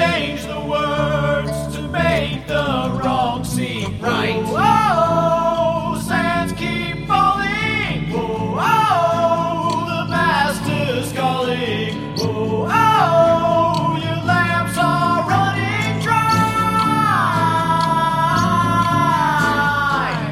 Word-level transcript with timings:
I 0.00 0.20
changed 0.20 0.46
the 0.48 0.60
words 0.60 1.74
to 1.74 1.82
make 1.88 2.46
the 2.46 3.00
wrong 3.02 3.42
seem 3.42 4.00
right. 4.00 4.40
Whoa, 4.44 5.98
sands 6.00 6.52
keep 6.52 7.04
falling. 7.08 8.08
Whoa, 8.12 8.58
oh, 8.60 9.86
the 9.88 10.04
master's 10.08 11.12
calling. 11.12 12.16
Whoa, 12.16 12.68
oh, 12.70 13.98
your 14.00 14.22
lamps 14.24 14.78
are 14.78 15.28
running 15.28 16.00
dry. 16.00 16.46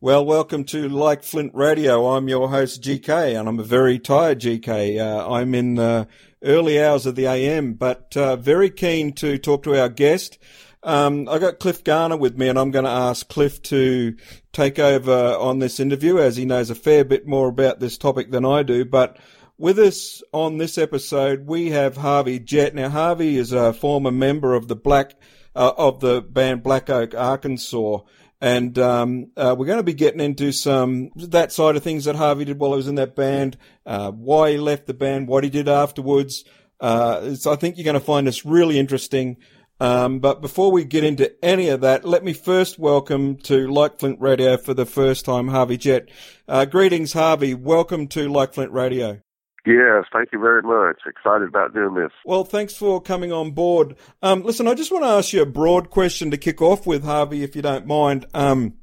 Well, 0.00 0.24
welcome 0.24 0.64
to 0.64 0.88
Like 0.88 1.22
Flint 1.22 1.52
Radio. 1.54 2.06
I'm 2.08 2.28
your 2.28 2.50
host 2.50 2.82
GK, 2.82 3.38
and 3.40 3.48
I'm 3.48 3.58
a 3.58 3.64
very 3.64 3.98
tired 3.98 4.38
GK. 4.38 5.00
Uh, 5.00 5.32
I'm 5.32 5.54
in 5.54 5.76
the 5.76 6.06
early 6.44 6.80
hours 6.80 7.06
of 7.06 7.14
the 7.14 7.26
AM, 7.26 7.72
but 7.72 8.14
uh, 8.16 8.36
very 8.36 8.68
keen 8.68 9.14
to 9.14 9.38
talk 9.38 9.62
to 9.62 9.80
our 9.80 9.88
guest. 9.88 10.38
Um, 10.84 11.28
I 11.30 11.38
got 11.38 11.58
Cliff 11.58 11.82
Garner 11.82 12.16
with 12.16 12.36
me, 12.36 12.48
and 12.48 12.58
I'm 12.58 12.70
going 12.70 12.84
to 12.84 12.90
ask 12.90 13.26
Cliff 13.28 13.62
to 13.62 14.16
take 14.52 14.78
over 14.78 15.34
on 15.38 15.58
this 15.58 15.80
interview, 15.80 16.18
as 16.18 16.36
he 16.36 16.44
knows 16.44 16.68
a 16.68 16.74
fair 16.74 17.04
bit 17.04 17.26
more 17.26 17.48
about 17.48 17.80
this 17.80 17.96
topic 17.96 18.30
than 18.30 18.44
I 18.44 18.62
do. 18.62 18.84
But 18.84 19.18
with 19.56 19.78
us 19.78 20.22
on 20.32 20.58
this 20.58 20.76
episode, 20.76 21.46
we 21.46 21.70
have 21.70 21.96
Harvey 21.96 22.38
Jett. 22.38 22.74
Now, 22.74 22.90
Harvey 22.90 23.38
is 23.38 23.52
a 23.52 23.72
former 23.72 24.10
member 24.10 24.54
of 24.54 24.68
the 24.68 24.76
Black 24.76 25.14
uh, 25.56 25.72
of 25.76 26.00
the 26.00 26.20
band 26.20 26.62
Black 26.62 26.90
Oak, 26.90 27.14
Arkansas. 27.14 28.00
And 28.40 28.78
um, 28.78 29.30
uh, 29.38 29.54
we're 29.56 29.64
going 29.64 29.78
to 29.78 29.84
be 29.84 29.94
getting 29.94 30.20
into 30.20 30.52
some 30.52 31.10
that 31.16 31.50
side 31.50 31.76
of 31.76 31.82
things 31.82 32.04
that 32.04 32.16
Harvey 32.16 32.44
did 32.44 32.58
while 32.58 32.72
he 32.72 32.76
was 32.76 32.88
in 32.88 32.96
that 32.96 33.16
band, 33.16 33.56
uh, 33.86 34.10
why 34.10 34.50
he 34.50 34.58
left 34.58 34.86
the 34.86 34.92
band, 34.92 35.28
what 35.28 35.44
he 35.44 35.50
did 35.50 35.66
afterwards. 35.66 36.44
Uh, 36.78 37.36
so 37.36 37.50
I 37.50 37.56
think 37.56 37.78
you're 37.78 37.84
going 37.84 37.94
to 37.94 38.00
find 38.00 38.26
this 38.26 38.44
really 38.44 38.78
interesting. 38.78 39.38
Um, 39.84 40.18
but 40.18 40.40
before 40.40 40.72
we 40.72 40.86
get 40.86 41.04
into 41.04 41.30
any 41.44 41.68
of 41.68 41.82
that, 41.82 42.06
let 42.06 42.24
me 42.24 42.32
first 42.32 42.78
welcome 42.78 43.36
to 43.40 43.70
Like 43.70 43.98
Flint 43.98 44.18
Radio 44.18 44.56
for 44.56 44.72
the 44.72 44.86
first 44.86 45.26
time, 45.26 45.48
Harvey 45.48 45.76
Jett. 45.76 46.08
Uh, 46.48 46.64
greetings, 46.64 47.12
Harvey. 47.12 47.52
Welcome 47.52 48.06
to 48.08 48.26
Like 48.30 48.54
Flint 48.54 48.72
Radio. 48.72 49.20
Yes, 49.66 50.04
thank 50.10 50.30
you 50.32 50.38
very 50.38 50.62
much. 50.62 51.00
Excited 51.06 51.48
about 51.48 51.74
doing 51.74 51.92
this. 51.92 52.12
Well, 52.24 52.44
thanks 52.44 52.74
for 52.74 52.98
coming 52.98 53.30
on 53.30 53.50
board. 53.50 53.96
Um, 54.22 54.42
listen, 54.42 54.66
I 54.66 54.72
just 54.72 54.90
want 54.90 55.04
to 55.04 55.10
ask 55.10 55.34
you 55.34 55.42
a 55.42 55.46
broad 55.46 55.90
question 55.90 56.30
to 56.30 56.38
kick 56.38 56.62
off 56.62 56.86
with, 56.86 57.04
Harvey, 57.04 57.42
if 57.42 57.54
you 57.54 57.60
don't 57.60 57.86
mind. 57.86 58.24
Um, 58.32 58.78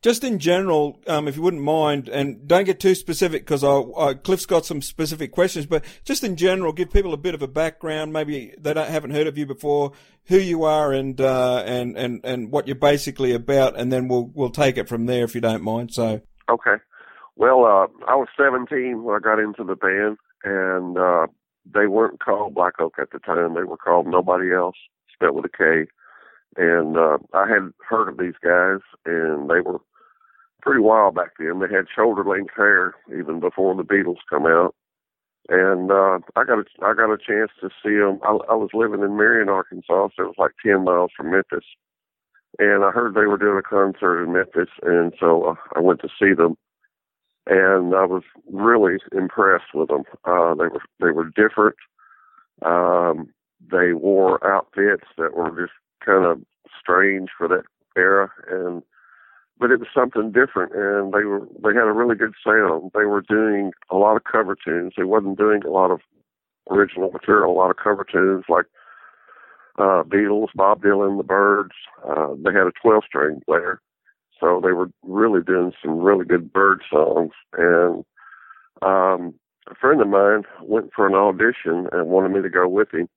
just 0.00 0.24
in 0.24 0.38
general, 0.38 1.00
um, 1.06 1.28
if 1.28 1.36
you 1.36 1.42
wouldn't 1.42 1.62
mind, 1.62 2.08
and 2.08 2.46
don't 2.46 2.64
get 2.64 2.80
too 2.80 2.94
specific 2.94 3.46
because 3.46 3.62
Cliff's 4.22 4.46
got 4.46 4.66
some 4.66 4.82
specific 4.82 5.32
questions, 5.32 5.66
but 5.66 5.84
just 6.04 6.24
in 6.24 6.36
general, 6.36 6.72
give 6.72 6.92
people 6.92 7.14
a 7.14 7.18
bit 7.18 7.34
of 7.34 7.42
a 7.42 7.48
background. 7.48 8.12
Maybe 8.12 8.54
they 8.58 8.74
don't, 8.74 8.88
haven't 8.88 9.10
heard 9.10 9.26
of 9.26 9.38
you 9.38 9.46
before, 9.46 9.92
who 10.26 10.38
you 10.38 10.64
are, 10.64 10.92
and 10.92 11.20
uh, 11.20 11.62
and 11.66 11.96
and 11.96 12.20
and 12.24 12.50
what 12.50 12.66
you're 12.66 12.76
basically 12.76 13.32
about, 13.32 13.78
and 13.78 13.92
then 13.92 14.08
we'll 14.08 14.30
we'll 14.34 14.50
take 14.50 14.76
it 14.76 14.88
from 14.88 15.06
there 15.06 15.24
if 15.24 15.34
you 15.34 15.40
don't 15.40 15.62
mind. 15.62 15.92
So 15.92 16.20
okay, 16.48 16.76
well, 17.36 17.64
uh, 17.64 17.86
I 18.06 18.14
was 18.14 18.28
17 18.36 19.02
when 19.02 19.16
I 19.16 19.18
got 19.18 19.38
into 19.38 19.64
the 19.64 19.76
band, 19.76 20.18
and 20.44 20.98
uh, 20.98 21.26
they 21.72 21.86
weren't 21.86 22.20
called 22.20 22.54
Black 22.54 22.74
Oak 22.80 22.94
at 23.00 23.10
the 23.10 23.18
time. 23.18 23.54
They 23.54 23.64
were 23.64 23.76
called 23.76 24.06
Knowbody 24.06 24.56
Else, 24.56 24.76
spelled 25.12 25.36
with 25.36 25.46
a 25.46 25.56
K 25.56 25.90
and 26.56 26.96
uh, 26.96 27.18
I 27.32 27.48
had 27.48 27.72
heard 27.88 28.08
of 28.08 28.18
these 28.18 28.38
guys, 28.42 28.80
and 29.06 29.48
they 29.48 29.60
were 29.60 29.80
pretty 30.60 30.80
wild 30.80 31.14
back 31.14 31.30
then. 31.38 31.60
They 31.60 31.74
had 31.74 31.86
shoulder 31.94 32.24
length 32.24 32.54
hair 32.56 32.94
even 33.08 33.40
before 33.40 33.74
the 33.74 33.82
Beatles 33.82 34.18
come 34.28 34.46
out, 34.46 34.74
and 35.48 35.90
uh, 35.90 36.18
I 36.36 36.44
got 36.44 36.58
a 36.58 36.64
I 36.82 36.94
got 36.94 37.12
a 37.12 37.18
chance 37.18 37.50
to 37.60 37.70
see 37.82 37.96
them. 37.96 38.20
I, 38.22 38.38
I 38.52 38.54
was 38.54 38.70
living 38.74 39.02
in 39.02 39.16
Marion, 39.16 39.48
Arkansas, 39.48 40.08
so 40.16 40.22
it 40.22 40.26
was 40.26 40.34
like 40.38 40.52
ten 40.64 40.84
miles 40.84 41.10
from 41.16 41.30
Memphis, 41.30 41.64
and 42.58 42.84
I 42.84 42.90
heard 42.90 43.14
they 43.14 43.26
were 43.26 43.38
doing 43.38 43.58
a 43.58 43.62
concert 43.62 44.24
in 44.24 44.32
Memphis, 44.32 44.70
and 44.82 45.12
so 45.18 45.44
uh, 45.44 45.54
I 45.74 45.80
went 45.80 46.00
to 46.00 46.08
see 46.20 46.34
them. 46.34 46.56
And 47.48 47.92
I 47.92 48.04
was 48.04 48.22
really 48.52 48.98
impressed 49.10 49.74
with 49.74 49.88
them. 49.88 50.04
Uh, 50.24 50.54
they 50.54 50.68
were 50.68 50.82
they 51.00 51.10
were 51.10 51.28
different. 51.34 51.74
Um, 52.64 53.30
they 53.68 53.94
wore 53.94 54.44
outfits 54.46 55.08
that 55.18 55.34
were 55.34 55.50
just 55.50 55.72
kind 56.04 56.24
of 56.24 56.40
strange 56.80 57.30
for 57.36 57.48
that 57.48 57.64
era 57.96 58.30
and 58.50 58.82
but 59.58 59.70
it 59.70 59.78
was 59.78 59.88
something 59.94 60.32
different 60.32 60.72
and 60.74 61.12
they 61.12 61.24
were 61.24 61.46
they 61.62 61.68
had 61.68 61.86
a 61.86 61.92
really 61.92 62.16
good 62.16 62.34
sound. 62.44 62.90
They 62.94 63.04
were 63.04 63.22
doing 63.22 63.72
a 63.90 63.96
lot 63.96 64.16
of 64.16 64.24
cover 64.24 64.56
tunes. 64.56 64.94
They 64.96 65.04
wasn't 65.04 65.38
doing 65.38 65.62
a 65.64 65.70
lot 65.70 65.90
of 65.90 66.00
original 66.70 67.10
material 67.10 67.52
a 67.52 67.58
lot 67.58 67.70
of 67.70 67.76
cover 67.76 68.04
tunes 68.10 68.44
like 68.48 68.66
uh 69.78 70.02
beatles 70.04 70.48
bob 70.54 70.82
dylan 70.82 71.16
the 71.16 71.24
Byrds 71.24 71.74
uh 72.08 72.28
they 72.44 72.52
had 72.52 72.66
a 72.66 72.72
12 72.82 73.04
string 73.06 73.40
player. 73.46 73.80
So 74.40 74.60
they 74.62 74.72
were 74.72 74.90
really 75.04 75.42
doing 75.42 75.72
some 75.80 75.98
really 75.98 76.24
good 76.24 76.52
bird 76.52 76.82
songs 76.90 77.32
and 77.56 78.04
um 78.82 79.34
a 79.70 79.76
friend 79.80 80.00
of 80.00 80.08
mine 80.08 80.42
went 80.60 80.90
for 80.92 81.06
an 81.06 81.14
audition 81.14 81.86
and 81.92 82.08
wanted 82.08 82.32
me 82.32 82.42
to 82.42 82.50
go 82.50 82.66
with 82.68 82.92
him 82.92 83.08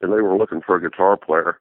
and 0.00 0.12
they 0.12 0.20
were 0.20 0.36
looking 0.36 0.60
for 0.64 0.76
a 0.76 0.80
guitar 0.80 1.16
player 1.16 1.58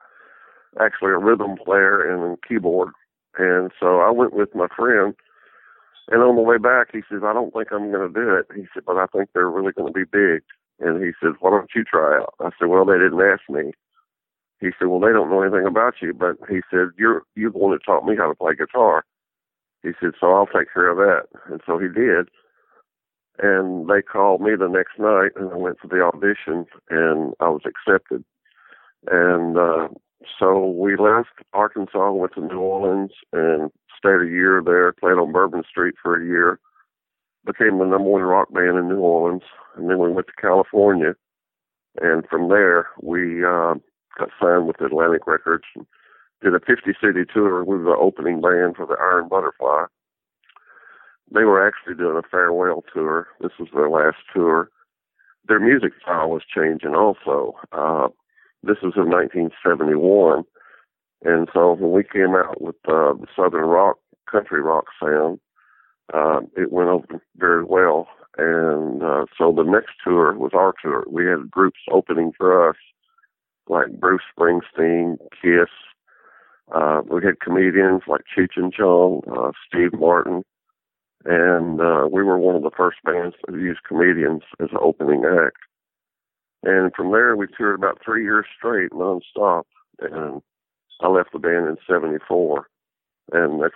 actually 0.80 1.12
a 1.12 1.18
rhythm 1.18 1.58
player 1.58 2.02
and 2.02 2.38
a 2.38 2.48
keyboard. 2.48 2.90
And 3.38 3.72
so 3.80 4.00
I 4.00 4.12
went 4.12 4.34
with 4.34 4.54
my 4.56 4.68
friend. 4.76 5.16
And 6.10 6.22
on 6.22 6.36
the 6.36 6.42
way 6.42 6.58
back, 6.58 6.90
he 6.92 7.00
says, 7.10 7.22
I 7.24 7.34
don't 7.34 7.54
think 7.54 7.70
I'm 7.72 7.92
going 7.92 8.12
to 8.12 8.14
do 8.14 8.36
it. 8.36 8.46
He 8.56 8.68
said, 8.74 8.84
but 8.86 8.98
I 8.98 9.06
think 9.08 9.30
they're 9.34 9.50
really 9.50 9.72
going 9.72 9.92
to 9.92 9.98
be 9.98 10.06
big. 10.06 10.44
And 10.80 11.02
he 11.04 11.12
said, 11.22 11.34
why 11.40 11.52
don't 11.52 11.72
you 11.74 11.84
try 11.84 12.18
out? 12.18 12.34
I 12.40 12.50
said, 12.60 12.68
well, 12.68 12.86
they 12.86 12.98
didn't 12.98 13.22
ask 13.22 13.42
me. 13.50 13.72
He 14.60 14.70
said, 14.78 14.88
well, 14.88 15.00
they 15.00 15.14
don't 15.14 15.30
know 15.30 15.42
anything 15.42 15.66
about 15.66 15.96
you. 16.02 16.14
But 16.14 16.38
he 16.50 16.60
said, 16.70 16.90
you're, 16.98 17.24
you're 17.36 17.52
the 17.52 17.58
one 17.58 17.72
that 17.72 17.86
taught 17.86 18.06
me 18.06 18.16
how 18.18 18.28
to 18.28 18.36
play 18.36 18.54
guitar. 18.56 19.06
He 19.82 19.92
said, 20.00 20.12
so 20.20 20.34
I'll 20.34 20.48
take 20.48 20.74
care 20.74 20.90
of 20.90 20.98
that. 20.98 21.28
And 21.50 21.62
so 21.66 21.78
he 21.78 21.88
did. 21.88 22.30
And 23.40 23.90
they 23.90 24.02
called 24.02 24.42
me 24.42 24.52
the 24.58 24.68
next 24.68 25.00
night 25.00 25.32
and 25.36 25.52
I 25.52 25.58
went 25.58 25.80
for 25.80 25.88
the 25.88 26.02
audition 26.02 26.66
and 26.90 27.34
I 27.40 27.50
was 27.50 27.64
accepted. 27.66 28.24
And, 29.08 29.58
uh, 29.58 29.88
so 30.40 30.70
we 30.70 30.96
left 30.96 31.30
Arkansas, 31.54 32.12
went 32.12 32.34
to 32.34 32.42
New 32.42 32.60
Orleans, 32.60 33.12
and 33.32 33.72
stayed 33.98 34.22
a 34.22 34.30
year 34.30 34.62
there. 34.64 34.94
Played 34.94 35.20
on 35.20 35.32
Bourbon 35.32 35.64
Street 35.70 35.96
for 36.02 36.22
a 36.22 36.26
year. 36.26 36.60
Became 37.46 37.80
the 37.80 37.86
number 37.86 38.10
one 38.10 38.22
rock 38.22 38.54
band 38.54 38.78
in 38.78 38.88
New 38.88 39.00
Orleans, 39.00 39.44
and 39.76 39.90
then 39.90 40.00
we 40.00 40.12
went 40.12 40.28
to 40.28 40.42
California, 40.42 41.14
and 42.02 42.26
from 42.30 42.48
there 42.48 42.88
we 43.02 43.44
uh, 43.44 43.76
got 44.18 44.30
signed 44.42 44.68
with 44.68 44.80
Atlantic 44.80 45.28
Records. 45.28 45.66
And 45.76 45.86
did 46.44 46.54
a 46.54 46.60
50 46.60 46.92
city 47.02 47.24
tour. 47.34 47.64
We 47.64 47.78
were 47.78 47.84
the 47.84 47.98
opening 47.98 48.42
band 48.42 48.76
for 48.76 48.86
the 48.86 48.98
Iron 49.00 49.30
Butterfly. 49.30 49.86
They 51.34 51.46
were 51.46 51.66
actually 51.66 51.96
doing 51.96 52.18
a 52.18 52.28
farewell 52.30 52.84
tour. 52.94 53.28
This 53.40 53.54
was 53.60 53.70
their 53.74 53.90
last 53.90 54.18
tour. 54.36 54.70
Their 55.48 55.60
music 55.60 55.94
style 56.02 56.30
was 56.30 56.44
changing 56.54 56.96
also. 56.96 57.56
Uh, 57.72 58.10
this 58.64 58.78
was 58.82 58.94
in 58.96 59.10
1971, 59.10 60.44
and 61.24 61.48
so 61.54 61.74
when 61.74 61.92
we 61.92 62.04
came 62.04 62.36
out 62.36 62.62
with 62.62 62.76
uh, 62.88 63.14
the 63.14 63.28
Southern 63.36 63.66
rock, 63.66 63.98
country 64.30 64.62
rock 64.62 64.86
sound, 65.02 65.40
uh, 66.14 66.42
it 66.56 66.72
went 66.72 66.90
over 66.90 67.22
very 67.38 67.64
well. 67.64 68.08
and 68.38 69.04
uh, 69.04 69.26
so 69.38 69.54
the 69.56 69.64
next 69.64 69.92
tour 70.04 70.34
was 70.34 70.52
our 70.54 70.74
tour. 70.82 71.06
We 71.10 71.26
had 71.26 71.52
groups 71.52 71.80
opening 71.92 72.32
for 72.38 72.70
us, 72.70 72.76
like 73.68 74.00
Bruce 74.00 74.24
Springsteen, 74.38 75.18
Kiss. 75.42 75.70
Uh, 76.74 77.02
we 77.10 77.24
had 77.24 77.40
comedians 77.40 78.02
like 78.08 78.22
Cheech 78.36 78.56
and 78.56 78.74
Chong, 78.74 79.22
uh, 79.32 79.52
Steve 79.68 79.94
Martin, 79.94 80.44
and 81.26 81.80
uh, 81.80 82.08
we 82.12 82.24
were 82.24 82.38
one 82.38 82.56
of 82.56 82.64
the 82.64 82.72
first 82.76 82.98
bands 83.06 83.36
to 83.48 83.58
use 83.58 83.78
comedians 83.88 84.42
as 84.62 84.70
an 84.72 84.80
opening 84.82 85.24
act. 85.26 85.58
And 86.64 86.94
from 86.96 87.12
there, 87.12 87.36
we 87.36 87.48
toured 87.58 87.76
about 87.76 88.00
three 88.04 88.24
years 88.24 88.46
straight, 88.58 88.92
nonstop. 88.92 89.64
And 90.00 90.42
I 91.02 91.08
left 91.08 91.34
the 91.34 91.40
band 91.40 91.68
in 91.68 91.78
'74, 91.88 92.68
and 93.34 93.62
that's 93.62 93.74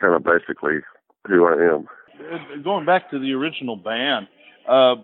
kind 0.00 0.14
of 0.14 0.24
basically 0.24 0.78
who 1.26 1.46
I 1.46 1.74
am. 1.74 1.86
Uh, 2.32 2.56
Going 2.62 2.86
back 2.86 3.10
to 3.10 3.18
the 3.18 3.32
original 3.32 3.76
band, 3.76 4.26
uh, 4.68 4.96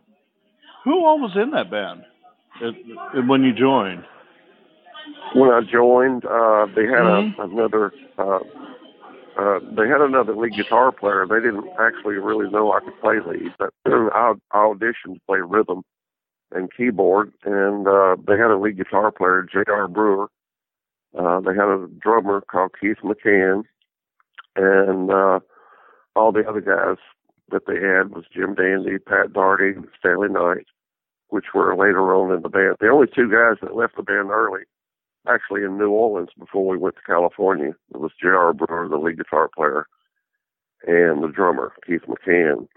who 0.84 1.04
all 1.04 1.20
was 1.20 1.36
in 1.36 1.50
that 1.50 1.70
band 1.70 2.04
uh, 2.62 2.68
uh, 2.68 3.22
when 3.26 3.42
you 3.42 3.52
joined? 3.52 4.04
When 5.34 5.50
I 5.50 5.60
joined, 5.60 6.24
uh, 6.24 6.66
they 6.74 6.86
had 6.86 7.04
Mhm. 7.04 7.38
a, 7.38 7.42
another. 7.42 7.92
Uh, 8.18 8.40
uh, 9.36 9.60
they 9.72 9.86
had 9.88 10.00
another 10.00 10.34
lead 10.34 10.56
guitar 10.56 10.90
player. 10.92 11.26
They 11.28 11.40
didn't 11.40 11.68
actually 11.78 12.16
really 12.16 12.50
know 12.50 12.72
I 12.72 12.80
could 12.80 12.98
play 13.00 13.20
lead, 13.20 13.52
but 13.58 13.70
I, 13.86 14.34
I 14.52 14.56
auditioned 14.58 15.14
to 15.14 15.20
play 15.26 15.38
rhythm 15.40 15.82
and 16.52 16.70
keyboard, 16.76 17.32
and 17.44 17.86
uh, 17.86 18.16
they 18.26 18.36
had 18.36 18.50
a 18.50 18.58
lead 18.58 18.76
guitar 18.76 19.10
player, 19.12 19.46
J.R. 19.50 19.88
Brewer. 19.88 20.28
Uh, 21.16 21.40
they 21.40 21.54
had 21.54 21.68
a 21.68 21.88
drummer 22.00 22.40
called 22.40 22.72
Keith 22.80 22.98
McCann, 23.04 23.64
and 24.56 25.10
uh, 25.10 25.40
all 26.14 26.32
the 26.32 26.48
other 26.48 26.60
guys 26.60 26.98
that 27.50 27.66
they 27.66 27.74
had 27.74 28.14
was 28.14 28.24
Jim 28.32 28.54
Dandy, 28.54 28.98
Pat 28.98 29.32
Daugherty, 29.32 29.80
Stanley 29.98 30.28
Knight, 30.28 30.66
which 31.28 31.46
were 31.54 31.76
later 31.76 32.14
on 32.14 32.34
in 32.34 32.42
the 32.42 32.48
band. 32.48 32.76
The 32.80 32.88
only 32.88 33.06
two 33.06 33.30
guys 33.30 33.58
that 33.62 33.76
left 33.76 33.96
the 33.96 34.02
band 34.02 34.30
early, 34.30 34.62
actually 35.28 35.64
in 35.64 35.78
New 35.78 35.90
Orleans 35.90 36.30
before 36.38 36.66
we 36.66 36.76
went 36.76 36.96
to 36.96 37.02
California, 37.02 37.74
it 37.92 38.00
was 38.00 38.12
J.R. 38.20 38.52
Brewer, 38.52 38.88
the 38.88 38.96
lead 38.96 39.18
guitar 39.18 39.48
player, 39.54 39.86
and 40.86 41.22
the 41.22 41.28
drummer, 41.28 41.72
Keith 41.86 42.02
McCann. 42.08 42.68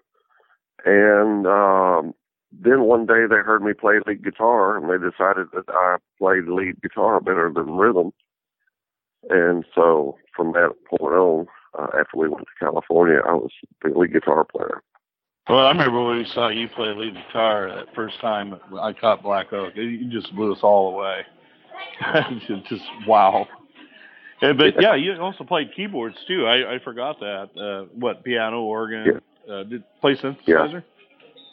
And 0.86 1.48
um, 1.48 2.14
then 2.62 2.82
one 2.84 3.06
day 3.06 3.26
they 3.30 3.38
heard 3.38 3.64
me 3.64 3.74
play 3.74 3.96
lead 4.06 4.24
guitar, 4.24 4.78
and 4.78 4.90
they 4.90 4.98
decided 4.98 5.48
that 5.54 5.66
I 5.70 5.98
played 6.18 6.46
lead 6.48 6.82
guitar 6.82 7.20
better 7.20 7.52
than 7.54 7.76
rhythm. 7.76 8.14
And 9.30 9.66
so 9.74 10.18
from 10.36 10.52
that 10.54 10.74
point 10.90 11.14
on, 11.14 11.48
uh, 11.78 11.88
after 12.00 12.18
we 12.18 12.30
went 12.30 12.46
to 12.46 12.66
California, 12.66 13.20
I 13.26 13.34
was 13.34 13.52
the 13.82 13.90
lead 13.90 14.14
guitar 14.14 14.44
player. 14.44 14.82
Well, 15.50 15.66
I 15.66 15.72
remember 15.72 16.06
when 16.06 16.18
we 16.18 16.26
saw 16.26 16.50
you 16.50 16.70
play 16.70 16.94
lead 16.94 17.16
guitar 17.16 17.70
that 17.70 17.94
first 17.96 18.20
time 18.22 18.56
I 18.80 18.94
caught 18.94 19.24
Black 19.24 19.52
Oak. 19.52 19.76
You 19.76 20.10
just 20.10 20.34
blew 20.36 20.54
us 20.54 20.60
all 20.62 20.94
away. 20.94 21.22
just, 22.48 22.66
just 22.68 22.84
wow. 23.08 23.48
And, 24.42 24.58
but 24.58 24.82
yeah, 24.82 24.96
you 24.96 25.14
also 25.16 25.44
played 25.44 25.74
keyboards 25.76 26.18
too. 26.28 26.46
I, 26.46 26.76
I 26.76 26.80
forgot 26.80 27.20
that. 27.20 27.50
Uh, 27.60 27.90
what 27.94 28.24
piano, 28.24 28.62
organ? 28.62 29.22
Uh, 29.50 29.64
did 29.64 29.84
play 30.00 30.16
synthesizer? 30.16 30.84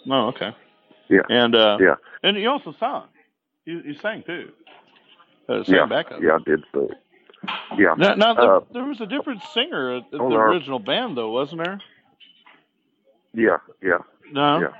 No, 0.06 0.28
okay. 0.28 0.50
Yeah. 1.10 1.20
And 1.28 1.54
uh, 1.54 1.76
Yeah. 1.80 1.96
and 2.22 2.36
you 2.38 2.48
also 2.48 2.72
sang. 2.80 3.02
You, 3.66 3.80
you 3.84 3.94
sang 3.94 4.22
too. 4.22 4.52
Uh, 5.48 5.64
sang 5.64 5.74
Yeah, 5.74 5.86
backup. 5.86 6.22
yeah, 6.22 6.36
I 6.36 6.42
did 6.48 6.64
so. 6.72 6.88
Yeah, 7.76 7.94
Now, 7.98 8.14
now 8.14 8.34
there, 8.34 8.56
Uh, 8.56 8.60
there 8.72 8.84
was 8.84 9.00
a 9.00 9.06
different 9.06 9.42
singer 9.54 9.96
at, 9.96 10.04
at 10.04 10.10
the 10.12 10.18
our- 10.20 10.50
original 10.50 10.78
band, 10.78 11.16
though, 11.16 11.30
wasn't 11.30 11.62
there? 11.64 11.80
yeah, 13.34 13.58
yeah. 13.82 13.98
No. 14.32 14.60
Yeah. 14.60 14.72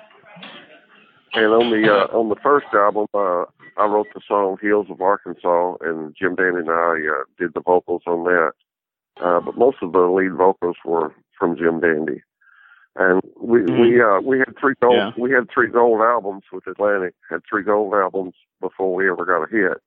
And 1.35 1.53
on 1.53 1.71
the 1.71 1.89
uh, 1.93 2.07
on 2.19 2.29
the 2.29 2.37
first 2.43 2.67
album, 2.75 3.07
uh, 3.15 3.45
I 3.77 3.87
wrote 3.87 4.09
the 4.15 4.21
song 4.27 4.59
"Hills 4.61 4.87
of 4.91 5.01
Arkansas," 5.01 5.77
and 5.81 6.15
Jim 6.17 6.35
Dandy 6.35 6.61
and 6.61 6.71
I 6.71 6.95
uh, 7.11 7.25
did 7.39 7.55
the 7.55 7.61
vocals 7.61 8.03
on 8.07 8.25
that. 8.25 8.53
Uh, 9.23 9.41
but 9.41 9.57
most 9.57 9.79
of 9.83 9.93
the 9.93 10.01
lead 10.01 10.33
vocals 10.33 10.77
were 10.85 11.13
from 11.39 11.57
Jim 11.57 11.81
Dandy, 11.81 12.23
and 12.97 13.21
we 13.41 13.63
we 13.63 14.03
uh, 14.03 14.21
we 14.21 14.39
had 14.39 14.55
three 14.61 14.75
gold 14.83 14.97
Yeah. 14.97 15.11
we 15.17 15.31
had 15.31 15.49
three 15.53 15.69
gold 15.69 16.01
albums 16.01 16.45
with 16.53 16.67
Atlantic. 16.67 17.15
Had 17.31 17.41
three 17.49 17.63
gold 17.63 17.95
albums 17.95 18.35
before 18.61 18.95
we 18.95 19.09
ever 19.11 19.25
got 19.25 19.43
a 19.45 19.51
hit, 19.51 19.79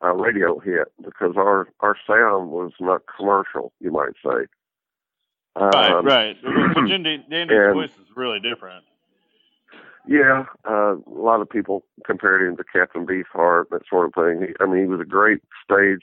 a 0.00 0.14
radio 0.14 0.58
hit, 0.58 0.88
because 1.04 1.34
our 1.36 1.68
our 1.80 1.96
sound 2.06 2.50
was 2.50 2.72
not 2.80 3.02
commercial, 3.16 3.72
you 3.80 3.90
might 3.90 4.12
say. 4.24 4.46
Right, 5.56 5.90
Um, 5.92 6.06
right. 6.06 6.36
But 6.74 6.86
Jim 6.86 7.02
Dan- 7.02 7.24
Dandy's 7.28 7.58
and- 7.58 7.74
voice 7.74 7.90
is 7.98 8.16
really 8.16 8.38
different. 8.40 8.84
Yeah, 10.06 10.46
uh, 10.66 10.94
a 10.96 11.02
lot 11.06 11.42
of 11.42 11.50
people 11.50 11.84
compared 12.06 12.40
him 12.40 12.56
to 12.56 12.64
Captain 12.64 13.04
Beefheart, 13.06 13.68
that 13.70 13.82
sort 13.90 14.06
of 14.06 14.14
thing. 14.14 14.40
He, 14.48 14.54
I 14.58 14.64
mean, 14.66 14.80
he 14.80 14.86
was 14.86 15.00
a 15.00 15.04
great 15.04 15.40
stage 15.62 16.00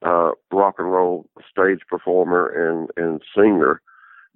uh, 0.00 0.30
rock 0.50 0.76
and 0.78 0.90
roll 0.90 1.26
stage 1.50 1.80
performer 1.90 2.46
and 2.46 2.88
and 2.96 3.20
singer, 3.36 3.82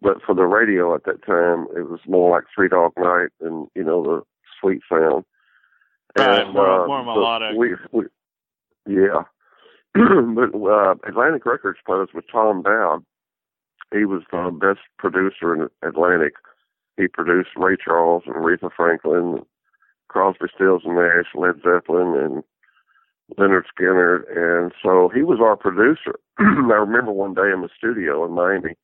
but 0.03 0.21
for 0.27 0.35
the 0.35 0.43
radio 0.45 0.95
at 0.95 1.05
that 1.05 1.25
time, 1.25 1.67
it 1.77 1.89
was 1.89 2.01
more 2.07 2.31
like 2.31 2.45
Three 2.55 2.69
Dog 2.69 2.93
Night 2.99 3.29
and 3.41 3.69
you 3.75 3.85
know 3.85 4.03
the 4.03 4.23
sweet 4.61 4.81
sound. 4.89 5.25
Right, 6.19 6.43
And, 6.43 6.53
more- 6.53 6.85
uh, 6.85 6.87
more 6.87 7.05
melodic. 7.05 7.57
We, 7.57 7.75
we, 7.93 8.05
yeah, 8.87 9.23
but 9.95 10.55
uh, 10.55 10.95
Atlantic 11.09 11.47
Records 11.47 11.79
put 11.87 12.03
us 12.03 12.09
with 12.13 12.25
Tom 12.31 12.63
Dowd. 12.63 13.05
He 13.93 14.05
was 14.05 14.23
the 14.31 14.51
best 14.51 14.81
producer 14.99 15.55
in 15.55 15.69
Atlantic. 15.87 16.35
He 16.97 17.09
produced 17.09 17.51
Ray 17.57 17.77
Charles 17.83 18.25
and 18.27 18.35
Aretha 18.35 18.71
Franklin, 18.75 19.41
Crosby, 20.09 20.47
Stills 20.55 20.83
and 20.85 20.97
Nash, 20.97 21.27
Led 21.35 21.57
Zeppelin, 21.63 22.15
and 22.19 22.43
Lynyrd 23.39 23.65
Skynyrd. 23.79 24.25
And 24.35 24.73
so 24.83 25.11
he 25.15 25.23
was 25.23 25.39
our 25.41 25.57
producer. 25.57 26.19
I 26.39 26.43
remember 26.43 27.13
one 27.13 27.35
day 27.35 27.51
in 27.55 27.61
the 27.63 27.69
studio 27.77 28.25
in 28.25 28.33
Miami, 28.33 28.77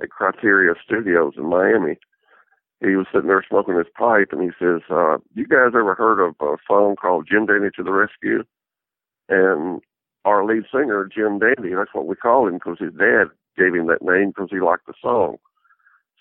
at 0.00 0.10
Criteria 0.10 0.74
Studios 0.84 1.34
in 1.36 1.46
Miami, 1.46 1.98
he 2.80 2.96
was 2.96 3.06
sitting 3.12 3.28
there 3.28 3.44
smoking 3.48 3.76
his 3.76 3.86
pipe, 3.96 4.28
and 4.32 4.42
he 4.42 4.50
says, 4.58 4.82
uh, 4.90 5.18
"You 5.34 5.46
guys 5.46 5.72
ever 5.74 5.94
heard 5.94 6.20
of 6.20 6.34
a 6.40 6.56
song 6.66 6.96
called 6.96 7.26
Jim 7.30 7.46
Dandy 7.46 7.70
to 7.76 7.82
the 7.82 7.92
Rescue?" 7.92 8.44
And 9.28 9.80
our 10.24 10.44
lead 10.44 10.64
singer, 10.70 11.08
Jim 11.12 11.38
Dandy, 11.38 11.74
that's 11.74 11.94
what 11.94 12.06
we 12.06 12.16
call 12.16 12.46
him 12.46 12.54
because 12.54 12.78
his 12.78 12.92
dad 12.92 13.30
gave 13.56 13.74
him 13.74 13.86
that 13.86 14.02
name 14.02 14.28
because 14.28 14.50
he 14.50 14.60
liked 14.60 14.86
the 14.86 14.94
song. 15.00 15.38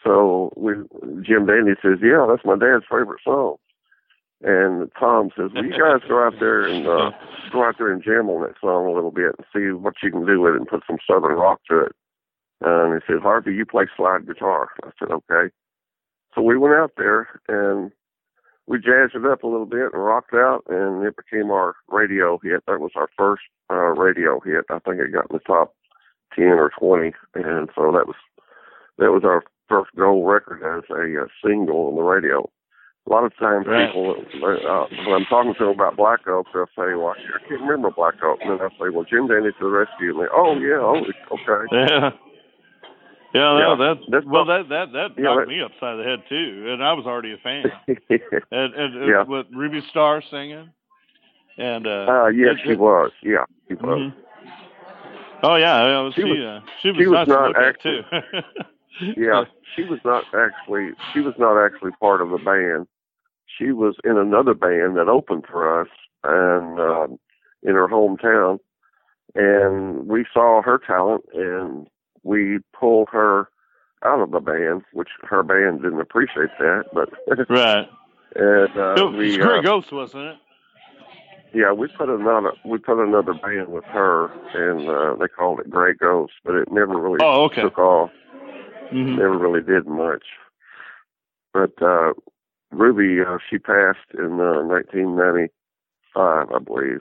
So 0.03 0.53
we, 0.55 0.73
Jim 1.21 1.45
Dandy 1.45 1.73
says, 1.81 1.99
"Yeah, 2.01 2.25
that's 2.29 2.45
my 2.45 2.55
dad's 2.55 2.85
favorite 2.89 3.21
song." 3.23 3.57
And 4.41 4.91
Tom 4.97 5.31
says, 5.35 5.51
"Well, 5.53 5.65
you 5.65 5.71
guys 5.71 6.07
go 6.07 6.23
out 6.23 6.39
there 6.39 6.61
and 6.61 6.87
uh, 6.87 7.11
go 7.51 7.63
out 7.63 7.77
there 7.77 7.91
and 7.91 8.03
jam 8.03 8.29
on 8.29 8.43
that 8.43 8.59
song 8.61 8.85
a 8.85 8.91
little 8.91 9.11
bit 9.11 9.35
and 9.37 9.45
see 9.51 9.71
what 9.71 9.95
you 10.03 10.11
can 10.11 10.25
do 10.25 10.39
with 10.39 10.53
it 10.53 10.57
and 10.57 10.67
put 10.67 10.83
some 10.87 10.99
southern 11.05 11.35
rock 11.35 11.59
to 11.69 11.79
it." 11.79 11.95
And 12.61 12.93
he 12.93 12.99
said, 13.05 13.21
"Harvey, 13.21 13.53
you 13.53 13.65
play 13.65 13.85
slide 13.95 14.25
guitar." 14.27 14.69
I 14.83 14.89
said, 14.99 15.11
"Okay." 15.11 15.53
So 16.33 16.41
we 16.41 16.57
went 16.57 16.75
out 16.75 16.91
there 16.97 17.39
and 17.47 17.91
we 18.67 18.77
jazzed 18.79 19.15
it 19.15 19.25
up 19.25 19.43
a 19.43 19.47
little 19.47 19.65
bit 19.65 19.93
and 19.93 20.03
rocked 20.03 20.33
out, 20.33 20.63
and 20.67 21.05
it 21.05 21.15
became 21.15 21.51
our 21.51 21.75
radio 21.89 22.39
hit. 22.43 22.63
That 22.67 22.79
was 22.79 22.91
our 22.95 23.09
first 23.17 23.43
uh, 23.69 23.93
radio 23.93 24.39
hit. 24.39 24.65
I 24.69 24.79
think 24.79 24.99
it 24.99 25.13
got 25.13 25.29
in 25.29 25.33
the 25.37 25.39
top 25.39 25.75
ten 26.35 26.45
or 26.59 26.71
twenty, 26.77 27.13
and 27.35 27.69
so 27.75 27.91
that 27.91 28.07
was 28.07 28.15
that 28.97 29.11
was 29.11 29.23
our 29.23 29.43
first 29.69 29.91
gold 29.95 30.27
record 30.27 30.63
as 30.63 30.83
a 30.89 31.23
uh, 31.23 31.27
single 31.45 31.87
on 31.89 31.95
the 31.95 32.01
radio. 32.01 32.49
A 33.07 33.11
lot 33.11 33.23
of 33.23 33.37
times 33.37 33.67
Right. 33.67 33.87
people, 33.87 34.15
uh, 34.43 34.87
when 35.05 35.13
I'm 35.13 35.25
talking 35.25 35.53
to 35.53 35.59
them 35.65 35.69
about 35.75 35.95
Black 35.95 36.27
Oak, 36.27 36.47
they'll 36.53 36.65
say, 36.75 36.95
"Well, 36.95 37.13
I 37.13 37.47
can't 37.47 37.61
remember 37.61 37.91
Black 37.91 38.15
Oak," 38.23 38.39
and 38.41 38.51
then 38.51 38.61
I'll 38.61 38.71
say, 38.71 38.89
"Well, 38.89 39.03
Jim 39.03 39.27
Dandy 39.27 39.51
to 39.51 39.57
the 39.59 39.69
rescue," 39.69 40.09
and 40.17 40.21
they, 40.25 40.29
"Oh 40.33 40.57
yeah, 40.57 40.81
oh 40.81 41.05
okay." 41.31 41.67
Yeah. 41.71 42.09
Yeah, 43.35 43.59
Yeah, 43.59 43.75
that, 43.75 43.95
that 43.99 44.11
that's 44.11 44.25
well, 44.25 44.45
that 44.45 44.69
that 44.69 44.93
that 44.93 45.09
Yeah, 45.17 45.23
knocked 45.25 45.39
that- 45.41 45.47
me 45.49 45.61
upside 45.61 45.99
the 45.99 46.03
head 46.03 46.23
too, 46.29 46.67
and 46.71 46.81
I 46.83 46.93
was 46.93 47.05
already 47.05 47.33
a 47.33 47.37
fan. 47.37 47.65
and 48.51 48.73
and 48.73 49.07
Yeah. 49.09 49.23
with 49.23 49.47
Ruby 49.53 49.81
Starr 49.89 50.21
singing, 50.31 50.69
and 51.57 51.85
uh, 51.85 52.05
uh, 52.07 52.27
yes, 52.27 52.55
she 52.63 52.75
was. 52.75 53.11
Yeah, 53.21 53.43
she 53.67 53.73
was. 53.75 53.83
mhm. 53.99 54.13
Oh 55.43 55.55
yeah, 55.55 55.85
yeah, 55.85 56.09
She 56.15 56.21
she 56.21 56.23
was- 56.23 56.39
uh, 56.39 56.59
she 56.81 56.87
was 56.91 56.97
she 56.97 57.07
was 57.07 57.17
nice 57.17 57.27
not 57.27 57.57
actually- 57.57 58.01
too. 58.03 58.41
Yeah, 59.17 59.43
she 59.75 59.83
was 59.83 59.99
not 60.05 60.23
actually 60.33 60.91
she 61.11 61.19
was 61.19 61.33
not 61.37 61.61
actually 61.61 61.91
part 61.99 62.21
of 62.21 62.29
the 62.29 62.37
band. 62.37 62.87
She 63.57 63.73
was 63.73 63.95
in 64.05 64.17
another 64.17 64.53
band 64.53 64.95
that 64.95 65.09
opened 65.09 65.45
for 65.51 65.81
us 65.81 65.89
and 66.23 66.79
um 66.79 67.19
in 67.61 67.73
her 67.75 67.89
hometown 67.89 68.59
and 69.35 70.07
we 70.07 70.25
saw 70.33 70.61
her 70.61 70.77
talent 70.77 71.25
and 71.33 71.87
we 72.25 72.59
pulled 72.77 73.09
her 73.13 73.49
out 74.03 74.19
of 74.19 74.31
the 74.31 74.41
band, 74.41 74.83
which 74.93 75.09
her 75.23 75.43
band 75.43 75.81
didn't 75.81 76.01
appreciate 76.01 76.51
that, 76.59 76.85
but 76.91 77.09
right. 77.49 77.87
and 78.35 78.77
uh, 78.77 78.95
it 78.97 79.13
was 79.13 79.17
we 79.17 79.41
uh, 79.41 79.61
Ghost, 79.61 79.91
wasn't 79.93 80.23
it? 80.25 80.37
yeah, 81.53 81.71
we 81.71 81.87
put 81.87 82.09
another 82.09 82.51
we 82.63 82.77
put 82.79 83.01
another 83.01 83.33
band 83.33 83.69
with 83.69 83.85
her 83.87 84.31
and 84.53 84.89
uh 84.89 85.15
they 85.19 85.27
called 85.27 85.59
it 85.61 85.69
Grey 85.69 85.93
Ghost, 85.93 86.33
but 86.43 86.55
it 86.55 86.71
never 86.71 86.97
really 86.99 87.23
Oh, 87.23 87.45
okay. 87.45 87.61
took 87.61 87.79
off. 87.79 88.11
Mhm. 88.91 89.17
never 89.17 89.37
really 89.37 89.61
did 89.61 89.87
much. 89.87 90.25
But 91.53 91.81
uh 91.81 92.13
Ruby, 92.71 93.21
uh, 93.25 93.37
she 93.49 93.57
passed 93.57 94.09
in 94.17 94.39
uh, 94.41 94.61
1995, 94.63 96.51
I 96.51 96.59
believe, 96.59 96.99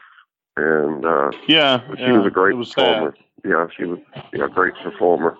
and 0.57 1.05
uh, 1.05 1.31
Yeah, 1.49 1.81
she 1.97 2.03
yeah, 2.03 2.13
was 2.19 2.27
a 2.27 2.31
great 2.31 2.57
was 2.57 2.73
performer. 2.73 3.15
sad. 3.17 3.25
Yeah, 3.51 3.67
she 3.77 3.85
was 3.85 3.99
yeah, 4.33 4.45
a 4.47 4.49
great 4.49 4.75
performer. 4.83 5.37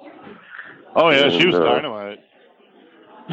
Oh 0.97 1.11
yeah, 1.11 1.29
she 1.31 1.47
was 1.47 1.55
And, 1.57 1.65
uh, 1.65 1.75
dynamite. 1.75 2.21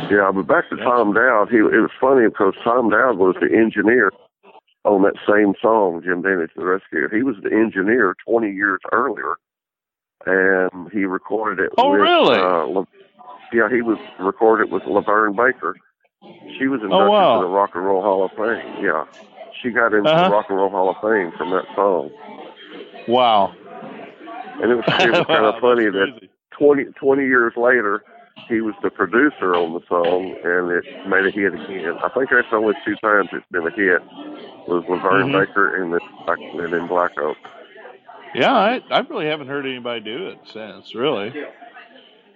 Yeah, 0.10 0.32
but 0.34 0.48
back 0.48 0.70
to 0.70 0.78
Tom 0.78 1.14
Dowd, 1.14 1.50
he 1.50 1.58
it 1.58 1.62
was 1.82 1.92
funny 2.00 2.28
because 2.28 2.54
Tom 2.64 2.90
Dowd 2.90 3.18
was 3.18 3.36
the 3.42 3.54
engineer 3.56 4.12
on 4.86 5.02
that 5.04 5.16
same 5.30 5.54
song, 5.62 6.02
Jim 6.04 6.22
Dennis 6.22 6.50
the 6.56 6.64
Rescue. 6.66 7.10
He 7.10 7.24
was 7.24 7.36
the 7.44 7.52
engineer 7.52 8.16
20 8.26 8.52
years 8.52 8.80
earlier, 8.92 9.36
and 10.26 10.90
he 10.92 11.04
recorded 11.06 11.64
it. 11.66 11.72
Oh, 11.78 11.92
with, 11.92 12.00
really? 12.00 12.38
Uh, 12.40 12.66
La- 12.68 12.86
yeah, 13.54 13.70
he 13.70 13.82
was 13.82 13.98
recorded 14.20 14.72
with 14.72 14.84
LaVern 14.84 15.36
Baker. 15.36 15.76
She 16.58 16.68
was 16.68 16.80
inducted 16.82 17.08
Oh, 17.08 17.10
wow. 17.12 17.42
to 17.42 17.48
the 17.48 17.52
Rock 17.54 17.72
and 17.76 17.84
Roll 17.86 18.02
Hall 18.02 18.24
of 18.24 18.32
Fame. 18.32 18.84
Yeah, 18.84 19.04
she 19.62 19.70
got 19.70 19.94
into 19.94 20.10
Uh-huh. 20.10 20.26
the 20.30 20.32
Rock 20.36 20.46
and 20.50 20.58
Roll 20.58 20.70
Hall 20.70 20.90
of 20.90 20.98
Fame 21.02 21.32
from 21.38 21.50
that 21.52 21.66
song, 21.76 22.10
Wow. 23.08 23.54
and 24.62 24.72
it 24.72 24.76
was 24.76 24.86
it 24.88 25.12
was 25.12 25.26
kind 25.28 25.46
of 25.46 25.56
funny 25.62 25.86
that 25.86 26.10
crazy. 26.20 26.30
20, 26.58 26.84
20 27.00 27.24
years 27.26 27.54
later, 27.58 28.04
he 28.48 28.62
was 28.62 28.76
the 28.84 28.90
producer 28.90 29.56
on 29.56 29.74
the 29.74 29.82
song, 29.88 30.36
and 30.44 30.72
it 30.72 30.86
made 31.08 31.26
a 31.26 31.32
hit 31.32 31.54
again. 31.54 31.98
I 32.04 32.10
think 32.10 32.30
that's 32.30 32.48
only 32.54 32.74
two 32.86 32.96
times 32.98 33.30
it's 33.34 33.46
been 33.52 33.66
a 33.66 33.72
hit. 33.72 34.02
Was 34.68 34.84
LaVern 34.86 35.32
Mhm. 35.32 35.48
Baker 35.48 35.82
and 35.82 35.94
then 35.94 36.00
and 36.64 36.74
then 36.74 36.88
Black 36.88 37.18
Oak. 37.20 37.36
Yeah, 38.36 38.54
I 38.54 38.82
I 38.92 39.00
really 39.02 39.26
haven't 39.26 39.48
heard 39.48 39.66
anybody 39.66 40.02
do 40.02 40.28
it 40.28 40.40
since, 40.46 40.94
really. 40.94 41.34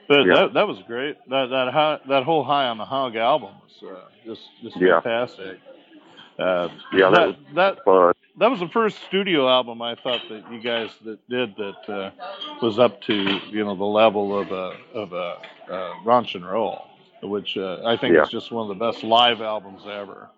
But 0.08 0.26
Yeah. 0.26 0.34
that 0.36 0.54
that 0.56 0.68
was 0.68 0.80
great. 0.88 1.18
That 1.30 1.48
that 1.52 1.72
hi- 1.72 2.00
that 2.10 2.24
whole 2.24 2.44
High 2.44 2.68
on 2.68 2.78
the 2.78 2.86
Hog 2.86 3.16
album 3.16 3.52
was 3.62 3.84
uh, 3.92 4.02
just 4.26 4.42
just 4.64 4.76
Yeah. 4.78 5.00
fantastic. 5.02 5.60
Uh, 6.40 6.70
Yeah, 6.94 7.10
that 7.12 7.12
that 7.12 7.28
was 7.28 7.36
that 7.56 7.78
that 8.38 8.52
was 8.52 8.60
the 8.60 8.68
first 8.70 8.98
studio 9.08 9.48
album 9.50 9.82
I 9.82 9.96
thought 9.96 10.22
that 10.30 10.44
you 10.52 10.60
guys 10.62 10.90
that 11.06 11.28
did 11.30 11.56
that 11.58 11.90
uh, 11.94 12.12
was 12.62 12.80
up 12.80 13.02
to 13.04 13.14
you 13.52 13.64
know 13.64 13.76
the 13.76 13.84
level 13.86 14.38
of 14.38 14.52
a 14.52 14.78
of 14.94 15.14
a 15.14 15.38
uh, 15.72 15.94
Raunch 16.04 16.36
and 16.36 16.46
Roll, 16.46 16.82
which 17.24 17.58
uh, 17.58 17.84
I 17.86 17.98
think 17.98 18.16
Yeah. 18.16 18.24
is 18.24 18.30
just 18.30 18.52
one 18.52 18.70
of 18.70 18.78
the 18.78 18.86
best 18.92 19.04
live 19.04 19.42
albums 19.42 19.84
ever. 19.86 20.30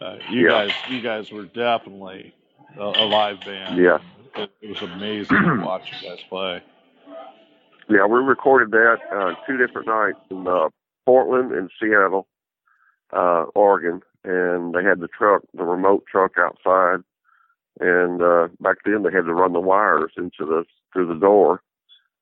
Uh, 0.00 0.16
you 0.30 0.44
Yeah. 0.44 0.66
guys, 0.66 0.72
you 0.90 1.00
guys 1.00 1.30
were 1.32 1.44
definitely 1.44 2.34
a, 2.78 2.82
a 2.82 3.06
live 3.06 3.40
band. 3.44 3.78
Yeah. 3.78 3.98
It, 4.36 4.50
it 4.62 4.68
was 4.68 4.82
amazing 4.82 5.36
to 5.42 5.60
watch 5.64 5.90
you 5.92 6.08
guys 6.08 6.20
play. 6.28 6.62
Yeah, 7.88 8.06
we 8.06 8.18
recorded 8.20 8.70
that 8.70 8.98
uh, 9.12 9.34
two 9.46 9.56
different 9.58 9.86
nights 9.86 10.18
in 10.30 10.46
uh, 10.48 10.68
Portland 11.06 11.52
and 11.52 11.70
Seattle, 11.80 12.26
uh, 13.12 13.44
Oregon, 13.54 14.00
and 14.24 14.74
they 14.74 14.82
had 14.82 15.00
the 15.00 15.08
truck, 15.08 15.42
the 15.54 15.64
remote 15.64 16.04
truck 16.10 16.32
outside, 16.38 17.02
and 17.80 18.22
uh, 18.22 18.48
back 18.60 18.78
then 18.84 19.02
they 19.02 19.12
had 19.12 19.26
to 19.26 19.34
run 19.34 19.52
the 19.52 19.60
wires 19.60 20.12
into 20.16 20.44
the 20.44 20.64
through 20.92 21.08
the 21.08 21.20
door, 21.20 21.62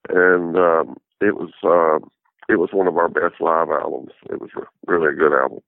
and 0.08 0.56
um, 0.56 0.96
it 1.20 1.36
was 1.36 1.50
uh, 1.62 2.04
it 2.48 2.56
was 2.58 2.70
one 2.72 2.88
of 2.88 2.96
our 2.96 3.08
best 3.08 3.40
live 3.40 3.70
albums. 3.70 4.12
It 4.30 4.40
was 4.40 4.50
re- 4.54 4.64
really 4.86 5.12
a 5.12 5.16
good 5.16 5.32
album. 5.32 5.60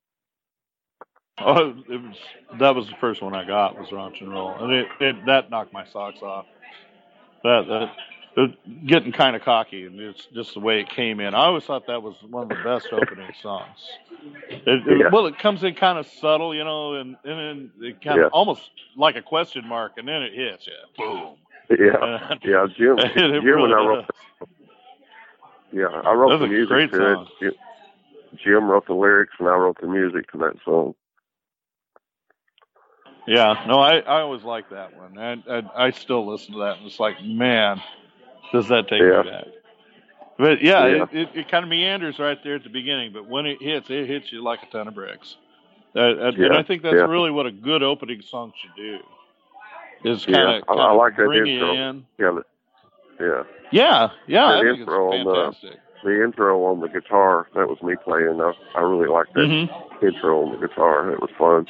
Oh, 1.38 1.74
it 1.88 2.00
was 2.00 2.16
that 2.60 2.74
was 2.74 2.86
the 2.86 2.94
first 3.00 3.20
one 3.20 3.34
I 3.34 3.44
got 3.44 3.78
was 3.78 3.88
Raunch 3.88 4.20
and 4.20 4.30
Roll, 4.30 4.54
and 4.60 4.72
it, 4.72 4.86
it 5.00 5.26
that 5.26 5.50
knocked 5.50 5.72
my 5.72 5.84
socks 5.92 6.22
off. 6.22 6.46
That 7.42 7.66
that 7.68 7.90
getting 8.86 9.12
kind 9.12 9.36
of 9.36 9.42
cocky, 9.42 9.86
and 9.86 9.98
it's 10.00 10.26
just 10.26 10.54
the 10.54 10.60
way 10.60 10.80
it 10.80 10.88
came 10.88 11.20
in. 11.20 11.34
I 11.34 11.46
always 11.46 11.64
thought 11.64 11.86
that 11.86 12.02
was 12.02 12.14
one 12.28 12.44
of 12.44 12.48
the 12.48 12.62
best 12.64 12.88
opening 12.92 13.32
songs. 13.40 13.78
It, 14.48 14.62
it- 14.66 14.98
Yeah. 14.98 15.08
Well, 15.12 15.26
it 15.26 15.38
comes 15.38 15.62
in 15.64 15.74
kind 15.74 15.98
of 15.98 16.06
subtle, 16.06 16.54
you 16.54 16.64
know, 16.64 16.94
and 16.94 17.16
and 17.24 17.38
then 17.38 17.70
it 17.80 18.02
kind 18.02 18.20
of 18.20 18.32
almost 18.32 18.70
like 18.96 19.16
a 19.16 19.22
question 19.22 19.66
mark, 19.68 19.92
and 19.98 20.08
then 20.08 20.22
it 20.22 20.32
hits 20.34 20.66
you. 20.66 20.72
Boom. 20.98 21.36
Yeah, 21.70 22.26
And 22.30 22.40
yeah. 22.44 22.66
Jim, 22.76 22.96
Jim 23.14 23.44
really 23.44 23.64
and 23.72 23.74
I 23.74 23.86
wrote. 23.86 24.06
does. 24.40 24.48
Yeah, 25.72 25.86
I 25.86 26.12
wrote 26.12 26.30
That's 26.30 26.42
the 26.42 26.46
music 26.48 26.90
to 26.92 27.12
it. 27.22 27.28
Jim- 27.40 27.54
Jim 28.44 28.64
wrote 28.70 28.86
the 28.86 28.94
lyrics, 28.94 29.34
and 29.38 29.48
I 29.48 29.54
wrote 29.54 29.78
the 29.80 29.86
music 29.86 30.30
to 30.32 30.38
that 30.38 30.54
song. 30.64 30.94
Yeah, 33.26 33.64
no, 33.66 33.78
I, 33.80 34.00
I 34.00 34.20
always 34.20 34.42
like 34.42 34.68
that 34.70 34.96
one. 34.96 35.16
I, 35.18 35.32
I 35.48 35.86
I 35.86 35.90
still 35.92 36.26
listen 36.30 36.52
to 36.54 36.58
that, 36.60 36.76
and 36.78 36.86
it's 36.86 37.00
like, 37.00 37.22
man, 37.22 37.80
does 38.52 38.68
that 38.68 38.88
take 38.88 39.00
Yeah. 39.02 39.22
me 39.22 39.30
back? 39.30 39.44
But 40.38 40.62
yeah, 40.62 40.86
Yeah. 40.86 41.02
it, 41.04 41.08
it, 41.12 41.28
it 41.36 41.48
kind 41.48 41.64
of 41.64 41.70
meanders 41.70 42.18
right 42.18 42.38
there 42.42 42.56
at 42.56 42.64
the 42.64 42.68
beginning, 42.70 43.12
but 43.12 43.26
when 43.28 43.46
it 43.46 43.62
hits, 43.62 43.88
it 43.90 44.06
hits 44.08 44.32
you 44.32 44.42
like 44.42 44.62
a 44.62 44.66
ton 44.66 44.88
of 44.88 44.94
bricks. 44.94 45.36
Uh, 45.94 46.16
and 46.18 46.36
Yeah, 46.38 46.56
I 46.58 46.62
think 46.64 46.82
that's 46.82 46.96
yeah. 46.96 47.06
really 47.06 47.30
what 47.30 47.46
a 47.46 47.52
good 47.52 47.82
opening 47.82 48.20
song 48.22 48.52
should 48.60 48.74
do. 48.74 48.98
Is 50.10 50.26
Yeah, 50.26 50.34
kind 50.34 50.64
of 50.68 50.78
I- 50.78 50.82
I 50.82 50.92
like 50.92 51.16
that 51.16 51.30
intro. 51.32 51.72
in. 51.72 52.06
Yeah, 52.18 52.38
yeah. 53.20 53.42
Yeah, 53.70 54.10
yeah, 54.26 54.46
That 54.46 54.58
I 54.58 54.60
think 54.60 54.72
it's 54.72 54.80
intro 54.80 55.12
on 55.12 55.24
the- 55.24 55.56
The 56.02 56.22
intro 56.22 56.64
on 56.64 56.80
the 56.80 56.88
guitar, 56.88 57.48
that 57.54 57.66
was 57.68 57.80
me 57.82 57.94
playing. 57.96 58.40
I, 58.40 58.52
I 58.76 58.82
really 58.82 59.08
liked 59.08 59.32
that 59.34 59.46
hmm 59.46 60.04
intro 60.04 60.42
on 60.44 60.52
the 60.60 60.66
guitar. 60.66 61.10
It 61.12 61.20
was 61.20 61.30
fun. 61.38 61.66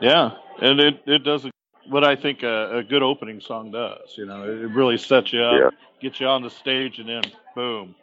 Yeah, 0.00 0.32
and 0.60 0.80
it 0.80 1.00
it 1.06 1.22
does 1.24 1.46
what 1.88 2.04
I 2.04 2.16
think 2.16 2.42
a, 2.42 2.78
a 2.78 2.82
good 2.82 3.02
opening 3.02 3.40
song 3.40 3.70
does. 3.70 4.14
You 4.16 4.26
know, 4.26 4.44
it 4.44 4.70
really 4.70 4.98
sets 4.98 5.32
you 5.32 5.40
up, 5.42 5.60
Yeah. 5.60 5.70
gets 6.00 6.20
you 6.20 6.26
on 6.26 6.42
the 6.42 6.50
stage, 6.50 6.98
and 6.98 7.08
then 7.08 7.22
boom, 7.54 7.94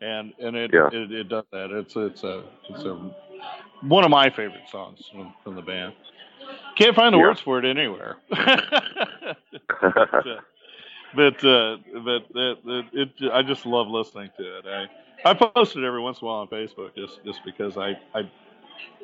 and 0.00 0.32
and 0.40 0.56
it 0.56 0.72
Yeah. 0.72 0.88
it, 0.92 1.12
it 1.12 1.28
does 1.28 1.44
that. 1.52 1.70
It's 1.70 1.96
it's 1.96 2.24
a 2.24 2.42
it's 2.68 2.84
a 2.84 2.98
one 3.82 4.04
of 4.04 4.10
my 4.10 4.28
favorite 4.30 4.68
songs 4.70 5.08
from, 5.10 5.32
from 5.42 5.54
the 5.54 5.62
band. 5.62 5.94
Can't 6.76 6.94
find 6.94 7.14
the 7.14 7.18
Yeah. 7.18 7.28
words 7.28 7.40
for 7.40 7.58
it 7.58 7.64
anywhere. 7.64 8.16
but 11.14 11.44
uh, 11.44 11.76
but 12.04 12.24
it, 12.34 12.58
it, 12.64 12.86
it 13.20 13.30
I 13.32 13.42
just 13.42 13.66
love 13.66 13.88
listening 13.88 14.30
to 14.36 14.58
it. 14.58 14.66
I 14.66 14.86
I 15.30 15.34
post 15.34 15.76
it 15.76 15.84
every 15.84 16.00
once 16.00 16.20
in 16.20 16.26
a 16.26 16.30
while 16.30 16.40
on 16.40 16.48
Facebook 16.48 16.94
just 16.96 17.24
just 17.24 17.44
because 17.44 17.76
I 17.76 17.98
I 18.14 18.30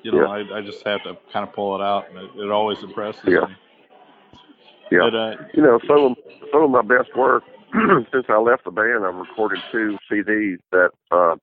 you 0.02 0.12
know 0.12 0.26
I, 0.26 0.58
I 0.58 0.60
just 0.62 0.84
have 0.86 1.02
to 1.04 1.16
kind 1.32 1.46
of 1.46 1.52
pull 1.54 1.74
it 1.74 1.82
out 1.82 2.08
and 2.10 2.18
it, 2.18 2.30
it 2.36 2.50
always 2.50 2.82
impresses 2.82 3.24
me. 3.24 3.56
Yeah. 4.90 4.98
But 5.10 5.14
uh, 5.14 5.36
You 5.54 5.62
know, 5.62 5.78
some 5.86 6.04
of, 6.04 6.12
some 6.52 6.62
of 6.62 6.70
my 6.70 6.82
best 6.82 7.14
work 7.14 7.44
since 8.12 8.26
I 8.28 8.38
left 8.38 8.64
the 8.64 8.70
band, 8.70 9.04
I've 9.04 9.14
recorded 9.14 9.62
two 9.70 9.98
CDs 10.10 10.58
that 10.72 10.90
uh, 11.10 11.36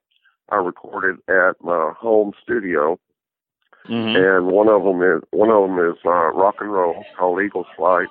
I 0.49 0.55
recorded 0.57 1.17
at 1.27 1.55
my 1.61 1.91
home 1.97 2.33
studio, 2.41 2.99
mhm. 3.87 4.15
and 4.15 4.47
one 4.47 4.67
of 4.69 4.83
them 4.83 5.01
is 5.01 5.21
one 5.31 5.49
of 5.49 5.67
them 5.67 5.79
is 5.79 5.97
uh, 6.05 6.31
rock 6.33 6.55
and 6.59 6.71
roll 6.71 7.07
called 7.17 7.41
Eagles 7.41 7.67
Flight 7.75 8.09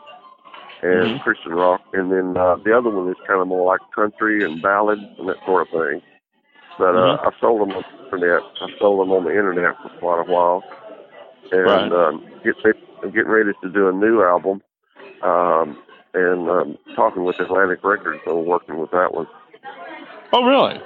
and 0.83 1.15
Mhm. 1.17 1.21
Christian 1.21 1.53
rock, 1.55 1.83
and 1.93 2.11
then 2.13 2.37
uh, 2.37 2.57
the 2.57 2.77
other 2.77 2.91
one 2.91 3.09
is 3.09 3.17
kind 3.27 3.41
of 3.41 3.49
more 3.49 3.67
like 3.67 3.81
country 3.95 4.45
and 4.45 4.61
ballads 4.61 5.07
and 5.19 5.29
that 5.29 5.43
sort 5.45 5.63
of 5.63 5.69
thing. 5.71 6.03
But 6.79 6.97
uh, 6.97 7.17
Mhm. 7.19 7.27
I 7.27 7.31
sold 7.41 7.61
them 7.63 7.77
on 7.77 7.83
the 8.11 8.17
internet. 8.17 8.43
I 8.61 8.67
sold 8.79 9.01
them 9.01 9.13
on 9.13 9.25
the 9.25 9.31
internet 9.31 9.77
for 9.81 9.91
quite 9.91 10.21
a 10.21 10.25
while, 10.25 10.65
and 11.51 11.93
Right. 11.93 11.93
um, 11.93 12.23
get, 12.43 12.57
I'm 13.03 13.11
getting 13.11 13.31
ready 13.31 13.53
to 13.63 13.69
do 13.71 13.89
a 13.89 13.93
new 13.93 14.23
album. 14.23 14.63
Um, 15.23 15.79
and 16.15 16.51
um, 16.51 16.79
talking 16.95 17.25
with 17.25 17.39
Atlantic 17.41 17.83
Records, 17.85 18.21
I'm 18.27 18.45
working 18.45 18.79
with 18.79 18.91
that 18.91 19.15
one. 19.15 19.27
oh 20.33 20.45
really? 20.45 20.81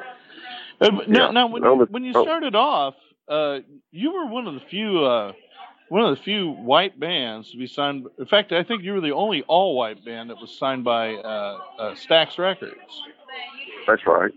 Uh, 0.81 0.91
now 1.09 1.27
Yeah. 1.27 1.31
now 1.31 1.47
when 1.49 1.63
you, 1.63 1.87
when 1.91 2.05
you 2.05 2.13
oh. 2.15 2.23
started 2.23 2.55
off, 2.55 2.95
uh, 3.29 3.61
you 3.91 4.13
were 4.13 4.27
one 4.27 4.47
of 4.47 4.55
the 4.55 4.61
few. 4.61 5.05
Uh, 5.05 5.33
one 5.89 6.03
of 6.03 6.17
the 6.17 6.23
few 6.23 6.51
white 6.51 6.99
bands 6.99 7.53
to 7.53 7.57
be 7.57 7.67
signed. 7.69 8.07
In 8.19 8.27
fact, 8.27 8.51
I 8.53 8.65
think 8.65 8.83
you 8.83 8.93
were 8.93 9.01
the 9.01 9.13
only 9.13 9.43
all-white 9.43 10.05
band 10.05 10.31
that 10.31 10.41
was 10.41 10.51
signed 10.51 10.83
by 10.83 11.15
uh, 11.15 11.59
uh, 11.79 11.95
Stax 11.95 12.39
Records. 12.39 13.03
That's 13.87 14.05
right. 14.05 14.33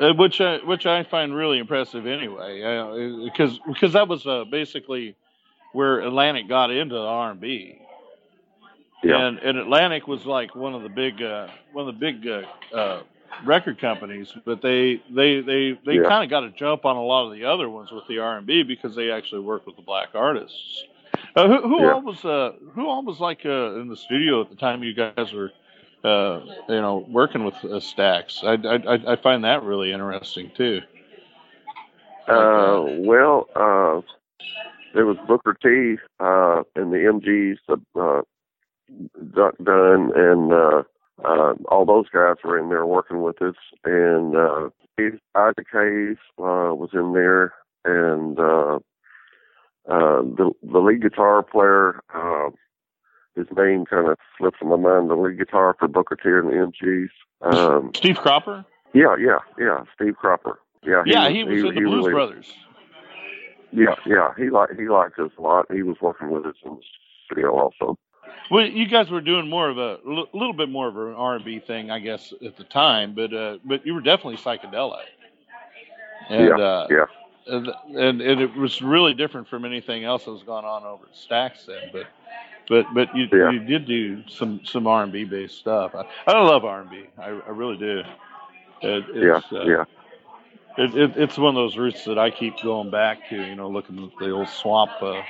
Uh, 0.00 0.12
which 0.14 0.40
I, 0.40 0.56
which 0.64 0.86
I 0.86 1.04
find 1.04 1.32
really 1.32 1.58
impressive 1.58 2.08
anyway, 2.08 3.20
because 3.24 3.60
because 3.68 3.92
that 3.92 4.08
was 4.08 4.26
uh, 4.26 4.42
basically 4.50 5.14
where 5.72 6.00
Atlantic 6.00 6.48
got 6.48 6.72
into 6.72 6.96
the 6.96 7.00
R 7.00 7.30
and 7.30 7.40
B, 7.40 7.78
Yeah. 9.04 9.26
and 9.26 9.38
and 9.38 9.58
Atlantic 9.58 10.06
was 10.08 10.24
like 10.26 10.54
one 10.54 10.74
of 10.74 10.82
the 10.82 10.88
big 10.88 11.22
uh, 11.22 11.48
one 11.72 11.88
of 11.88 11.94
the 11.94 12.00
big 12.00 12.26
uh, 12.26 12.42
uh, 12.76 13.02
record 13.44 13.78
companies, 13.78 14.32
but 14.44 14.62
they 14.62 15.02
they 15.10 15.40
they 15.40 15.78
they 15.84 15.94
Yeah. 15.96 16.08
kind 16.08 16.24
of 16.24 16.30
got 16.30 16.44
a 16.44 16.50
jump 16.50 16.84
on 16.84 16.96
a 16.96 17.02
lot 17.02 17.26
of 17.26 17.32
the 17.32 17.44
other 17.44 17.68
ones 17.68 17.90
with 17.92 18.06
the 18.08 18.18
R 18.18 18.38
and 18.38 18.46
B 18.46 18.62
because 18.62 18.94
they 18.94 19.10
actually 19.10 19.42
worked 19.42 19.66
with 19.66 19.76
the 19.76 19.82
black 19.82 20.08
artists. 20.14 20.84
Uh, 21.36 21.46
who 21.48 21.68
who 21.68 21.80
Yeah. 21.82 21.92
all 21.94 22.02
was 22.02 22.24
uh, 22.24 22.52
who 22.74 22.88
all 22.88 23.02
was 23.04 23.20
like 23.20 23.44
uh, 23.44 23.80
in 23.80 23.88
the 23.88 23.96
studio 23.96 24.40
at 24.40 24.50
the 24.50 24.56
time 24.56 24.82
you 24.82 24.94
guys 24.94 25.32
were 25.32 25.52
uh, 26.04 26.40
you 26.68 26.80
know 26.80 27.04
working 27.08 27.44
with 27.44 27.54
uh, 27.64 27.80
Stax? 27.80 28.42
I, 28.44 28.54
I 28.84 29.12
I- 29.12 29.16
find 29.16 29.44
that 29.44 29.62
really 29.62 29.92
interesting 29.92 30.50
too. 30.56 30.80
Uh, 32.26 32.84
well, 33.00 33.48
uh, 33.54 34.00
there 34.94 35.04
was 35.04 35.16
Booker 35.26 35.54
T 35.62 35.96
uh, 36.20 36.62
and 36.74 36.90
the 36.92 36.98
MGs, 36.98 37.58
uh, 37.68 38.22
Duck 39.34 39.54
Dunn, 39.62 40.12
and 40.14 40.52
uh, 40.52 40.82
uh, 41.24 41.54
all 41.68 41.84
those 41.86 42.08
guys 42.12 42.36
were 42.44 42.58
in 42.58 42.68
there 42.68 42.86
working 42.86 43.22
with 43.22 43.40
us. 43.42 43.54
And 43.84 44.36
uh, 44.36 44.70
Isaac 45.34 45.66
Hayes 45.72 46.16
uh, 46.38 46.74
was 46.74 46.90
in 46.92 47.12
there, 47.12 47.52
and 47.84 48.38
uh, 48.38 48.76
uh, 49.88 50.22
the 50.22 50.52
the 50.62 50.78
lead 50.78 51.02
guitar 51.02 51.42
player. 51.42 52.00
Uh, 52.14 52.50
his 53.36 53.46
name 53.56 53.84
kind 53.84 54.08
of 54.08 54.16
slips 54.38 54.58
in 54.62 54.68
my 54.68 54.76
mind. 54.76 55.10
The 55.10 55.16
lead 55.16 55.38
guitar 55.38 55.74
for 55.78 55.88
Booker 55.88 56.14
T 56.16 56.28
and 56.28 56.48
the 56.48 56.72
MGs. 56.72 57.08
Um, 57.42 57.90
Steve 57.94 58.16
Cropper. 58.18 58.64
yeah, 58.94 59.16
yeah, 59.18 59.38
yeah. 59.58 59.82
Steve 59.94 60.14
Cropper. 60.16 60.60
Yeah, 60.86 61.02
yeah, 61.04 61.28
he 61.30 61.42
was 61.42 61.62
in 61.62 61.74
the 61.74 61.80
Blues 61.80 61.90
really- 62.04 62.12
Brothers. 62.12 62.52
Yeah, 63.72 63.96
yeah. 64.06 64.32
He 64.36 64.50
liked 64.50 64.78
he 64.78 64.88
liked 64.88 65.18
us 65.18 65.32
a 65.36 65.42
lot. 65.42 65.66
He 65.72 65.82
was 65.82 65.96
working 66.00 66.30
with 66.30 66.46
us 66.46 66.54
in 66.64 66.76
the 66.76 66.80
studio 67.26 67.58
also. 67.58 67.98
Well, 68.50 68.66
you 68.66 68.86
guys 68.86 69.10
were 69.10 69.20
doing 69.20 69.48
more 69.48 69.68
of 69.68 69.78
a 69.78 69.98
l- 70.06 70.28
little 70.32 70.52
bit 70.52 70.68
more 70.68 70.88
of 70.88 70.96
an 70.96 71.14
R 71.14 71.36
and 71.36 71.44
B 71.44 71.58
thing, 71.60 71.90
I 71.90 71.98
guess, 71.98 72.32
at 72.44 72.56
the 72.56 72.64
time. 72.64 73.14
But 73.14 73.32
uh, 73.32 73.58
but 73.64 73.86
you 73.86 73.94
were 73.94 74.00
definitely 74.02 74.36
psychedelic. 74.36 75.04
And, 76.28 76.58
yeah, 76.58 76.64
uh, 76.64 76.86
yeah. 76.90 77.04
and, 77.46 77.68
and 77.96 78.20
and 78.20 78.40
it 78.40 78.54
was 78.56 78.80
really 78.82 79.14
different 79.14 79.48
from 79.48 79.64
anything 79.64 80.04
else 80.04 80.24
that 80.24 80.32
was 80.32 80.42
going 80.42 80.64
on 80.64 80.84
over 80.84 81.04
at 81.06 81.14
Stax 81.14 81.66
then. 81.66 81.90
But 81.92 82.06
but 82.68 82.86
but 82.94 83.14
you 83.16 83.28
Yeah. 83.32 83.50
you 83.52 83.60
did 83.60 83.86
do 83.86 84.22
some 84.28 84.60
some 84.64 84.86
R 84.86 85.02
and 85.02 85.12
B 85.12 85.24
based 85.24 85.58
stuff. 85.58 85.94
I, 85.94 86.04
I 86.26 86.42
love 86.42 86.64
R 86.64 86.80
and 86.82 86.90
B. 86.90 87.04
I, 87.18 87.28
I 87.28 87.50
really 87.50 87.76
do. 87.76 88.02
It, 88.82 89.04
Yeah, 89.14 89.40
it's, 89.40 89.52
uh, 89.52 89.64
yeah, 89.64 89.84
It, 90.76 90.94
it, 90.96 91.16
it's 91.16 91.38
one 91.38 91.50
of 91.50 91.54
those 91.54 91.76
roots 91.76 92.04
that 92.04 92.18
I 92.18 92.30
keep 92.30 92.60
going 92.62 92.90
back 92.90 93.28
to. 93.30 93.36
You 93.36 93.54
know, 93.54 93.68
looking 93.68 94.02
at 94.04 94.18
the 94.18 94.30
old 94.30 94.48
swamp 94.48 94.90
uh, 95.00 95.22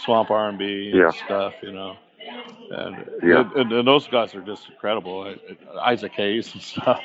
swamp 0.00 0.30
R 0.30 0.48
and 0.48 0.58
B 0.58 0.92
Yeah. 0.94 1.10
stuff. 1.10 1.54
You 1.62 1.72
know. 1.72 1.96
And, 2.70 3.10
Yeah. 3.22 3.50
and, 3.56 3.72
and 3.72 3.88
those 3.88 4.06
guys 4.08 4.34
are 4.34 4.42
just 4.42 4.68
incredible. 4.68 5.22
I- 5.22 5.78
I- 5.78 5.92
Isaac 5.92 6.12
Hayes 6.12 6.52
and 6.52 6.62
stuff. 6.72 7.00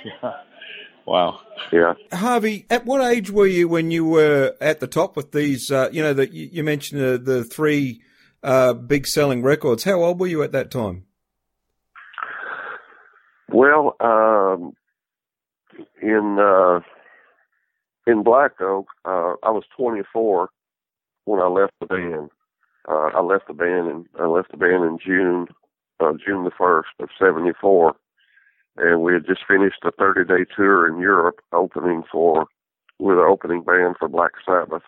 Wow. 1.05 1.41
yeah. 1.71 1.93
Harvey, 2.13 2.65
at 2.69 2.85
what 2.85 3.01
age 3.01 3.29
were 3.31 3.45
you 3.47 3.67
when 3.67 3.91
you 3.91 4.05
were 4.05 4.55
at 4.61 4.79
the 4.79 4.87
top 4.87 5.15
with 5.17 5.31
these? 5.31 5.69
Uh, 5.71 5.89
you 5.91 6.01
know, 6.01 6.13
that 6.13 6.31
you, 6.33 6.49
you 6.51 6.63
mentioned 6.63 7.01
uh, 7.01 7.17
the 7.17 7.43
three 7.43 8.01
uh, 8.41 8.73
big 8.73 9.05
selling 9.07 9.43
records. 9.43 9.83
How 9.83 10.01
old 10.01 10.19
were 10.19 10.27
you 10.27 10.43
at 10.43 10.51
that 10.53 10.71
time? 10.71 11.05
Well, 13.49 13.95
um, 13.99 14.73
in 16.01 16.37
uh, 16.39 16.79
in 18.07 18.23
Black 18.23 18.59
Oak, 18.61 18.87
uh, 19.05 19.33
I 19.43 19.51
was 19.51 19.63
24 19.77 20.49
when 21.25 21.39
I 21.41 21.47
left 21.47 21.73
the 21.79 21.85
band. 21.87 22.29
Uh, 22.87 23.09
I 23.15 23.21
left 23.21 23.47
the 23.47 23.53
band 23.53 23.87
and 23.89 24.05
I 24.19 24.25
left 24.25 24.51
the 24.51 24.57
band 24.57 24.83
in 24.83 24.97
June, 25.03 25.47
uh, 25.99 26.13
June 26.25 26.43
the 26.43 26.51
first 26.57 26.89
of 26.99 27.09
'74, 27.17 27.95
and 28.77 29.01
we 29.01 29.13
had 29.13 29.25
just 29.25 29.41
finished 29.47 29.83
a 29.83 29.91
30-day 29.91 30.45
tour 30.55 30.87
in 30.87 30.99
Europe, 30.99 31.39
opening 31.53 32.03
for 32.11 32.47
with 32.99 33.17
an 33.17 33.25
opening 33.27 33.63
band 33.63 33.95
for 33.97 34.07
Black 34.07 34.31
Sabbath, 34.45 34.83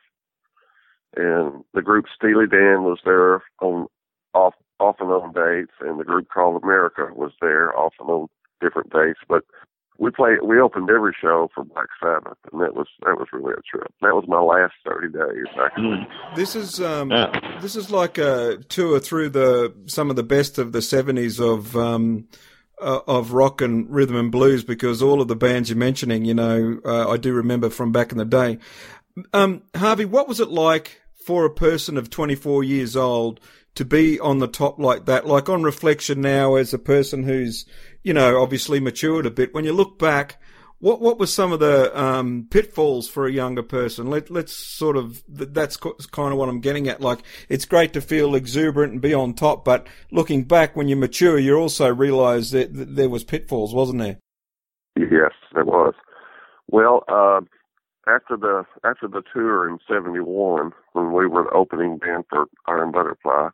and 1.15 1.63
the 1.73 1.81
group 1.81 2.05
Steely 2.13 2.47
Dan 2.47 2.83
was 2.83 2.99
there 3.05 3.43
on 3.61 3.87
off 4.33 4.53
off 4.79 4.97
and 4.99 5.09
on 5.09 5.31
dates, 5.31 5.73
and 5.79 5.99
the 5.99 6.03
group 6.03 6.27
called 6.29 6.61
America 6.61 7.07
was 7.15 7.31
there 7.39 7.77
off 7.77 7.93
and 7.99 8.09
on 8.09 8.27
different 8.61 8.91
dates, 8.91 9.19
but 9.29 9.43
we 9.97 10.11
played 10.11 10.39
we 10.43 10.59
opened 10.59 10.89
every 10.89 11.15
show 11.21 11.49
for 11.55 11.63
Black 11.63 11.87
Sabbath 12.01 12.37
and 12.51 12.61
that 12.61 12.75
was 12.75 12.87
that 13.05 13.17
was 13.17 13.27
really 13.33 13.53
a 13.53 13.61
trip. 13.77 13.91
That 14.01 14.13
was 14.15 14.25
my 14.27 14.39
last 14.39 14.73
thirty 14.85 15.07
days 15.09 15.45
actually. 15.63 16.07
This 16.35 16.55
is 16.55 16.81
um, 16.81 17.11
Yeah. 17.11 17.59
this 17.61 17.75
is 17.75 17.89
like 17.91 18.17
a 18.17 18.57
tour 18.69 18.99
through 18.99 19.29
the 19.29 19.73
some 19.85 20.09
of 20.09 20.15
the 20.15 20.23
best 20.23 20.57
of 20.57 20.71
the 20.71 20.81
seventies 20.81 21.39
of 21.39 21.75
um, 21.77 22.27
uh, 22.81 22.99
of 23.07 23.31
rock 23.31 23.61
and 23.61 23.89
rhythm 23.89 24.17
and 24.17 24.31
blues 24.31 24.63
because 24.63 25.01
all 25.01 25.21
of 25.21 25.29
the 25.29 25.35
bands 25.35 25.69
you're 25.69 25.77
mentioning, 25.77 26.25
you 26.25 26.33
know, 26.33 26.79
uh, 26.83 27.09
I 27.09 27.15
do 27.15 27.31
remember 27.33 27.69
from 27.69 27.91
back 27.93 28.11
in 28.11 28.17
the 28.17 28.25
day. 28.25 28.59
Um, 29.33 29.63
Harvey, 29.75 30.03
what 30.03 30.27
was 30.27 30.41
it 30.41 30.49
like 30.49 30.99
for 31.25 31.45
a 31.45 31.49
person 31.49 31.97
of 31.97 32.09
24 32.09 32.65
years 32.65 32.97
old 32.97 33.39
to 33.75 33.85
be 33.85 34.19
on 34.19 34.39
the 34.39 34.47
top 34.47 34.77
like 34.77 35.05
that? 35.05 35.25
Like 35.25 35.47
on 35.47 35.63
reflection 35.63 36.19
now, 36.19 36.55
as 36.55 36.73
a 36.73 36.77
person 36.77 37.23
who's, 37.23 37.65
you 38.05 38.13
know, 38.13 38.39
obviously 38.39 38.79
matured 38.79 39.25
a 39.25 39.31
bit, 39.31 39.51
when 39.55 39.65
you 39.65 39.73
look 39.73 39.97
back, 39.97 40.37
what 40.77 41.01
what 41.01 41.17
were 41.17 41.25
some 41.25 41.51
of 41.51 41.59
the 41.59 41.99
um, 41.99 42.47
pitfalls 42.51 43.09
for 43.09 43.25
a 43.25 43.31
younger 43.31 43.63
person? 43.63 44.11
Let 44.11 44.29
let's 44.29 44.53
sort 44.53 44.95
of 44.95 45.23
that's 45.27 45.75
kind 45.77 46.31
of 46.31 46.37
what 46.37 46.47
I'm 46.47 46.59
getting 46.59 46.87
at. 46.87 47.01
Like 47.01 47.19
it's 47.49 47.65
great 47.65 47.93
to 47.93 48.01
feel 48.01 48.35
exuberant 48.35 48.93
and 48.93 49.01
be 49.01 49.15
on 49.15 49.33
top, 49.33 49.65
but 49.65 49.87
looking 50.11 50.43
back 50.43 50.75
when 50.75 50.87
you 50.87 50.95
mature, 50.95 51.39
you 51.39 51.55
also 51.55 51.91
realise 51.91 52.51
that, 52.51 52.75
that 52.75 52.95
there 52.95 53.09
was 53.09 53.23
pitfalls, 53.23 53.73
wasn't 53.73 53.99
there? 53.99 54.19
Yes, 54.95 55.31
there 55.55 55.65
was. 55.65 55.95
Well, 56.69 57.03
uh, 57.07 57.41
after 58.07 58.37
the 58.37 58.65
after 58.83 59.07
the 59.07 59.23
tour 59.33 59.67
in 59.67 59.79
'71, 59.89 60.71
when 60.93 61.11
we 61.11 61.25
were 61.25 61.45
the 61.45 61.57
opening 61.57 61.97
band 61.97 62.25
for 62.29 62.45
Iron 62.67 62.91
Butterfly, 62.91 63.49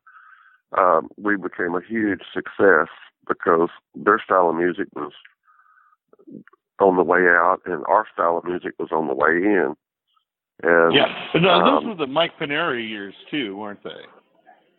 um, 0.78 1.08
we 1.18 1.38
became 1.38 1.74
a 1.76 1.82
huge 1.88 2.24
success 2.34 2.90
because 3.40 3.70
their 3.96 4.20
style 4.24 4.50
of 4.50 4.56
music 4.56 4.88
was 4.96 5.12
on 6.80 6.98
the 6.98 7.04
way 7.04 7.22
out, 7.22 7.60
and 7.66 7.84
our 7.88 8.06
style 8.14 8.38
of 8.38 8.44
music 8.46 8.74
was 8.80 8.90
on 8.92 9.08
the 9.08 9.14
way 9.14 9.30
in. 9.38 9.76
And 10.64 10.94
Yeah. 10.94 11.08
But 11.34 11.42
no, 11.42 11.60
those 11.60 11.84
um, 11.84 11.90
were 11.90 11.96
the 11.96 12.08
Mike 12.08 12.38
Pinera 12.40 12.78
years 12.88 13.14
too, 13.30 13.56
weren't 13.58 13.84
they? 13.84 14.02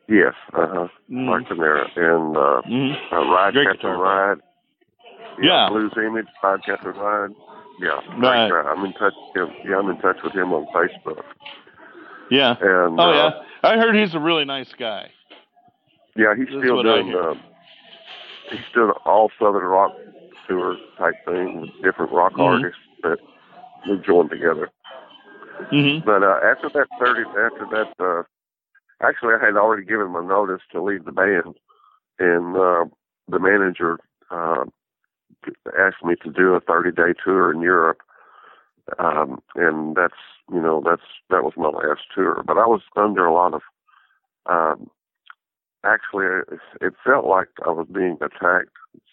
yes, 0.08 0.34
uh 0.52 0.66
huh, 0.66 0.88
Mhm. 1.10 1.24
Mark 1.26 1.44
Pinera 1.44 1.84
and 1.96 2.36
uh, 2.36 2.62
Mhm. 2.66 3.12
uh, 3.12 3.16
Ride 3.32 3.54
Great 3.54 3.68
Captain 3.68 3.90
Ride. 3.98 4.38
Yeah. 5.40 5.68
Blues 5.70 5.92
Image, 5.96 6.26
Ride 6.42 6.62
Captain 6.64 6.92
Ride. 6.92 7.30
Yeah, 7.80 8.00
Right. 8.18 8.50
I'm 8.52 8.84
in 8.84 8.92
touch 8.92 9.14
with 9.34 9.48
him. 9.48 9.56
Yeah, 9.64 9.78
I'm 9.78 9.88
in 9.88 9.98
touch 9.98 10.18
with 10.22 10.34
him 10.34 10.52
on 10.52 10.66
Facebook. 10.74 11.22
Yeah. 12.30 12.56
And 12.60 13.00
Oh 13.00 13.10
uh, 13.10 13.12
yeah. 13.14 13.30
I 13.70 13.76
heard 13.78 13.94
he's 13.94 14.14
a 14.14 14.20
really 14.20 14.44
nice 14.44 14.72
guy. 14.74 15.10
yeah, 16.16 16.34
he's 16.36 16.48
still 16.48 16.82
doing. 16.82 17.14
He's 18.52 18.66
still 18.70 18.92
all 19.06 19.30
Southern 19.38 19.64
rock 19.64 19.92
tour 20.48 20.78
type 20.98 21.16
thing 21.24 21.60
with 21.60 21.70
different 21.82 22.12
rock 22.12 22.34
Mhm. 22.34 22.40
artists 22.44 22.80
that 23.02 23.18
we 23.88 23.98
joined 23.98 24.30
together. 24.30 24.70
hmm 25.70 25.98
But 26.00 26.22
uh, 26.22 26.38
after 26.44 26.68
that 26.74 26.88
thirty, 26.98 27.22
after 27.46 27.66
that, 27.70 27.88
uh, 27.98 28.22
actually, 29.02 29.34
I 29.34 29.44
had 29.44 29.56
already 29.56 29.84
given 29.84 30.10
my 30.10 30.24
notice 30.24 30.62
to 30.72 30.82
leave 30.82 31.04
the 31.04 31.12
band, 31.12 31.56
and 32.18 32.56
uh, 32.56 32.84
the 33.28 33.38
manager 33.38 33.98
uh, 34.30 34.64
asked 35.78 36.04
me 36.04 36.14
to 36.22 36.30
do 36.30 36.54
a 36.54 36.60
thirty-day 36.60 37.14
tour 37.24 37.52
in 37.52 37.60
Europe, 37.60 38.00
um, 38.98 39.42
and 39.54 39.96
that's 39.96 40.20
you 40.52 40.60
know 40.60 40.82
that's 40.84 41.02
that 41.30 41.44
was 41.44 41.54
my 41.56 41.68
last 41.68 42.02
tour. 42.14 42.42
But 42.46 42.58
I 42.58 42.66
was 42.66 42.82
under 42.96 43.24
a 43.26 43.34
lot 43.34 43.54
of, 43.54 43.62
um, 44.46 44.90
actually, 45.84 46.26
it, 46.26 46.60
it 46.80 46.94
felt 47.04 47.26
like 47.26 47.48
I 47.66 47.70
was 47.70 47.86
being 47.92 48.18
attacked, 48.20 48.70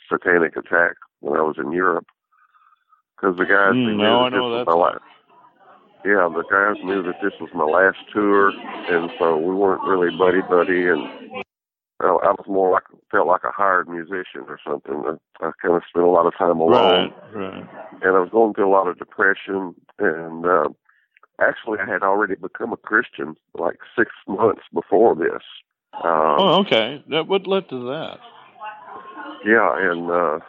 satanic 0.10 0.56
attack 0.56 0.96
when 1.22 1.40
I 1.40 1.44
was 1.44 1.56
in 1.58 1.72
Europe, 1.72 2.08
because 3.16 3.38
the 3.38 3.46
guys 3.46 3.76
Mm, 3.76 3.86
knew 3.86 3.98
no, 3.98 4.24
that 4.24 4.32
this 4.34 4.46
was 4.52 4.64
my 4.66 4.74
last 4.74 5.00
yeah, 6.06 6.30
the 6.34 6.46
guys 6.50 6.78
knew 6.82 7.04
that 7.04 7.20
this 7.22 7.34
was 7.42 7.50
my 7.54 7.66
last 7.66 7.98
tour, 8.14 8.54
and 8.88 9.12
so 9.20 9.38
we 9.38 9.54
weren't 9.54 9.84
really 9.84 10.12
buddy 10.12 10.42
buddy, 10.42 10.88
and 10.88 11.02
I 12.02 12.32
was 12.32 12.46
more 12.48 12.72
like 12.72 12.84
felt 13.12 13.28
like 13.28 13.44
a 13.44 13.52
hired 13.52 13.90
musician 13.90 14.46
or 14.48 14.60
something. 14.66 15.04
I, 15.06 15.46
I 15.46 15.52
kind 15.62 15.76
of 15.76 15.84
spent 15.90 16.06
a 16.06 16.10
lot 16.10 16.26
of 16.26 16.38
time 16.38 16.60
alone, 16.60 17.12
Right. 17.12 17.14
Right. 17.34 17.68
and 18.02 18.16
I 18.16 18.20
was 18.20 18.30
going 18.32 18.54
through 18.54 18.70
a 18.70 18.72
lot 18.72 18.88
of 18.88 18.98
depression. 18.98 19.76
And 20.00 20.46
uh, 20.46 20.70
actually, 21.42 21.80
I 21.80 21.86
had 21.92 22.04
already 22.04 22.36
become 22.36 22.72
a 22.72 22.78
Christian 22.78 23.36
like 23.54 23.80
six 23.98 24.12
months 24.28 24.64
before 24.74 25.16
this. 25.16 25.44
Um, 25.94 26.02
Oh, 26.40 26.60
okay. 26.66 27.04
That 27.10 27.28
what 27.28 27.48
led 27.48 27.70
to 27.70 27.80
that? 27.88 28.20
Yeah, 29.46 29.92
and 29.92 30.10
uh, 30.12 30.40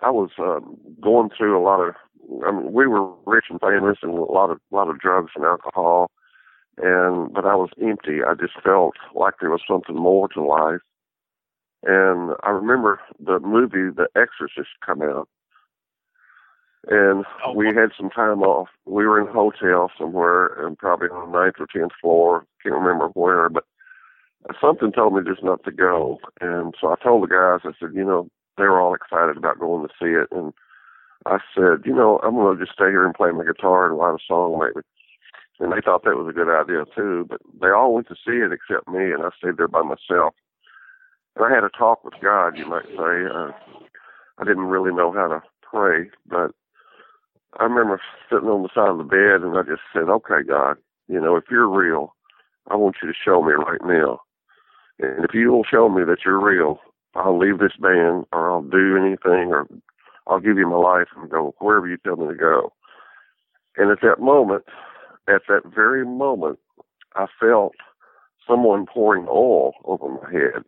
I 0.00 0.10
was 0.10 0.30
um, 0.38 0.76
going 1.00 1.30
through 1.36 1.58
a 1.58 1.62
lot 1.62 1.80
of. 1.80 1.94
I 2.46 2.52
mean, 2.52 2.72
we 2.72 2.86
were 2.86 3.10
rich 3.26 3.46
and 3.50 3.60
famous, 3.60 3.98
and 4.02 4.12
a 4.12 4.22
lot 4.22 4.50
of 4.50 4.58
a 4.72 4.76
lot 4.76 4.88
of 4.88 4.98
drugs 4.98 5.32
and 5.34 5.44
alcohol, 5.44 6.10
and 6.76 7.32
but 7.32 7.44
I 7.44 7.54
was 7.54 7.70
empty. 7.82 8.18
I 8.26 8.34
just 8.34 8.54
felt 8.62 8.94
like 9.14 9.34
there 9.40 9.50
was 9.50 9.62
something 9.68 9.96
more 9.96 10.28
to 10.28 10.42
life. 10.42 10.80
And 11.84 12.34
I 12.42 12.50
remember 12.50 13.00
the 13.24 13.38
movie 13.40 13.94
The 13.94 14.08
Exorcist 14.16 14.70
come 14.84 15.00
out, 15.02 15.28
and 16.88 17.24
Oh, 17.44 17.52
we 17.52 17.66
had 17.66 17.90
some 17.96 18.10
time 18.10 18.42
off. 18.42 18.68
We 18.84 19.06
were 19.06 19.20
in 19.20 19.28
a 19.28 19.32
hotel 19.32 19.90
somewhere, 19.98 20.46
and 20.66 20.76
probably 20.76 21.08
on 21.08 21.30
the 21.30 21.38
ninth 21.38 21.54
or 21.60 21.66
tenth 21.72 21.92
floor. 22.00 22.44
Can't 22.62 22.74
remember 22.74 23.08
where, 23.08 23.48
but 23.48 23.64
something 24.60 24.92
told 24.92 25.14
me 25.14 25.20
just 25.26 25.44
not 25.44 25.64
to 25.64 25.72
go. 25.72 26.18
And 26.40 26.74
so 26.80 26.88
I 26.88 26.96
told 27.02 27.22
the 27.22 27.28
guys, 27.28 27.60
I 27.64 27.76
said, 27.78 27.94
you 27.94 28.04
know, 28.04 28.28
they 28.56 28.64
were 28.64 28.80
all 28.80 28.94
excited 28.94 29.36
about 29.36 29.58
going 29.58 29.86
to 29.86 29.94
see 30.00 30.12
it. 30.12 30.28
And 30.32 30.52
I 31.26 31.38
said, 31.54 31.84
you 31.84 31.94
know, 31.94 32.20
I'm 32.22 32.34
going 32.34 32.56
to 32.56 32.64
just 32.64 32.74
stay 32.74 32.90
here 32.90 33.04
and 33.04 33.14
play 33.14 33.30
my 33.30 33.44
guitar 33.44 33.86
and 33.86 33.98
write 33.98 34.14
a 34.14 34.24
song 34.26 34.58
maybe. 34.58 34.84
And 35.60 35.72
they 35.72 35.80
thought 35.84 36.04
that 36.04 36.16
was 36.16 36.28
a 36.28 36.32
good 36.36 36.48
idea 36.48 36.84
too. 36.94 37.26
But 37.28 37.40
they 37.60 37.68
all 37.68 37.94
went 37.94 38.08
to 38.08 38.14
see 38.14 38.38
it 38.38 38.52
except 38.52 38.88
me, 38.88 39.12
and 39.12 39.22
I 39.22 39.30
stayed 39.36 39.56
there 39.56 39.68
by 39.68 39.82
myself. 39.82 40.34
And 41.34 41.44
I 41.44 41.50
had 41.54 41.64
a 41.64 41.70
talk 41.70 42.04
with 42.04 42.14
God, 42.22 42.56
you 42.56 42.66
might 42.66 42.86
say. 42.86 43.26
Uh, 43.26 43.50
I 44.38 44.44
didn't 44.44 44.70
really 44.70 44.94
know 44.94 45.12
how 45.12 45.28
to 45.28 45.42
pray, 45.62 46.10
but 46.26 46.52
I 47.58 47.64
remember 47.64 48.00
sitting 48.30 48.48
on 48.48 48.62
the 48.62 48.68
side 48.74 48.90
of 48.90 48.98
the 48.98 49.04
bed 49.04 49.42
and 49.42 49.58
I 49.58 49.62
just 49.62 49.82
said, 49.92 50.08
okay, 50.08 50.42
God, 50.46 50.76
You 51.08 51.20
know, 51.20 51.36
if 51.36 51.44
you're 51.50 51.68
real, 51.68 52.14
I 52.70 52.76
want 52.76 52.96
you 53.02 53.08
to 53.08 53.14
show 53.14 53.42
me 53.42 53.52
right 53.52 53.80
now. 53.84 54.20
And 55.00 55.24
if 55.24 55.34
you 55.34 55.52
will 55.52 55.64
show 55.64 55.88
me 55.88 56.04
that 56.04 56.18
you're 56.24 56.40
real, 56.40 56.80
I'll 57.14 57.38
leave 57.38 57.58
this 57.58 57.76
band 57.80 58.26
or 58.32 58.50
I'll 58.50 58.62
do 58.62 58.96
anything 58.96 59.52
or 59.52 59.66
I'll 60.26 60.40
give 60.40 60.58
you 60.58 60.68
my 60.68 60.76
life 60.76 61.08
and 61.16 61.30
go 61.30 61.54
wherever 61.58 61.86
you 61.86 61.96
tell 61.98 62.16
me 62.16 62.28
to 62.28 62.34
go. 62.34 62.72
And 63.76 63.90
at 63.90 64.00
that 64.02 64.20
moment, 64.20 64.64
at 65.28 65.42
that 65.48 65.62
very 65.74 66.04
moment, 66.04 66.58
I 67.14 67.26
felt 67.38 67.74
someone 68.46 68.86
pouring 68.86 69.26
oil 69.28 69.72
over 69.84 70.08
my 70.08 70.30
head. 70.30 70.64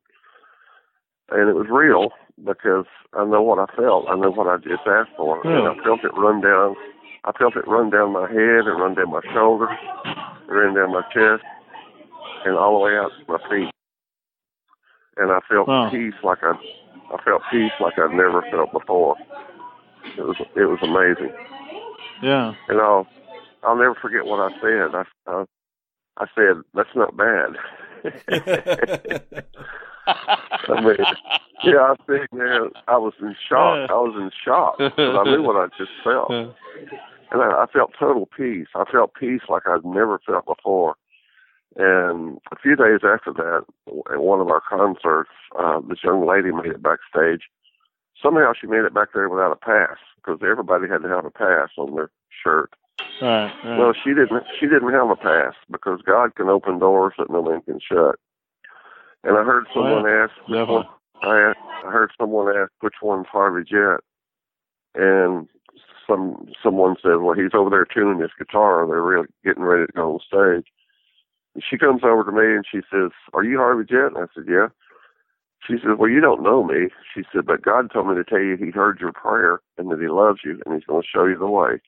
And 1.30 1.48
it 1.48 1.54
was 1.54 1.66
real 1.70 2.10
because 2.44 2.86
I 3.12 3.24
know 3.24 3.42
what 3.42 3.58
I 3.58 3.66
felt. 3.76 4.06
I 4.08 4.16
know 4.16 4.30
what 4.30 4.46
I 4.46 4.56
just 4.56 4.86
asked 4.86 5.16
for. 5.16 5.40
And 5.46 5.62
hmm. 5.62 5.80
I 5.80 5.84
felt 5.84 6.04
it 6.04 6.16
run 6.16 6.40
down. 6.40 6.76
I 7.24 7.32
felt 7.32 7.56
it 7.56 7.68
run 7.68 7.90
down 7.90 8.12
my 8.12 8.28
head 8.28 8.66
and 8.66 8.80
run 8.80 8.94
down 8.94 9.10
my 9.10 9.20
shoulders, 9.32 9.76
run 10.48 10.74
down 10.74 10.92
my 10.92 11.02
chest, 11.12 11.44
and 12.44 12.56
all 12.56 12.78
the 12.78 12.84
way 12.86 12.96
out 12.96 13.10
to 13.10 13.32
my 13.32 13.38
feet. 13.50 13.69
And 15.20 15.30
I 15.30 15.40
felt 15.48 15.68
Wow. 15.68 15.90
peace 15.90 16.14
like 16.24 16.38
I, 16.42 16.52
I 17.12 17.22
felt 17.22 17.42
peace 17.50 17.72
like 17.78 17.98
I'd 17.98 18.14
never 18.14 18.42
felt 18.50 18.72
before. 18.72 19.16
It 20.16 20.22
was, 20.22 20.36
it 20.56 20.64
was 20.64 20.78
amazing 20.82 21.32
Yeah. 22.22 22.54
and 22.68 22.80
I'll 22.80 23.06
I'll 23.62 23.76
never 23.76 23.94
forget 23.94 24.26
what 24.26 24.40
I 24.40 24.48
said. 24.60 24.94
I 24.94 25.04
I, 25.26 25.44
I 26.18 26.26
said 26.34 26.62
that's 26.74 26.94
not 26.96 27.16
bad. 27.16 27.56
I 30.68 30.80
mean, 30.80 30.96
yeah, 31.64 31.80
I 31.80 31.94
sitting 32.06 32.26
there. 32.32 32.68
I 32.88 32.96
was 32.96 33.12
in 33.20 33.34
shock. 33.48 33.90
I 33.90 33.94
was 33.94 34.14
in 34.16 34.30
shock 34.44 34.76
because 34.78 35.16
I 35.20 35.24
knew 35.30 35.42
what 35.42 35.56
I 35.56 35.66
just 35.76 35.90
felt, 36.02 36.30
and 37.32 37.42
I, 37.42 37.64
I 37.64 37.66
felt 37.72 37.92
total 37.98 38.26
peace. 38.36 38.68
I 38.74 38.84
felt 38.90 39.14
peace 39.14 39.42
like 39.48 39.66
I'd 39.66 39.84
never 39.84 40.18
felt 40.26 40.46
before. 40.46 40.94
And 41.76 42.38
a 42.52 42.56
few 42.56 42.74
days 42.76 43.00
after 43.04 43.32
that, 43.34 43.64
at 44.12 44.20
one 44.22 44.40
of 44.40 44.48
our 44.48 44.60
concerts, 44.60 45.30
uh, 45.58 45.80
this 45.88 46.02
young 46.02 46.26
lady 46.26 46.50
made 46.50 46.72
it 46.72 46.82
backstage. 46.82 47.42
Somehow 48.20 48.52
she 48.58 48.66
made 48.66 48.84
it 48.84 48.92
back 48.92 49.08
there 49.14 49.28
without 49.28 49.52
a 49.52 49.56
pass 49.56 49.96
because 50.16 50.40
everybody 50.42 50.88
had 50.88 51.02
to 51.02 51.08
have 51.08 51.24
a 51.24 51.30
pass 51.30 51.70
on 51.78 51.94
their 51.94 52.10
shirt. 52.42 52.70
right. 53.22 53.52
Right. 53.64 53.78
Well, 53.78 53.92
she 53.94 54.10
didn't. 54.10 54.42
She 54.58 54.66
didn't 54.66 54.92
have 54.92 55.08
a 55.10 55.16
pass 55.16 55.54
because 55.70 56.02
God 56.02 56.34
can 56.34 56.48
open 56.48 56.78
doors 56.78 57.14
that 57.18 57.30
no 57.30 57.42
man 57.42 57.62
can 57.62 57.80
shut. 57.80 58.16
And 59.24 59.36
I 59.38 59.42
heard 59.44 59.66
someone 59.72 60.06
ask. 60.06 60.32
one- 60.74 60.86
I 61.22 61.52
I 61.86 61.90
heard 61.90 62.10
someone 62.18 62.54
ask 62.56 62.72
which 62.80 62.94
one's 63.02 63.26
Harvey 63.28 63.62
Jett, 63.64 64.00
and 64.94 65.48
some 66.06 66.46
someone 66.62 66.96
said, 67.02 67.16
"Well, 67.16 67.34
he's 67.34 67.54
over 67.54 67.70
there 67.70 67.84
tuning 67.86 68.20
his 68.20 68.30
guitar. 68.38 68.86
They're 68.86 69.02
really 69.02 69.28
getting 69.44 69.62
ready 69.62 69.86
to 69.86 69.92
go 69.92 70.14
on 70.14 70.20
stage." 70.20 70.66
She 71.58 71.78
comes 71.78 72.02
over 72.04 72.24
to 72.24 72.32
me 72.32 72.54
and 72.54 72.64
she 72.70 72.80
says, 72.90 73.10
"Are 73.32 73.44
you 73.44 73.58
Harvey 73.58 73.84
Jett?" 73.84 74.12
And 74.14 74.18
I 74.18 74.26
said, 74.34 74.44
"Yeah." 74.48 74.68
She 75.66 75.74
says, 75.74 75.98
"Well, 75.98 76.08
you 76.08 76.20
don't 76.20 76.42
know 76.42 76.62
me." 76.62 76.88
She 77.12 77.22
said, 77.32 77.46
"But 77.46 77.62
God 77.62 77.90
told 77.90 78.08
me 78.08 78.14
to 78.14 78.24
tell 78.24 78.40
you 78.40 78.56
He 78.56 78.70
heard 78.70 79.00
your 79.00 79.12
prayer 79.12 79.60
and 79.76 79.90
that 79.90 80.00
He 80.00 80.08
loves 80.08 80.40
you 80.44 80.60
and 80.64 80.74
He's 80.74 80.84
going 80.84 81.02
to 81.02 81.08
show 81.08 81.26
you 81.26 81.38
the 81.38 81.48
way." 81.48 81.80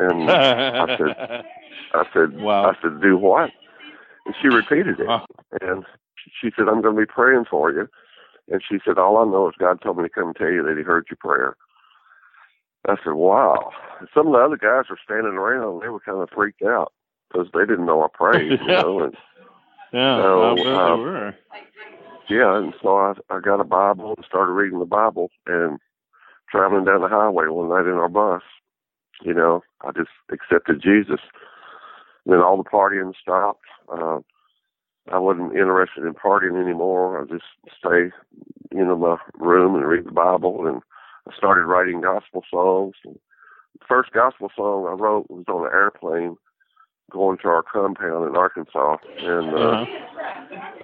And 0.00 0.30
I 0.30 0.96
said, 0.96 1.16
I 1.94 2.04
said, 2.14 2.40
Wow. 2.40 2.70
I 2.70 2.74
said, 2.80 3.02
do 3.02 3.16
what? 3.16 3.50
And 4.26 4.34
she 4.40 4.48
repeated 4.48 4.98
it. 5.00 5.06
Wow. 5.06 5.26
And 5.60 5.84
she 6.40 6.50
said, 6.56 6.68
I'm 6.68 6.80
going 6.80 6.94
to 6.94 7.00
be 7.00 7.06
praying 7.06 7.44
for 7.50 7.70
you. 7.70 7.88
And 8.48 8.62
she 8.66 8.78
said, 8.84 8.98
all 8.98 9.18
I 9.18 9.24
know 9.24 9.48
is 9.48 9.54
God 9.58 9.80
told 9.82 9.98
me 9.98 10.04
to 10.04 10.08
come 10.08 10.28
and 10.28 10.36
tell 10.36 10.50
you 10.50 10.62
that 10.62 10.76
he 10.76 10.82
heard 10.82 11.06
your 11.10 11.18
prayer. 11.20 11.56
I 12.88 12.96
said, 13.04 13.12
wow. 13.12 13.70
Some 14.14 14.28
of 14.28 14.32
the 14.32 14.38
other 14.38 14.56
guys 14.56 14.88
were 14.88 14.98
standing 15.04 15.34
around. 15.34 15.82
They 15.82 15.88
were 15.88 16.00
kind 16.00 16.18
of 16.18 16.30
freaked 16.34 16.62
out 16.62 16.92
because 17.30 17.48
they 17.54 17.60
didn't 17.60 17.86
know 17.86 18.02
I 18.02 18.08
prayed, 18.12 18.60
you 18.60 18.66
know. 18.66 19.04
And 19.04 19.14
yeah. 19.92 20.16
So, 20.16 20.42
I 20.42 20.54
bet 20.54 20.64
they 20.64 20.70
uh, 20.70 20.96
were. 20.96 21.34
yeah, 22.28 22.58
and 22.58 22.74
so 22.82 22.96
I, 22.96 23.12
I 23.30 23.40
got 23.40 23.60
a 23.60 23.64
Bible 23.64 24.14
and 24.16 24.26
started 24.26 24.52
reading 24.52 24.78
the 24.78 24.84
Bible 24.84 25.30
and 25.46 25.78
traveling 26.50 26.84
down 26.84 27.02
the 27.02 27.08
highway 27.08 27.46
one 27.48 27.68
night 27.68 27.90
in 27.90 27.98
our 27.98 28.08
bus. 28.08 28.42
You 29.22 29.34
know, 29.34 29.62
I 29.82 29.92
just 29.92 30.10
accepted 30.32 30.82
Jesus. 30.82 31.20
And 32.24 32.34
then 32.34 32.40
all 32.40 32.56
the 32.56 32.68
partying 32.68 33.12
stopped. 33.20 33.64
Uh, 33.92 34.20
I 35.10 35.18
wasn't 35.18 35.56
interested 35.56 36.04
in 36.04 36.14
partying 36.14 36.62
anymore. 36.62 37.20
I 37.20 37.24
just 37.24 37.44
stay, 37.78 38.10
know, 38.84 38.96
my 38.96 39.16
room 39.44 39.74
and 39.74 39.86
read 39.86 40.06
the 40.06 40.12
Bible. 40.12 40.66
And 40.66 40.82
I 41.28 41.36
started 41.36 41.66
writing 41.66 42.00
gospel 42.00 42.44
songs. 42.50 42.94
The 43.04 43.16
first 43.88 44.12
gospel 44.12 44.50
song 44.54 44.86
I 44.86 44.92
wrote 44.92 45.30
was 45.30 45.44
on 45.48 45.66
an 45.66 45.72
airplane 45.72 46.36
going 47.10 47.38
to 47.38 47.48
our 47.48 47.64
compound 47.64 48.28
in 48.30 48.36
Arkansas. 48.36 48.98
And 49.18 49.54
uh, 49.54 49.58
Uh-huh. 49.62 49.86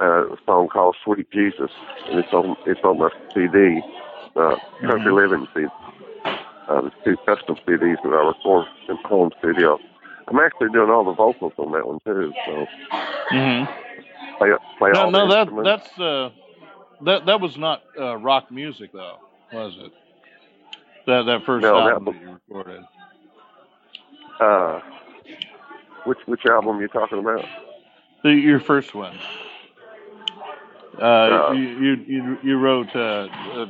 uh, 0.00 0.26
a 0.32 0.36
song 0.46 0.68
called 0.68 0.96
"Sweet 1.04 1.30
Jesus," 1.32 1.70
and 2.08 2.18
it's 2.18 2.32
on 2.32 2.56
it's 2.66 2.82
on 2.84 2.98
my 2.98 3.10
CD, 3.34 3.82
uh, 4.36 4.56
Country 4.86 5.12
Living 5.12 5.46
CD. 5.54 5.68
Uh, 6.68 6.82
the 6.82 6.92
two 7.04 7.16
custom 7.26 7.56
CDs 7.68 7.98
that 8.02 8.10
I 8.10 8.26
record 8.28 8.68
in 8.88 8.98
home 9.04 9.30
studio. 9.38 9.80
I'm 10.28 10.38
actually 10.40 10.70
doing 10.70 10.90
all 10.90 11.04
the 11.04 11.14
vocals 11.14 11.54
on 11.58 11.72
that 11.72 11.86
one 11.86 12.00
too. 12.06 12.34
So 12.46 12.66
Mhm. 13.32 13.68
play 14.38 14.50
play 14.78 14.90
No, 14.92 15.06
all 15.06 15.10
no, 15.10 15.28
that 15.28 15.48
that's 15.62 15.98
uh, 16.00 16.30
that 17.02 17.26
that 17.26 17.40
was 17.40 17.56
not 17.58 17.82
uh, 18.00 18.16
rock 18.18 18.50
music 18.50 18.92
though, 18.92 19.18
was 19.52 19.76
it? 19.78 19.92
That 21.06 21.24
that 21.24 21.44
first 21.46 21.72
No, 21.72 21.82
that 21.82 21.98
album 21.98 22.04
was- 22.06 22.14
that 22.14 22.20
you 22.20 22.30
recorded. 22.32 22.82
Uh, 24.40 24.80
which 26.06 26.18
which 26.26 26.46
album 26.46 26.80
you 26.80 26.88
talking 26.88 27.18
about? 27.18 27.44
The, 28.22 28.30
your 28.32 28.60
first 28.60 28.94
one. 28.94 29.16
Uh, 30.98 31.02
Uh, 31.04 31.52
you, 31.52 31.62
you 31.62 31.94
you 32.06 32.38
you 32.42 32.58
wrote 32.58 32.94
uh, 32.96 33.28
uh, 33.54 33.66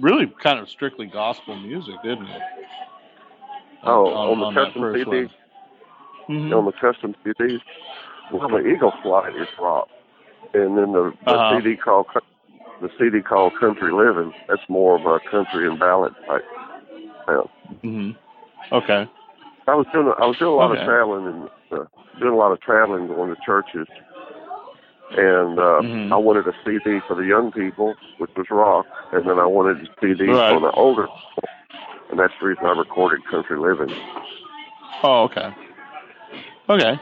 really 0.00 0.26
kind 0.42 0.58
of 0.58 0.68
strictly 0.70 1.06
gospel 1.06 1.54
music, 1.56 1.96
didn't 2.02 2.26
you? 2.26 2.40
Oh, 3.84 4.06
on 4.14 4.40
the 4.40 4.46
that 4.46 4.66
custom 4.66 4.82
CD? 4.94 5.28
Mhm. 6.28 6.52
On 6.56 6.64
the 6.64 6.72
custom 6.72 7.14
CDs. 7.24 7.60
Well, 8.32 8.48
the 8.48 8.58
Eagle 8.66 8.92
Flight 9.02 9.34
is 9.36 9.48
rock, 9.58 9.88
and 10.54 10.78
then 10.78 10.92
the, 10.92 11.12
the 11.24 11.30
Uh-huh. 11.32 11.60
CD 11.60 11.76
called 11.76 12.06
the 12.80 12.90
CD 12.98 13.20
called 13.20 13.52
Country 13.60 13.92
Living. 13.92 14.32
That's 14.48 14.62
more 14.68 14.96
of 14.96 15.04
a 15.04 15.18
country 15.30 15.66
and 15.66 15.78
ballad 15.78 16.14
type 16.26 16.44
sound. 17.26 17.48
Mhm. 17.84 18.16
Okay. 18.72 19.08
I 19.70 19.74
was 19.74 19.86
doing 19.92 20.12
I 20.18 20.26
was 20.26 20.36
doing 20.38 20.50
a 20.50 20.54
lot 20.54 20.70
Okay. 20.72 20.80
of 20.80 20.86
traveling 20.86 21.26
and 21.26 21.48
uh, 21.70 21.84
doing 22.18 22.32
a 22.34 22.36
lot 22.36 22.50
of 22.50 22.60
traveling, 22.60 23.06
going 23.06 23.30
to 23.34 23.40
churches, 23.44 23.86
and 25.16 25.58
uh, 25.58 25.80
Mhm. 25.82 26.12
I 26.12 26.16
wanted 26.16 26.46
a 26.48 26.54
CD 26.64 26.98
for 27.06 27.14
the 27.14 27.22
young 27.24 27.52
people, 27.52 27.94
which 28.18 28.30
was 28.36 28.46
rock, 28.50 28.86
and 29.12 29.28
then 29.28 29.38
I 29.38 29.46
wanted 29.46 29.86
a 29.86 29.88
CD 30.00 30.26
Right. 30.26 30.52
for 30.52 30.60
the 30.60 30.72
older, 30.72 31.06
people, 31.06 31.48
and 32.10 32.18
that's 32.18 32.32
the 32.40 32.46
reason 32.48 32.66
I 32.66 32.70
recorded 32.72 33.24
Country 33.30 33.56
Living. 33.58 33.94
Oh, 35.04 35.22
okay. 35.24 35.54
Okay. 36.68 37.00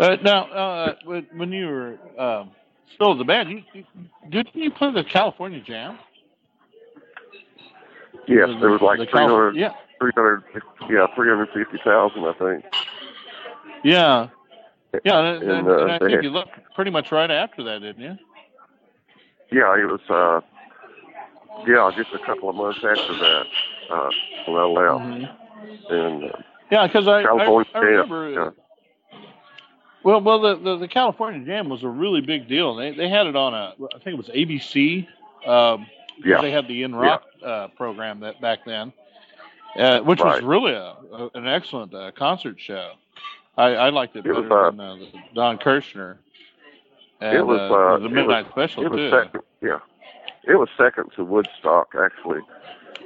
Uh, 0.00 0.16
now, 0.22 0.44
uh, 0.50 0.94
when 1.04 1.52
you 1.52 1.66
were 1.66 1.98
um, 2.18 2.50
still 2.94 3.12
in 3.12 3.18
the 3.18 3.24
band, 3.24 3.50
you, 3.50 3.62
you, 3.72 3.84
didn't 4.30 4.54
you 4.56 4.70
play 4.72 4.90
the 4.92 5.04
California 5.04 5.60
Jam? 5.60 5.98
Yes, 8.26 8.48
The- 8.48 8.58
there 8.58 8.70
was 8.70 8.80
like 8.82 8.98
the 8.98 9.06
Cal- 9.06 9.28
300, 9.28 9.54
Yeah. 9.56 9.72
300, 10.12 10.44
yeah, 10.90 11.06
three 11.14 11.28
hundred 11.28 11.48
fifty 11.54 11.78
thousand, 11.84 12.24
I 12.24 12.32
think. 12.34 12.64
Yeah. 13.82 14.28
Yeah, 15.04 15.18
and, 15.20 15.42
and, 15.42 15.68
uh, 15.68 15.78
and 15.82 15.92
I 15.92 15.98
think 15.98 16.10
had- 16.12 16.24
you 16.24 16.30
looked 16.30 16.52
pretty 16.74 16.90
much 16.90 17.10
right 17.10 17.30
after 17.30 17.62
that, 17.64 17.80
didn't 17.80 18.00
you? 18.02 18.16
Yeah, 19.50 19.74
it 19.76 19.86
was. 19.86 20.00
uh 20.10 20.40
Yeah, 21.66 21.90
just 21.96 22.12
a 22.14 22.24
couple 22.24 22.48
of 22.48 22.56
months 22.56 22.78
after 22.78 23.14
that, 23.14 23.44
uh, 23.90 24.10
when 24.46 24.56
I 24.56 24.64
left, 24.64 25.04
Mhm. 25.04 25.90
and 25.90 26.24
uh, 26.24 26.36
Yeah, 26.70 26.86
because 26.86 27.08
I, 27.08 27.22
I, 27.22 27.62
I 27.74 27.78
remember. 27.78 28.30
yeah. 28.30 28.50
Well, 30.02 30.20
well, 30.20 30.40
the, 30.40 30.56
the 30.56 30.76
the 30.78 30.88
California 30.88 31.44
Jam 31.46 31.68
was 31.70 31.82
a 31.82 31.88
really 31.88 32.20
big 32.20 32.46
deal. 32.48 32.74
They 32.74 32.90
they 32.92 33.08
had 33.08 33.26
it 33.26 33.36
on 33.36 33.54
a, 33.54 33.74
I 33.94 33.98
think 33.98 34.14
it 34.14 34.16
was 34.18 34.28
ABC. 34.28 35.06
Um, 35.46 35.86
Yeah. 36.24 36.40
They 36.42 36.50
had 36.52 36.68
the 36.68 36.82
In 36.84 36.94
Rock 36.94 37.24
uh, 37.44 37.68
program 37.76 38.20
that 38.20 38.40
back 38.40 38.60
then, 38.64 38.92
uh, 39.78 40.00
which 40.00 40.20
was 40.20 40.42
really 40.42 40.72
a, 40.72 40.94
a, 41.12 41.30
an 41.34 41.46
excellent 41.46 41.94
uh, 41.94 42.10
concert 42.12 42.60
show. 42.60 42.92
I, 43.56 43.66
I 43.74 43.88
liked 43.90 44.16
it 44.16 44.24
It 44.24 44.32
was, 44.32 44.44
uh, 44.50 44.70
than 44.70 44.80
uh, 44.80 44.96
Don 45.34 45.58
Kirshner. 45.58 46.16
And, 47.20 47.36
it 47.36 47.46
was. 47.46 47.60
uh, 47.70 47.74
Uh, 47.74 47.98
the 47.98 48.08
Midnight 48.08 48.44
was, 48.46 48.52
Special 48.52 48.84
it 48.84 48.90
was 48.90 49.00
too. 49.00 49.10
second. 49.10 49.40
Yeah, 49.62 49.78
it 50.44 50.56
was 50.56 50.68
second 50.76 51.10
to 51.16 51.24
Woodstock 51.24 51.94
actually, 51.98 52.40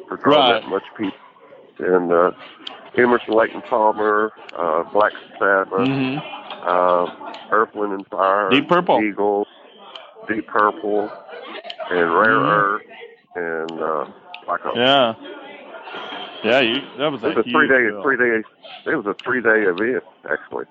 for 0.09 0.16
drawing 0.16 0.50
Right. 0.50 0.62
that 0.62 0.68
much 0.68 0.85
people. 0.96 1.18
And 1.78 2.11
uh, 2.12 2.31
Emerson, 2.96 3.35
Lake 3.35 3.54
and 3.54 3.62
Palmer, 3.64 4.33
uh, 4.57 4.83
Black 4.92 5.12
Sabbath, 5.38 5.87
hmm 5.87 6.18
uh, 6.66 7.07
Earth, 7.50 7.74
Wind 7.74 7.92
and 7.92 8.07
Fire, 8.09 8.50
Deep 8.50 8.68
Purple. 8.68 9.00
Eagles, 9.00 9.46
Deep 10.28 10.46
Purple, 10.48 11.09
and 11.90 12.12
Rare 12.12 12.40
Mhm. 12.40 12.48
Earth, 12.48 12.83
and 13.37 13.81
uh, 13.81 14.04
Black 14.46 14.66
Oak. 14.66 14.74
Yeah. 14.76 15.14
Yeah, 16.44 16.61
you, 16.61 16.81
that 16.98 17.11
was 17.11 17.22
It 17.22 17.27
a 17.27 17.29
was 17.35 17.38
a 17.38 17.42
three 17.51 17.68
huge 17.68 17.70
day, 17.70 17.90
deal. 17.90 18.03
three 18.03 18.16
day. 18.16 18.42
It 18.87 18.96
was 18.96 19.07
a 19.07 19.14
three 19.24 19.42
day 19.42 19.64
event 19.68 20.05
actually. 20.31 20.64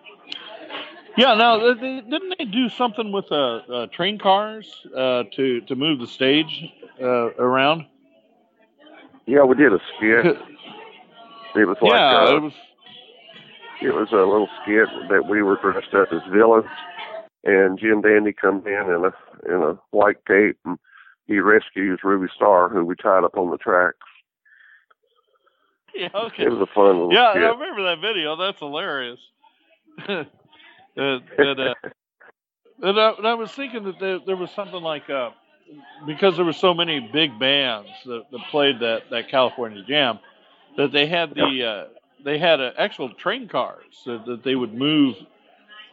Yeah, 1.17 1.33
now 1.33 1.73
they, 1.73 2.01
didn't 2.01 2.35
they 2.37 2.45
do 2.45 2.69
something 2.69 3.11
with 3.11 3.31
uh, 3.31 3.55
uh, 3.57 3.87
train 3.87 4.17
cars 4.19 4.85
uh, 4.95 5.23
to 5.35 5.61
to 5.61 5.75
move 5.75 5.99
the 5.99 6.07
stage 6.07 6.65
uh, 7.01 7.33
around? 7.35 7.85
Yeah, 9.25 9.43
we 9.43 9.55
did 9.55 9.73
a 9.73 9.79
skit. 9.97 10.37
It 11.55 11.65
was 11.67 11.77
like 11.81 11.91
yeah, 11.91 12.25
uh, 12.25 12.35
it 12.35 12.41
was. 12.43 12.53
it 13.81 13.89
was 13.95 14.09
a 14.11 14.17
little 14.17 14.49
skit 14.61 14.87
that 15.09 15.27
we 15.27 15.41
were 15.41 15.55
dressed 15.55 15.91
up 15.95 16.09
as 16.11 16.21
villains, 16.31 16.69
and 17.45 17.79
Jim 17.79 18.01
Dandy 18.01 18.31
comes 18.31 18.63
in 18.67 18.73
in 18.73 19.03
a 19.05 19.51
in 19.55 19.61
a 19.63 19.73
white 19.89 20.23
cape 20.27 20.59
and 20.65 20.77
he 21.25 21.39
rescues 21.39 22.01
Ruby 22.03 22.27
Starr, 22.35 22.69
who 22.69 22.85
we 22.85 22.95
tied 22.95 23.23
up 23.23 23.35
on 23.37 23.49
the 23.49 23.57
tracks. 23.57 23.97
Yeah, 25.97 26.09
okay. 26.13 26.43
It 26.43 26.51
was 26.51 26.61
a 26.61 26.73
fun 26.73 26.85
little 26.85 27.11
Yeah, 27.13 27.21
I 27.21 27.35
remember 27.49 27.83
that 27.83 27.99
video. 28.01 28.35
That's 28.35 28.59
hilarious. 28.59 29.19
and, 30.07 30.27
and, 30.95 31.59
uh, 31.59 31.73
and, 32.83 32.99
I, 32.99 33.11
and 33.11 33.27
I 33.27 33.33
was 33.33 33.51
thinking 33.51 33.83
that 33.85 33.99
there, 33.99 34.19
there 34.25 34.35
was 34.35 34.51
something 34.51 34.81
like 34.81 35.09
uh, 35.09 35.31
because 36.05 36.35
there 36.35 36.45
were 36.45 36.53
so 36.53 36.73
many 36.73 36.99
big 36.99 37.39
bands 37.39 37.89
that, 38.05 38.25
that 38.31 38.41
played 38.51 38.79
that, 38.81 39.09
that 39.11 39.29
California 39.29 39.83
Jam 39.87 40.19
that 40.77 40.91
they 40.91 41.07
had 41.07 41.33
the 41.33 41.63
uh, 41.63 41.93
they 42.23 42.37
had 42.37 42.61
uh, 42.61 42.71
actual 42.77 43.09
train 43.13 43.47
cars 43.47 44.03
that, 44.05 44.25
that 44.25 44.43
they 44.43 44.55
would 44.55 44.73
move. 44.73 45.15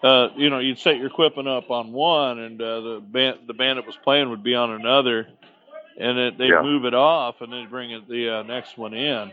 Uh, 0.03 0.29
you 0.37 0.51
know, 0.51 0.59
you'd 0.59 0.79
set 0.79 0.99
your 0.99 1.07
equipment 1.07 1.49
up 1.49 1.71
on 1.71 1.93
one, 1.93 2.39
and 2.39 2.61
uh, 2.61 2.81
the 2.81 3.01
band 3.01 3.39
the 3.47 3.55
band 3.55 3.79
that 3.79 3.87
was 3.87 3.97
playing 4.05 4.29
would 4.31 4.43
be 4.43 4.55
on 4.55 4.71
another, 4.73 5.27
and 5.99 6.19
it, 6.19 6.39
they'd 6.39 6.51
Yeah. 6.51 6.63
move 6.63 6.85
it 6.85 6.95
off, 6.95 7.41
and 7.41 7.53
then 7.53 7.69
bring 7.71 7.91
it, 7.91 8.09
the 8.09 8.39
uh, 8.39 8.43
next 8.43 8.77
one 8.77 8.93
in. 8.93 9.33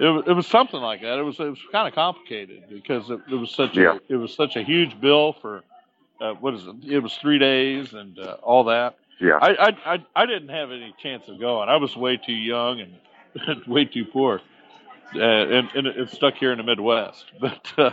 It 0.00 0.04
was, 0.06 0.24
it 0.28 0.32
was 0.32 0.46
something 0.46 0.80
like 0.80 1.02
that. 1.02 1.18
It 1.18 1.22
was 1.22 1.40
it 1.40 1.48
was 1.50 1.58
kind 1.72 1.88
of 1.88 1.94
complicated 1.94 2.64
because 2.70 3.10
it, 3.10 3.20
it 3.30 3.34
was 3.34 3.50
such 3.52 3.76
Yeah. 3.76 3.94
a 3.94 4.00
it 4.08 4.16
was 4.16 4.34
such 4.34 4.56
a 4.56 4.62
huge 4.62 5.00
bill 5.00 5.34
for 5.40 5.64
uh, 6.20 6.32
what 6.34 6.54
is 6.54 6.66
it? 6.66 6.90
It 6.92 7.00
was 7.00 7.14
three 7.16 7.38
days 7.38 7.94
and 7.94 8.18
uh, 8.18 8.36
all 8.42 8.64
that. 8.64 8.96
Yeah, 9.20 9.38
I, 9.40 9.50
I 9.86 9.94
I 9.94 10.06
I 10.16 10.26
didn't 10.26 10.50
have 10.50 10.70
any 10.70 10.94
chance 11.02 11.28
of 11.28 11.40
going. 11.40 11.68
I 11.68 11.76
was 11.76 11.96
way 11.96 12.16
too 12.16 12.32
young 12.32 12.80
and 12.80 13.66
way 13.66 13.84
too 13.86 14.04
poor, 14.04 14.40
uh, 15.16 15.20
and, 15.20 15.68
and 15.74 15.86
it's 15.88 16.14
stuck 16.14 16.34
here 16.34 16.52
in 16.52 16.58
the 16.58 16.64
Midwest. 16.64 17.26
But 17.40 17.72
uh, 17.78 17.90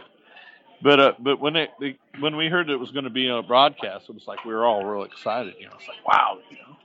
but 0.82 1.00
uh, 1.00 1.14
but 1.20 1.40
when 1.40 1.56
it 1.56 1.72
they, 1.80 1.98
when 2.20 2.36
we 2.38 2.50
heard 2.50 2.70
it 2.70 2.78
was 2.78 2.92
going 2.92 3.06
to 3.06 3.10
be 3.12 3.30
a 3.30 3.42
broadcast, 3.42 4.10
it 4.10 4.14
was 4.16 4.28
like 4.28 4.46
we 4.46 4.54
were 4.54 4.66
all 4.66 4.86
real 4.86 5.04
excited. 5.04 5.56
You 5.60 5.68
know, 5.68 5.74
it's 5.80 5.88
like 5.88 6.06
wow, 6.08 6.40
you 6.52 6.58
know, 6.58 6.78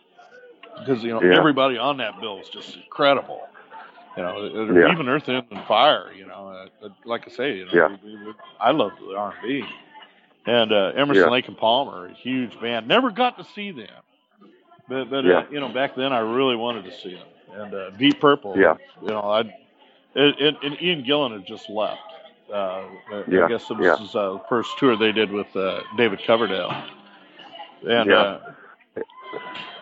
because 0.80 1.02
you 1.04 1.10
know 1.10 1.20
Yeah. 1.22 1.38
everybody 1.38 1.78
on 1.78 1.98
that 1.98 2.20
bill 2.20 2.40
is 2.40 2.48
just 2.48 2.76
incredible. 2.76 3.42
You 4.16 4.22
know, 4.22 4.44
Yeah. 4.74 4.92
even 4.92 5.08
Earth, 5.08 5.28
Wind 5.28 5.46
and 5.50 5.64
Fire. 5.66 6.12
You 6.12 6.26
know, 6.26 6.48
uh, 6.48 6.86
uh, 6.86 6.88
like 7.04 7.26
I 7.28 7.30
say, 7.30 7.56
you 7.58 7.66
know, 7.66 7.72
Yeah. 7.72 7.96
we, 8.02 8.16
we, 8.16 8.32
I 8.60 8.72
love 8.72 8.92
the 8.98 9.16
R 9.16 9.32
and 9.32 9.42
B, 9.42 9.64
and 10.46 10.72
uh, 10.72 10.92
Emerson, 10.96 11.24
Yeah. 11.24 11.30
Lake 11.30 11.48
and 11.48 11.56
Palmer, 11.56 12.06
a 12.08 12.12
huge 12.14 12.58
band. 12.60 12.88
Never 12.88 13.10
got 13.10 13.38
to 13.38 13.44
see 13.44 13.70
them, 13.70 14.02
but 14.88 15.10
but 15.10 15.24
Yeah. 15.24 15.38
uh, 15.38 15.44
you 15.50 15.60
know, 15.60 15.68
back 15.68 15.94
then 15.94 16.12
I 16.12 16.18
really 16.20 16.56
wanted 16.56 16.84
to 16.84 16.92
see 16.92 17.14
them. 17.14 17.28
And 17.52 17.74
uh, 17.74 17.90
Deep 17.90 18.20
Purple, 18.20 18.56
Yeah. 18.58 18.76
you 19.00 19.08
know, 19.08 19.20
I 19.20 19.40
and, 20.16 20.56
and, 20.62 20.82
Ian 20.82 21.04
Gillan 21.04 21.32
had 21.32 21.46
just 21.46 21.70
left. 21.70 22.00
Uh, 22.52 22.82
Yeah. 23.28 23.44
I 23.44 23.48
guess 23.48 23.70
it 23.70 23.76
was 23.78 24.14
Yeah. 24.14 24.20
uh, 24.20 24.38
first 24.48 24.76
tour 24.78 24.96
they 24.96 25.12
did 25.12 25.30
with 25.30 25.54
uh, 25.54 25.82
David 25.96 26.20
Coverdale, 26.26 26.74
and. 27.88 28.10
Yeah. 28.10 28.38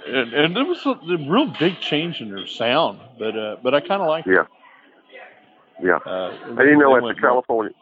Uh, 0.09 0.19
and, 0.21 0.35
and 0.35 0.57
there 0.57 0.65
was 0.65 0.85
a, 0.87 0.91
a 0.91 1.17
real 1.31 1.47
big 1.59 1.81
change 1.81 2.21
in 2.21 2.31
their 2.31 2.47
sound, 2.47 2.99
but 3.19 3.37
uh, 3.37 3.57
but 3.63 3.75
I 3.75 3.81
kind 3.81 4.03
of 4.03 4.09
like 4.09 4.27
it 4.27 4.33
yeah, 4.33 4.45
yeah. 5.83 5.97
uh, 6.11 6.31
And 6.49 6.59
you 6.69 6.77
know, 6.79 6.95
at 6.97 7.01
the 7.01 7.01
more- 7.01 7.15
California, 7.15 7.73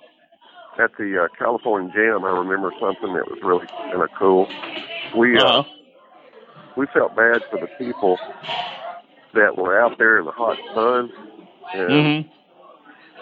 at 0.79 0.91
the 0.99 1.25
uh, 1.25 1.29
California 1.39 1.93
Jam, 1.93 2.25
I 2.25 2.31
remember 2.31 2.73
something 2.81 3.12
that 3.15 3.29
was 3.31 3.39
really 3.43 3.67
kind 3.67 4.03
of 4.03 4.11
cool. 4.19 4.49
We 5.17 5.39
uh, 5.39 5.45
Uh-huh. 5.45 5.62
we 6.77 6.87
felt 6.87 7.15
bad 7.17 7.43
for 7.51 7.59
the 7.59 7.69
people 7.79 8.19
that 9.35 9.57
were 9.57 9.81
out 9.81 9.99
there 9.99 10.19
in 10.19 10.25
the 10.25 10.33
hot 10.33 10.59
sun, 10.75 11.11
and 11.75 12.25
Mhm. 12.25 12.25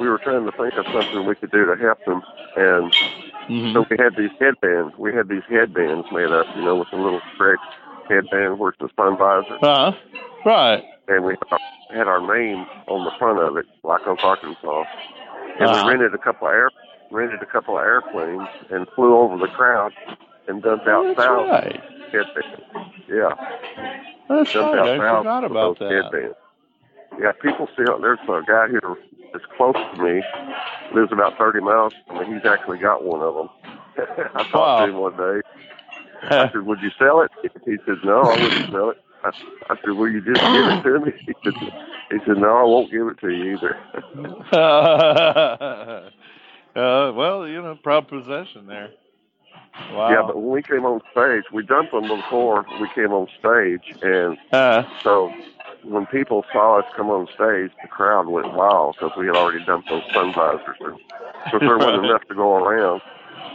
we 0.00 0.08
were 0.08 0.18
trying 0.18 0.44
to 0.44 0.52
think 0.52 0.74
of 0.74 0.86
something 0.92 1.24
we 1.26 1.34
could 1.36 1.50
do 1.50 1.66
to 1.66 1.76
help 1.76 2.04
them. 2.04 2.22
And 2.56 2.92
Mhm. 3.48 3.72
so 3.74 3.86
we 3.90 3.96
had 3.98 4.16
these 4.16 4.30
headbands. 4.40 4.96
We 4.98 5.12
had 5.14 5.28
these 5.28 5.44
headbands 5.48 6.06
made 6.12 6.30
up, 6.30 6.46
you 6.56 6.62
know, 6.62 6.76
with 6.76 6.92
a 6.92 6.96
little 6.96 7.20
stretch 7.34 7.60
headband 8.08 8.58
where 8.58 8.70
it's 8.70 8.78
the 8.78 8.88
sun 8.96 9.16
visor, 9.16 9.58
Uh-huh. 9.62 9.92
Right. 10.44 10.84
and 11.08 11.24
we 11.24 11.34
had 11.90 12.08
our 12.08 12.20
name 12.20 12.66
on 12.88 13.04
the 13.04 13.10
front 13.18 13.38
of 13.40 13.56
it, 13.56 13.66
Black 13.82 14.06
Oak, 14.06 14.18
Arkansas. 14.22 14.84
And 15.60 15.70
Uh-huh. 15.70 15.84
we 15.86 15.90
rented 15.92 16.14
a 16.14 16.18
couple 16.18 16.48
of 16.48 16.54
air 16.54 16.70
rented 17.10 17.40
a 17.42 17.46
couple 17.46 17.78
of 17.78 17.84
airplanes 17.84 18.48
and 18.70 18.88
flew 18.96 19.14
over 19.16 19.36
the 19.38 19.46
crowd 19.46 19.92
and 20.48 20.62
dumped 20.62 20.88
out 20.88 21.04
That's 21.14 21.20
south 21.26 21.48
right. 21.48 21.80
headbands. 22.12 22.66
Yeah, 23.08 23.28
That's 24.28 24.52
dumped 24.52 24.74
right. 24.74 24.98
I 24.98 25.18
forgot 25.18 25.44
about 25.44 25.78
that. 25.78 25.92
headbands. 25.92 26.34
Yeah, 27.20 27.30
people 27.40 27.68
still. 27.74 28.00
There's 28.00 28.18
a 28.28 28.42
guy 28.44 28.66
here 28.68 28.96
that's 29.32 29.44
close 29.56 29.74
to 29.74 30.02
me, 30.02 30.22
lives 30.92 31.12
about 31.12 31.38
30 31.38 31.60
miles 31.60 31.92
from 32.08 32.18
me. 32.18 32.34
He's 32.34 32.44
actually 32.44 32.78
got 32.78 33.04
one 33.04 33.20
of 33.20 33.34
them. 33.34 33.48
I 34.34 34.42
talked 34.50 34.88
to 34.88 34.90
him 34.92 34.96
one 34.98 35.16
day. 35.16 35.40
I 36.30 36.48
said, 36.52 36.62
"Would 36.62 36.80
you 36.80 36.90
sell 36.98 37.20
it?" 37.22 37.30
He 37.42 37.76
said, 37.86 37.98
"No, 38.04 38.20
I 38.20 38.42
wouldn't 38.42 38.70
sell 38.70 38.90
it." 38.90 38.98
I, 39.24 39.30
I 39.70 39.76
said, 39.76 39.90
"Will 39.90 40.10
you 40.10 40.20
just 40.20 40.40
give 40.40 40.66
it 40.66 40.82
to 40.82 41.00
me?" 41.00 41.12
He 41.26 41.34
said, 41.44 41.54
"He 42.10 42.18
said, 42.26 42.36
no, 42.36 42.56
I 42.56 42.64
won't 42.64 42.90
give 42.90 43.06
it 43.08 43.18
to 43.20 43.30
you 43.30 43.56
either." 43.56 43.76
uh, 46.76 47.12
well, 47.12 47.48
you 47.48 47.62
know, 47.62 47.78
proud 47.82 48.08
possession 48.08 48.66
there. 48.66 48.90
Wow. 49.92 50.10
Yeah, 50.10 50.22
but 50.26 50.36
when 50.36 50.50
we 50.50 50.62
came 50.62 50.84
on 50.84 51.00
stage, 51.12 51.44
we 51.52 51.64
dumped 51.64 51.92
them 51.92 52.08
before 52.08 52.64
we 52.80 52.88
came 52.94 53.12
on 53.12 53.26
stage, 53.40 53.96
and 54.02 54.38
uh, 54.52 54.84
so 55.02 55.32
when 55.84 56.06
people 56.06 56.44
saw 56.52 56.78
us 56.78 56.84
come 56.96 57.10
on 57.10 57.26
stage, 57.26 57.70
the 57.82 57.88
crowd 57.88 58.26
went 58.28 58.52
wild 58.54 58.96
because 58.96 59.16
we 59.18 59.26
had 59.26 59.36
already 59.36 59.64
dumped 59.64 59.88
those 59.88 60.02
sun 60.12 60.32
visors. 60.32 60.76
And 60.80 60.98
because 61.44 61.60
there 61.60 61.78
wasn't 61.78 62.06
enough 62.06 62.24
to 62.28 62.34
go 62.34 62.54
around, 62.56 63.02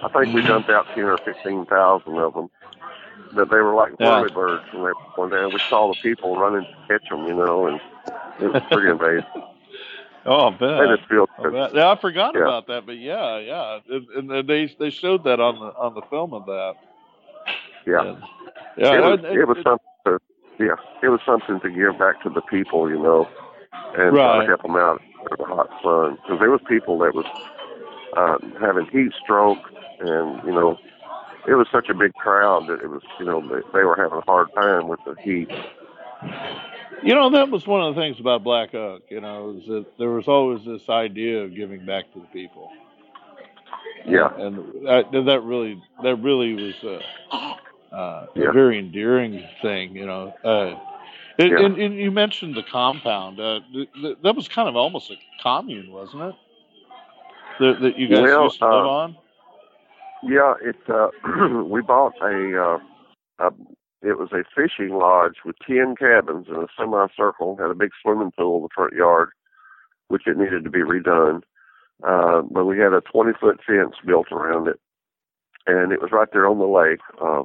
I 0.03 0.07
think 0.09 0.33
we 0.33 0.41
mm-hmm. 0.41 0.47
dumped 0.47 0.69
out 0.69 0.85
ten 0.95 1.05
or 1.05 1.17
fifteen 1.17 1.65
thousand 1.65 2.17
of 2.17 2.33
them. 2.33 2.49
That 3.35 3.49
they 3.49 3.57
were 3.57 3.75
like 3.75 3.93
Yeah. 3.99 4.25
birds 4.33 4.65
when 4.73 4.83
they 4.83 4.93
were 5.17 5.29
down. 5.29 5.53
We 5.53 5.59
saw 5.69 5.88
the 5.93 5.99
people 6.01 6.38
running 6.38 6.63
to 6.63 6.77
catch 6.88 7.07
them, 7.09 7.25
you 7.27 7.35
know, 7.35 7.67
and 7.67 7.79
it 8.39 8.51
was 8.53 8.63
pretty 8.71 8.89
amazing. 8.97 9.43
oh, 10.25 10.47
I 10.47 10.49
bet. 10.51 10.79
They 10.79 10.95
just 10.95 11.09
feel 11.09 11.27
I. 11.38 11.69
Yeah, 11.73 11.91
I 11.91 11.95
forgot 11.99 12.33
Yeah. 12.35 12.41
about 12.41 12.67
that, 12.67 12.85
but 12.85 12.97
yeah, 12.97 13.38
yeah, 13.39 13.79
and, 13.89 14.31
and 14.31 14.49
they 14.49 14.73
they 14.79 14.89
showed 14.89 15.23
that 15.25 15.39
on 15.39 15.55
the 15.59 15.67
on 15.77 15.93
the 15.95 16.01
film 16.09 16.33
of 16.33 16.45
that. 16.47 16.75
yeah. 17.85 18.01
And- 18.01 18.23
yeah, 18.77 18.93
it 18.95 19.01
was, 19.01 19.19
and- 19.23 19.38
it 19.38 19.45
was 19.45 19.57
something 19.63 19.85
to, 20.05 20.19
yeah, 20.59 20.75
it 21.03 21.09
was 21.09 21.19
something 21.25 21.59
to 21.59 21.69
give 21.69 21.99
back 21.99 22.21
to 22.23 22.29
the 22.29 22.41
people, 22.41 22.89
you 22.89 22.97
know, 22.97 23.27
and 23.97 24.15
try 24.15 24.38
Right. 24.38 24.41
to 24.41 24.47
help 24.47 24.62
them 24.62 24.75
out 24.77 25.01
in 25.19 25.38
the 25.38 25.45
hot 25.45 25.69
sun. 25.83 26.15
Because 26.23 26.39
there 26.39 26.49
was 26.49 26.62
people 26.67 26.97
that 26.99 27.13
was 27.13 27.25
uh, 28.15 28.37
having 28.59 28.85
heat 28.87 29.11
stroke, 29.23 29.59
and 29.99 30.43
you 30.45 30.51
know, 30.51 30.77
it 31.47 31.53
was 31.55 31.67
such 31.71 31.89
a 31.89 31.93
big 31.93 32.13
crowd 32.15 32.67
that 32.67 32.81
it 32.81 32.89
was, 32.89 33.01
you 33.19 33.25
know, 33.25 33.41
they, 33.41 33.61
they 33.73 33.83
were 33.83 33.95
having 33.95 34.17
a 34.19 34.21
hard 34.21 34.47
time 34.53 34.87
with 34.87 34.99
the 35.05 35.15
heat. 35.23 35.49
You 37.01 37.15
know, 37.15 37.29
that 37.29 37.49
was 37.49 37.65
one 37.65 37.81
of 37.81 37.95
the 37.95 38.01
things 38.01 38.19
about 38.19 38.43
Black 38.43 38.73
Oak. 38.73 39.03
You 39.09 39.21
know, 39.21 39.55
is 39.57 39.65
that 39.67 39.85
there 39.97 40.09
was 40.09 40.27
always 40.27 40.65
this 40.65 40.89
idea 40.89 41.43
of 41.43 41.55
giving 41.55 41.85
back 41.85 42.11
to 42.13 42.19
the 42.19 42.27
people. 42.27 42.71
Yeah, 44.05 44.33
and 44.37 44.57
that, 44.85 45.11
that 45.11 45.41
really 45.43 45.81
that 46.03 46.15
really 46.17 46.53
was 46.53 46.75
a, 46.83 46.99
uh, 47.95 48.25
Yeah. 48.35 48.49
a 48.49 48.51
very 48.51 48.79
endearing 48.79 49.43
thing, 49.61 49.95
you 49.95 50.05
know. 50.05 50.33
Uh, 50.43 50.75
and, 51.37 51.51
Yeah. 51.51 51.65
and, 51.65 51.77
and 51.77 51.95
you 51.95 52.11
mentioned 52.11 52.55
the 52.55 52.63
compound. 52.63 53.39
Uh, 53.39 53.61
th- 53.71 53.89
th- 54.01 54.17
that 54.23 54.35
was 54.35 54.47
kind 54.47 54.67
of 54.67 54.75
almost 54.75 55.09
a 55.11 55.15
commune, 55.41 55.91
wasn't 55.91 56.23
it? 56.23 56.35
That, 57.59 57.77
that 57.81 57.97
you 57.97 58.07
guys 58.07 58.21
Well, 58.23 58.43
used 58.45 58.59
to 58.59 58.65
live 58.65 58.85
uh, 58.85 58.89
on. 58.89 59.17
yeah. 60.23 60.53
It 60.61 60.75
uh, 60.89 61.09
we 61.65 61.81
bought 61.81 62.13
a, 62.21 62.61
uh, 62.61 62.79
a 63.47 63.51
it 64.01 64.17
was 64.17 64.29
a 64.31 64.43
fishing 64.55 64.93
lodge 64.97 65.35
with 65.45 65.55
ten 65.67 65.95
cabins 65.95 66.47
in 66.47 66.55
a 66.55 66.67
semicircle. 66.77 67.57
Had 67.59 67.71
a 67.71 67.75
big 67.75 67.91
swimming 68.01 68.31
pool 68.37 68.57
in 68.57 68.63
the 68.63 68.69
front 68.73 68.93
yard, 68.93 69.29
which 70.07 70.23
it 70.25 70.37
needed 70.37 70.63
to 70.63 70.69
be 70.69 70.79
redone. 70.79 71.41
Uh, 72.07 72.41
but 72.49 72.63
we 72.63 72.79
had 72.79 72.93
a 72.93 73.01
20 73.11 73.33
foot 73.41 73.59
fence 73.67 73.93
built 74.07 74.31
around 74.31 74.69
it, 74.69 74.79
and 75.67 75.91
it 75.91 76.01
was 76.01 76.11
right 76.13 76.29
there 76.31 76.47
on 76.47 76.57
the 76.57 76.65
lake, 76.65 77.01
uh, 77.21 77.43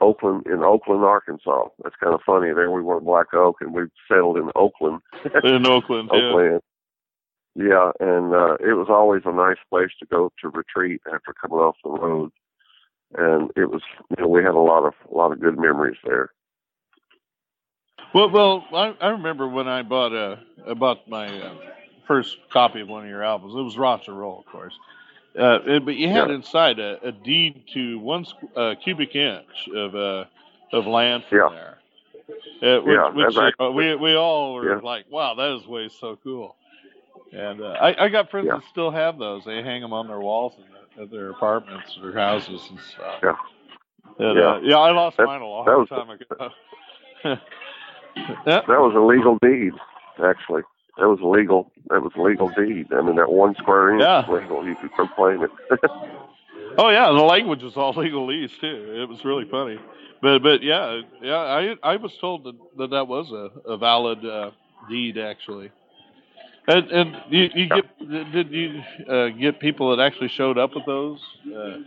Oakland 0.00 0.44
in 0.46 0.64
Oakland, 0.64 1.04
Arkansas. 1.04 1.68
That's 1.84 1.94
kind 2.02 2.12
of 2.12 2.20
funny. 2.26 2.52
There 2.52 2.72
we 2.72 2.82
were 2.82 3.00
Black 3.00 3.32
Oak, 3.34 3.58
and 3.60 3.72
we 3.72 3.82
settled 4.08 4.36
in 4.36 4.50
Oakland, 4.56 5.00
In 5.44 5.64
Oakland, 5.64 6.10
yeah. 6.12 6.18
Oakland. 6.18 6.60
Yeah, 7.58 7.90
and 7.98 8.32
uh, 8.32 8.54
it 8.60 8.74
was 8.76 8.86
always 8.88 9.22
a 9.24 9.32
nice 9.32 9.56
place 9.68 9.90
to 9.98 10.06
go 10.06 10.30
to 10.40 10.48
retreat 10.48 11.00
after 11.12 11.32
coming 11.34 11.58
off 11.58 11.74
the 11.82 11.90
road, 11.90 12.30
and 13.16 13.50
it 13.56 13.68
was 13.68 13.82
you 14.10 14.16
know 14.22 14.28
we 14.28 14.44
had 14.44 14.54
a 14.54 14.60
lot 14.60 14.84
of 14.86 14.94
a 15.10 15.14
lot 15.16 15.32
of 15.32 15.40
good 15.40 15.58
memories 15.58 15.96
there. 16.04 16.30
Well, 18.14 18.30
well, 18.30 18.64
I, 18.72 18.94
I 19.00 19.08
remember 19.08 19.48
when 19.48 19.66
I 19.66 19.82
bought 19.82 20.14
uh, 20.14 20.36
I 20.68 20.74
bought 20.74 21.08
my 21.08 21.26
uh, 21.26 21.54
first 22.06 22.36
copy 22.52 22.80
of 22.80 22.88
one 22.88 23.02
of 23.02 23.08
your 23.10 23.24
albums. 23.24 23.54
It 23.56 23.62
was 23.62 23.76
Rock 23.76 24.02
and 24.06 24.16
Roll, 24.16 24.38
of 24.38 24.46
course, 24.46 24.74
Uh, 25.36 25.58
and- 25.66 25.84
but 25.84 25.96
you 25.96 26.08
had 26.08 26.28
Yeah. 26.28 26.36
inside 26.36 26.78
a, 26.78 27.00
a 27.06 27.10
deed 27.12 27.64
to 27.74 27.98
one 27.98 28.24
squ- 28.24 28.56
uh, 28.56 28.76
cubic 28.76 29.16
inch 29.16 29.68
of 29.74 29.96
uh, 29.96 30.24
of 30.72 30.86
land 30.86 31.24
from 31.28 31.38
Yeah. 31.38 31.48
there. 31.50 31.78
Uh, 32.62 32.82
which, 32.82 32.94
Yeah, 32.96 33.10
which 33.10 33.34
that's 33.34 33.54
uh, 33.60 33.70
we 33.72 33.96
we 33.96 34.14
all 34.14 34.54
were 34.54 34.74
Yeah. 34.74 34.80
like, 34.82 35.06
wow, 35.10 35.34
that 35.34 35.50
is 35.56 35.66
way 35.66 35.88
so 35.88 36.16
cool. 36.22 36.54
And 37.32 37.60
uh, 37.60 37.66
I, 37.80 38.04
I 38.04 38.08
got 38.08 38.30
friends 38.30 38.46
Yeah. 38.48 38.56
that 38.58 38.64
still 38.70 38.90
have 38.90 39.18
those. 39.18 39.44
They 39.44 39.62
hang 39.62 39.80
them 39.82 39.92
on 39.92 40.06
their 40.08 40.20
walls 40.20 40.54
in 40.58 41.02
at 41.02 41.10
their 41.10 41.30
apartments 41.30 41.96
or 42.02 42.12
houses 42.12 42.60
and 42.70 42.78
stuff. 42.80 43.20
Yeah. 43.22 43.34
And, 44.18 44.38
Yeah. 44.38 44.44
Uh, 44.54 44.60
yeah, 44.62 44.76
I 44.78 44.90
lost 44.90 45.16
That- 45.18 45.26
mine 45.26 45.40
a 45.42 45.46
long 45.46 45.64
was- 45.66 45.88
time 45.88 46.10
ago. 46.10 46.50
yeah. 47.24 47.36
That 48.46 48.66
was 48.66 48.94
a 48.96 49.00
legal 49.00 49.38
deed, 49.40 49.72
actually. 50.24 50.62
That 50.98 51.08
was 51.08 51.20
legal. 51.20 51.70
That 51.90 52.02
was 52.02 52.12
a 52.16 52.20
legal 52.20 52.48
deed. 52.48 52.92
I 52.92 53.00
mean, 53.00 53.14
that 53.16 53.30
one 53.30 53.54
square 53.54 53.92
inch 53.92 54.02
Yeah. 54.02 54.28
was 54.28 54.40
legal. 54.42 54.66
You 54.66 54.74
could 54.74 54.92
proclaim 54.92 55.42
it. 55.44 55.50
Oh 56.80 56.90
yeah, 56.90 57.06
the 57.06 57.24
language 57.24 57.62
was 57.64 57.76
all 57.76 57.92
legalese 58.02 58.50
too. 58.60 58.94
It 59.02 59.08
was 59.08 59.24
really 59.24 59.44
funny, 59.50 59.80
but 60.22 60.40
but 60.44 60.62
yeah, 60.62 61.00
yeah, 61.20 61.38
I 61.38 61.74
I 61.82 61.96
was 61.96 62.16
told 62.18 62.44
that 62.44 62.54
that, 62.76 62.90
that 62.90 63.08
was 63.08 63.32
a, 63.32 63.50
a 63.68 63.76
valid 63.76 64.24
uh, 64.24 64.50
deed 64.88 65.18
actually. 65.18 65.70
And 66.68 66.90
and 66.90 67.16
you, 67.30 67.48
you 67.54 67.66
get 67.68 68.32
did 68.32 68.50
you 68.52 68.82
uh, 69.10 69.28
get 69.30 69.58
people 69.58 69.96
that 69.96 70.02
actually 70.04 70.28
showed 70.28 70.58
up 70.58 70.74
with 70.74 70.84
those 70.86 71.18
uh, 71.56 71.78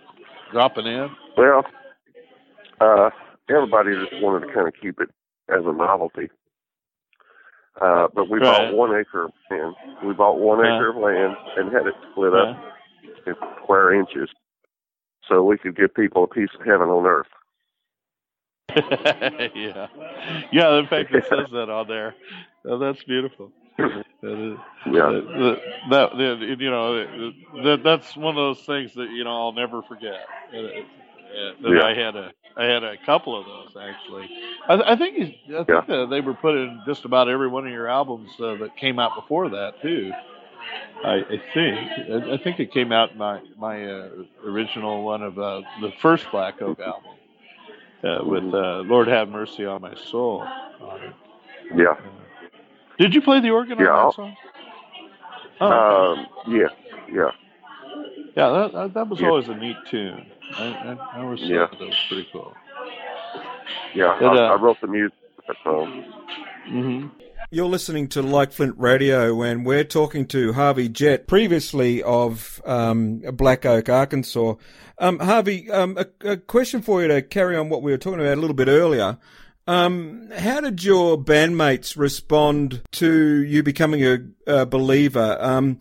dropping 0.51 0.87
in? 0.87 1.09
well, 1.37 1.63
uh, 2.81 3.11
everybody 3.49 3.91
just 3.93 4.21
wanted 4.21 4.47
to 4.47 4.53
kind 4.53 4.67
of 4.67 4.73
keep 4.81 4.99
it 4.99 5.09
as 5.49 5.61
a 5.65 5.73
novelty. 5.73 6.29
Uh, 7.79 8.07
but 8.13 8.27
we 8.29 8.39
Right. 8.39 8.69
bought 8.69 8.75
one 8.75 8.99
acre 8.99 9.25
of 9.25 9.31
land. 9.51 9.75
We 10.03 10.13
bought 10.13 10.39
one 10.39 10.65
Yeah. 10.65 10.75
acre 10.75 10.89
of 10.89 10.95
land 10.97 11.35
and 11.57 11.71
had 11.71 11.87
it 11.87 11.95
split 12.11 12.33
up 12.33 12.57
in 13.27 13.35
square 13.63 13.93
inches, 13.93 14.29
so 15.29 15.43
we 15.43 15.57
could 15.59 15.75
give 15.75 15.93
people 15.93 16.23
a 16.23 16.27
piece 16.27 16.49
of 16.59 16.65
heaven 16.65 16.89
on 16.89 17.05
earth. 17.05 17.27
yeah, 19.55 19.87
yeah. 20.51 20.79
In 20.79 20.87
fact, 20.87 21.11
it 21.13 21.23
says 21.29 21.49
that 21.51 21.69
on 21.69 21.87
there. 21.87 22.15
Oh, 22.65 22.77
that's 22.79 23.03
beautiful. 23.03 23.51
That 24.21 24.53
is- 24.53 24.59
Yeah. 24.85 25.09
that, 25.11 25.57
that, 25.89 26.17
that 26.17 26.57
you 26.59 26.69
know 26.69 27.31
that 27.63 27.81
that's 27.83 28.15
one 28.15 28.29
of 28.29 28.35
those 28.35 28.59
things 28.65 28.93
that 28.95 29.09
you 29.09 29.23
know 29.23 29.31
I'll 29.35 29.51
never 29.51 29.81
forget. 29.83 30.21
That 30.51 30.83
Yeah. 31.63 31.83
I 31.83 31.93
had 31.93 32.15
a 32.15 32.31
I 32.57 32.65
had 32.65 32.83
a 32.83 32.97
couple 33.05 33.39
of 33.39 33.45
those 33.45 33.81
actually. 33.81 34.29
I, 34.67 34.93
I 34.93 34.95
think 34.95 35.15
he's, 35.15 35.33
I 35.55 35.63
think 35.63 35.89
uh, 35.89 36.05
they 36.07 36.19
were 36.21 36.33
put 36.33 36.55
in 36.55 36.81
just 36.85 37.05
about 37.05 37.29
every 37.29 37.47
one 37.47 37.65
of 37.65 37.71
your 37.71 37.87
albums 37.87 38.29
uh, 38.39 38.55
that 38.55 38.75
came 38.77 38.99
out 38.99 39.15
before 39.15 39.49
that 39.49 39.81
too. 39.81 40.11
I, 41.03 41.13
I 41.15 41.41
think 41.53 41.77
I, 42.11 42.33
I 42.33 42.37
think 42.37 42.59
it 42.59 42.71
came 42.71 42.91
out 42.91 43.11
in 43.13 43.17
my 43.17 43.39
my 43.57 43.85
uh, 43.85 44.09
original 44.45 45.03
one 45.03 45.23
of 45.23 45.39
uh, 45.39 45.61
the 45.81 45.91
first 46.01 46.29
Black 46.31 46.61
Oak 46.61 46.79
album 46.79 47.11
uh, 48.03 48.23
with 48.23 48.53
uh, 48.53 48.81
Lord 48.85 49.07
Have 49.07 49.29
Mercy 49.29 49.65
on 49.65 49.81
My 49.81 49.95
Soul. 49.95 50.41
on 50.81 51.01
it. 51.01 51.13
Yeah. 51.75 51.95
Did 53.01 53.15
you 53.15 53.21
play 53.23 53.41
the 53.41 53.49
organ 53.49 53.79
Yeah, 53.79 53.87
on 53.87 54.05
that 54.05 54.15
song? 54.15 54.35
Oh, 55.59 56.13
Um, 56.13 56.27
yeah. 56.53 56.67
Yeah. 57.11 57.31
yeah, 58.37 58.49
that, 58.49 58.73
that, 58.73 58.93
that 58.93 59.09
was 59.09 59.19
yeah. 59.19 59.27
always 59.27 59.47
a 59.47 59.55
neat 59.55 59.75
tune. 59.89 60.23
I, 60.55 60.63
I, 60.65 61.17
I 61.17 61.21
always 61.21 61.39
Yeah. 61.41 61.65
thought 61.65 61.79
that 61.79 61.87
was 61.87 61.97
pretty 62.07 62.27
cool. 62.31 62.53
Yeah. 63.95 64.17
It, 64.19 64.23
I, 64.23 64.27
uh, 64.27 64.55
I 64.55 64.61
wrote 64.61 64.79
the 64.81 64.87
music 64.87 65.17
for 65.35 65.41
that 65.47 65.57
song. 65.63 66.03
hmm 66.67 67.07
You're 67.49 67.65
listening 67.65 68.07
to 68.09 68.21
Like 68.21 68.51
Flint 68.51 68.75
Radio, 68.77 69.41
and 69.41 69.65
we're 69.65 69.83
talking 69.83 70.27
to 70.27 70.53
Harvey 70.53 70.87
Jett, 70.87 71.25
previously 71.25 72.03
of 72.03 72.61
um, 72.65 73.21
Black 73.33 73.65
Oak, 73.65 73.89
Arkansas. 73.89 74.53
Um, 74.99 75.17
Harvey, 75.17 75.71
um, 75.71 75.97
a, 75.97 76.33
a 76.33 76.37
question 76.37 76.83
for 76.83 77.01
you 77.01 77.07
to 77.07 77.23
carry 77.23 77.55
on 77.55 77.69
what 77.69 77.81
we 77.81 77.91
were 77.91 77.97
talking 77.97 78.19
about 78.19 78.37
a 78.37 78.41
little 78.41 78.55
bit 78.55 78.67
earlier. 78.67 79.17
Um, 79.67 80.29
how 80.35 80.59
did 80.61 80.83
your 80.83 81.17
bandmates 81.17 81.95
respond 81.95 82.81
to 82.93 83.43
you 83.43 83.61
becoming 83.63 84.03
a, 84.05 84.17
a 84.47 84.65
believer? 84.65 85.37
Um, 85.39 85.79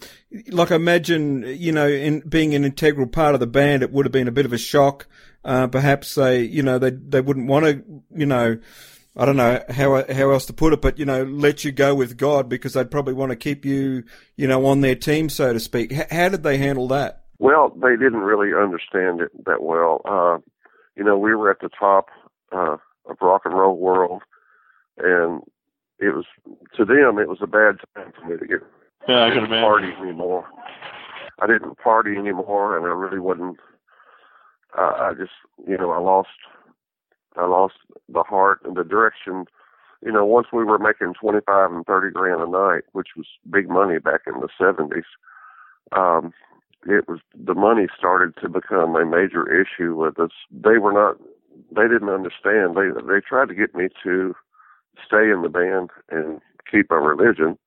like, 0.49 0.71
I 0.71 0.77
imagine, 0.77 1.45
you 1.47 1.73
know, 1.73 1.88
in 1.88 2.21
being 2.21 2.55
an 2.55 2.64
integral 2.64 3.07
part 3.07 3.35
of 3.35 3.40
the 3.40 3.47
band, 3.47 3.83
it 3.83 3.90
would 3.90 4.05
have 4.05 4.12
been 4.12 4.29
a 4.29 4.33
bit 4.33 4.45
of 4.45 4.53
a 4.53 4.59
shock. 4.59 5.07
Uh, 5.45 5.66
perhaps 5.66 6.14
they, 6.14 6.43
you 6.43 6.62
know, 6.62 6.79
they 6.79 6.90
they 6.90 7.23
wouldn't 7.23 7.47
want 7.47 7.64
to, 7.64 7.83
you 8.14 8.27
know, 8.27 8.59
I 9.16 9.25
don't 9.25 9.37
know 9.37 9.62
how 9.71 10.05
how 10.12 10.31
else 10.31 10.47
to 10.47 10.53
put 10.53 10.75
it, 10.75 10.83
but 10.83 10.99
you 10.99 11.07
know, 11.07 11.25
let 11.25 11.64
you 11.64 11.73
go 11.73 11.95
with 11.95 12.19
God 12.19 12.49
because 12.49 12.75
they'd 12.75 12.90
probably 12.90 13.14
want 13.14 13.31
to 13.31 13.37
keep 13.37 13.64
you, 13.64 14.05
you 14.37 14.47
know, 14.47 14.66
on 14.66 14.83
their 14.83 14.95
team, 14.95 15.31
so 15.31 15.53
to 15.53 15.61
speak. 15.61 15.93
H- 15.93 16.11
how 16.11 16.29
did 16.29 16.43
they 16.43 16.59
handle 16.59 16.88
that? 16.88 17.25
Well, 17.38 17.71
they 17.71 17.97
didn't 17.97 18.21
really 18.21 18.53
understand 18.55 19.23
it 19.23 19.31
that 19.47 19.62
well. 19.62 20.03
Uh, 20.05 20.38
you 20.95 21.03
know, 21.03 21.16
we 21.19 21.35
were 21.35 21.51
at 21.51 21.61
the 21.61 21.71
top 21.71 22.09
uh, 22.53 22.77
of 23.72 23.78
rock 23.78 23.96
and 23.96 23.98
roll 23.98 24.18
world, 24.18 24.22
and 24.98 25.42
it 25.98 26.14
was 26.14 26.24
to 26.76 26.85
them 26.85 27.18
it 27.18 27.28
was 27.28 27.38
a 27.42 27.46
bad 27.46 27.78
time 27.94 28.12
for 28.18 28.26
me 28.26 28.37
to 28.38 28.46
get 28.46 28.61
Yeah, 29.09 29.24
I 29.24 29.30
can 29.30 29.44
didn't 29.44 29.62
party 29.62 29.92
anymore. 30.00 30.46
I 31.40 31.46
didn't 31.46 31.78
party 31.78 32.16
anymore, 32.16 32.76
and 32.76 32.87
I 32.87 32.90
really 32.90 33.18
wasn't. 33.18 33.59
Uh, 34.78 34.92
I 34.96 35.12
just, 35.18 35.33
you 35.66 35.76
know, 35.76 35.90
I 35.90 35.98
lost, 35.98 36.28
I 37.37 37.46
lost 37.46 37.74
the 38.09 38.22
heart 38.22 38.61
and 38.64 38.76
the 38.76 38.85
direction. 38.85 39.46
You 40.04 40.12
know, 40.12 40.24
once 40.24 40.48
we 40.52 40.64
were 40.64 40.78
making 40.78 41.14
twenty 41.20 41.40
five 41.46 41.72
and 41.72 41.85
thirty 41.85 42.12
grand 42.12 42.40
a 42.40 42.48
night, 42.48 42.83
which 42.92 43.09
was 43.16 43.26
big 43.50 43.68
money 43.68 43.98
back 43.98 44.22
in 44.26 44.35
the 44.40 44.48
seventies, 44.59 45.04
um, 45.92 46.33
it 46.87 47.09
was 47.09 47.20
the 47.35 47.54
money 47.54 47.87
started 47.98 48.35
to 48.42 48.48
become 48.48 48.96
a 48.96 49.04
major 49.04 49.44
issue 49.50 49.96
with 49.96 50.18
us. 50.18 50.30
They 50.50 50.78
were 50.78 50.92
not, 50.92 51.16
they 51.75 51.88
didn't 51.88 52.09
understand. 52.09 52.77
They 52.77 52.88
they 52.90 53.20
tried 53.20 53.49
to 53.49 53.55
get 53.55 53.75
me 53.75 53.88
to 54.03 54.35
stay 55.07 55.31
in 55.31 55.42
the 55.42 55.49
band 55.49 55.90
and 56.11 56.40
keep 56.70 56.90
our 56.90 57.03
religion, 57.03 57.59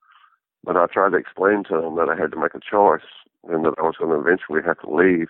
but 0.64 0.78
I 0.78 0.86
tried 0.88 1.12
to 1.12 1.18
explain 1.18 1.64
to 1.70 1.82
them 1.82 1.96
that 1.96 2.10
I 2.10 2.20
had 2.20 2.32
to 2.32 2.40
make 2.40 2.56
a 2.56 2.60
choice 2.60 3.08
and 3.48 3.66
that 3.66 3.76
I 3.78 3.82
was 3.84 3.96
going 4.00 4.12
to 4.12 4.20
eventually 4.20 4.62
have 4.66 4.80
to 4.80 4.94
leave, 4.94 5.28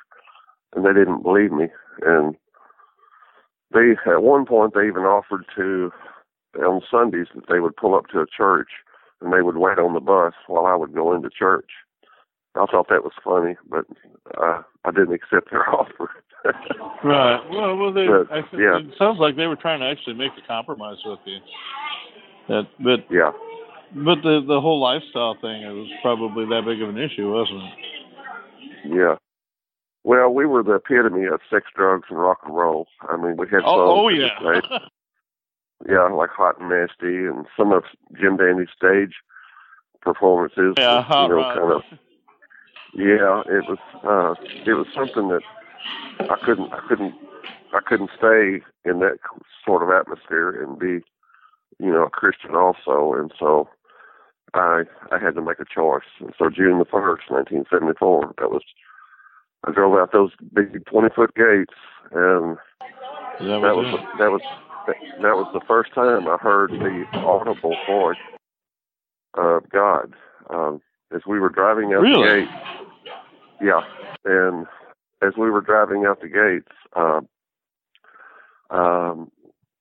and 0.75 0.85
they 0.85 0.93
didn't 0.93 1.23
believe 1.23 1.51
me. 1.51 1.67
And 2.05 2.35
they, 3.73 3.95
at 4.05 4.21
one 4.21 4.45
point, 4.45 4.73
they 4.73 4.87
even 4.87 5.03
offered 5.03 5.45
to, 5.55 5.91
on 6.59 6.81
Sundays, 6.89 7.27
that 7.33 7.47
they 7.49 7.59
would 7.59 7.75
pull 7.75 7.95
up 7.95 8.07
to 8.07 8.19
a 8.19 8.25
church 8.27 8.69
and 9.21 9.33
they 9.33 9.41
would 9.41 9.57
wait 9.57 9.79
on 9.79 9.93
the 9.93 9.99
bus 9.99 10.33
while 10.47 10.65
I 10.65 10.75
would 10.75 10.93
go 10.93 11.13
into 11.13 11.29
church. 11.29 11.71
I 12.55 12.65
thought 12.67 12.87
that 12.89 13.03
was 13.03 13.13
funny, 13.23 13.55
but 13.67 13.85
uh, 14.39 14.61
I 14.85 14.91
didn't 14.91 15.13
accept 15.13 15.49
their 15.49 15.67
offer. 15.73 16.09
Right. 17.03 17.39
Well, 17.49 17.77
well, 17.77 17.93
they, 17.93 18.07
But, 18.07 18.31
I 18.31 18.41
think 18.41 18.61
yeah. 18.61 18.79
it 18.79 18.95
sounds 18.97 19.19
like 19.19 19.35
they 19.35 19.47
were 19.47 19.55
trying 19.55 19.79
to 19.79 19.85
actually 19.85 20.15
make 20.15 20.31
a 20.37 20.47
compromise 20.47 20.97
with 21.05 21.19
you. 21.25 21.39
That, 22.49 22.67
but 22.79 23.05
yeah, 23.09 23.31
but 23.95 24.21
the 24.23 24.43
the 24.45 24.59
whole 24.59 24.79
lifestyle 24.81 25.35
thing 25.39 25.63
it 25.63 25.71
was 25.71 25.89
probably 26.01 26.45
that 26.45 26.63
big 26.65 26.81
of 26.81 26.89
an 26.89 26.97
issue, 26.97 27.31
wasn't 27.31 27.63
it? 27.63 28.93
yeah. 28.95 29.15
Well, 30.03 30.33
we 30.33 30.45
were 30.45 30.63
the 30.63 30.73
epitome 30.73 31.25
of 31.27 31.39
sex, 31.49 31.67
drugs, 31.73 32.07
and 32.09 32.19
rock 32.19 32.39
and 32.45 32.53
roll. 32.53 32.87
I 33.09 33.15
mean, 33.15 33.37
we 33.37 33.47
had 33.47 33.61
Oh, 33.65 34.03
oh 34.05 34.09
yeah. 34.09 34.37
yeah, 35.89 36.07
like 36.09 36.29
Hot 36.31 36.59
and 36.59 36.69
Nasty, 36.69 37.25
and 37.25 37.45
some 37.55 37.71
of 37.71 37.83
Jim 38.19 38.35
Dandy's 38.35 38.67
stage 38.75 39.13
performances. 40.01 40.73
yeah, 40.77 41.07
was, 41.07 41.29
you 41.29 41.35
know, 41.35 41.43
kind 41.55 41.71
of. 41.71 41.81
Yeah, 42.95 43.41
it 43.47 43.63
was. 43.69 43.79
Uh, 44.03 44.35
it 44.65 44.73
was 44.73 44.87
something 44.93 45.29
that 45.29 45.41
I 46.19 46.35
couldn't. 46.43 46.71
I 46.73 46.79
couldn't. 46.87 47.13
I 47.73 47.79
couldn't 47.85 48.11
stay 48.17 48.61
in 48.85 48.99
that 48.99 49.17
sort 49.65 49.81
of 49.81 49.89
atmosphere 49.89 50.63
and 50.63 50.77
be, 50.77 51.03
you 51.79 51.91
know, 51.91 52.03
a 52.03 52.09
Christian 52.09 52.55
also. 52.55 53.13
And 53.13 53.31
so, 53.39 53.67
I 54.53 54.83
I 55.11 55.17
had 55.19 55.35
to 55.35 55.41
make 55.41 55.59
a 55.59 55.65
choice. 55.65 56.03
And 56.19 56.33
so, 56.37 56.49
June 56.49 56.79
the 56.79 56.85
first, 56.85 57.23
nineteen 57.31 57.65
seventy 57.71 57.93
four, 57.97 58.33
that 58.37 58.51
was. 58.51 58.63
I 59.65 59.71
drove 59.71 59.97
out 59.97 60.11
those 60.11 60.31
big 60.53 60.85
twenty 60.85 61.07
foot 61.15 61.33
gates, 61.35 61.73
and 62.11 62.57
that, 63.39 63.61
that 63.61 63.75
was 63.75 63.87
the, 63.93 64.17
that 64.19 64.29
was 64.29 64.41
that 65.21 65.35
was 65.37 65.49
the 65.53 65.61
first 65.65 65.93
time 65.93 66.27
I 66.27 66.35
heard 66.35 66.71
the 66.71 67.05
audible 67.13 67.75
voice 67.87 68.17
of 69.35 69.69
God. 69.69 70.13
Um, 70.49 70.81
as 71.15 71.21
we 71.25 71.39
were 71.39 71.47
driving 71.47 71.93
out 71.93 72.01
Really? 72.01 72.41
the 72.41 72.45
gate, 72.45 72.49
yeah, 73.61 73.81
and 74.25 74.67
as 75.25 75.33
we 75.37 75.49
were 75.49 75.61
driving 75.61 76.05
out 76.05 76.21
the 76.21 76.27
gates, 76.27 76.75
um, 76.95 77.27
um, 78.69 79.31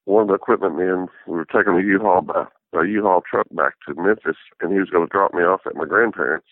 one 0.04 0.22
of 0.22 0.28
the 0.28 0.34
equipment 0.34 0.76
men, 0.76 1.08
we 1.26 1.34
were 1.34 1.44
taking 1.44 1.74
a 1.74 1.82
U-Haul 1.82 2.22
back, 2.22 2.48
a 2.74 2.86
U-Haul 2.86 3.22
truck 3.28 3.46
back 3.52 3.74
to 3.86 3.94
Memphis, 3.94 4.36
and 4.60 4.72
he 4.72 4.78
was 4.78 4.90
going 4.90 5.06
to 5.06 5.10
drop 5.10 5.34
me 5.34 5.42
off 5.42 5.60
at 5.66 5.76
my 5.76 5.84
grandparents. 5.84 6.46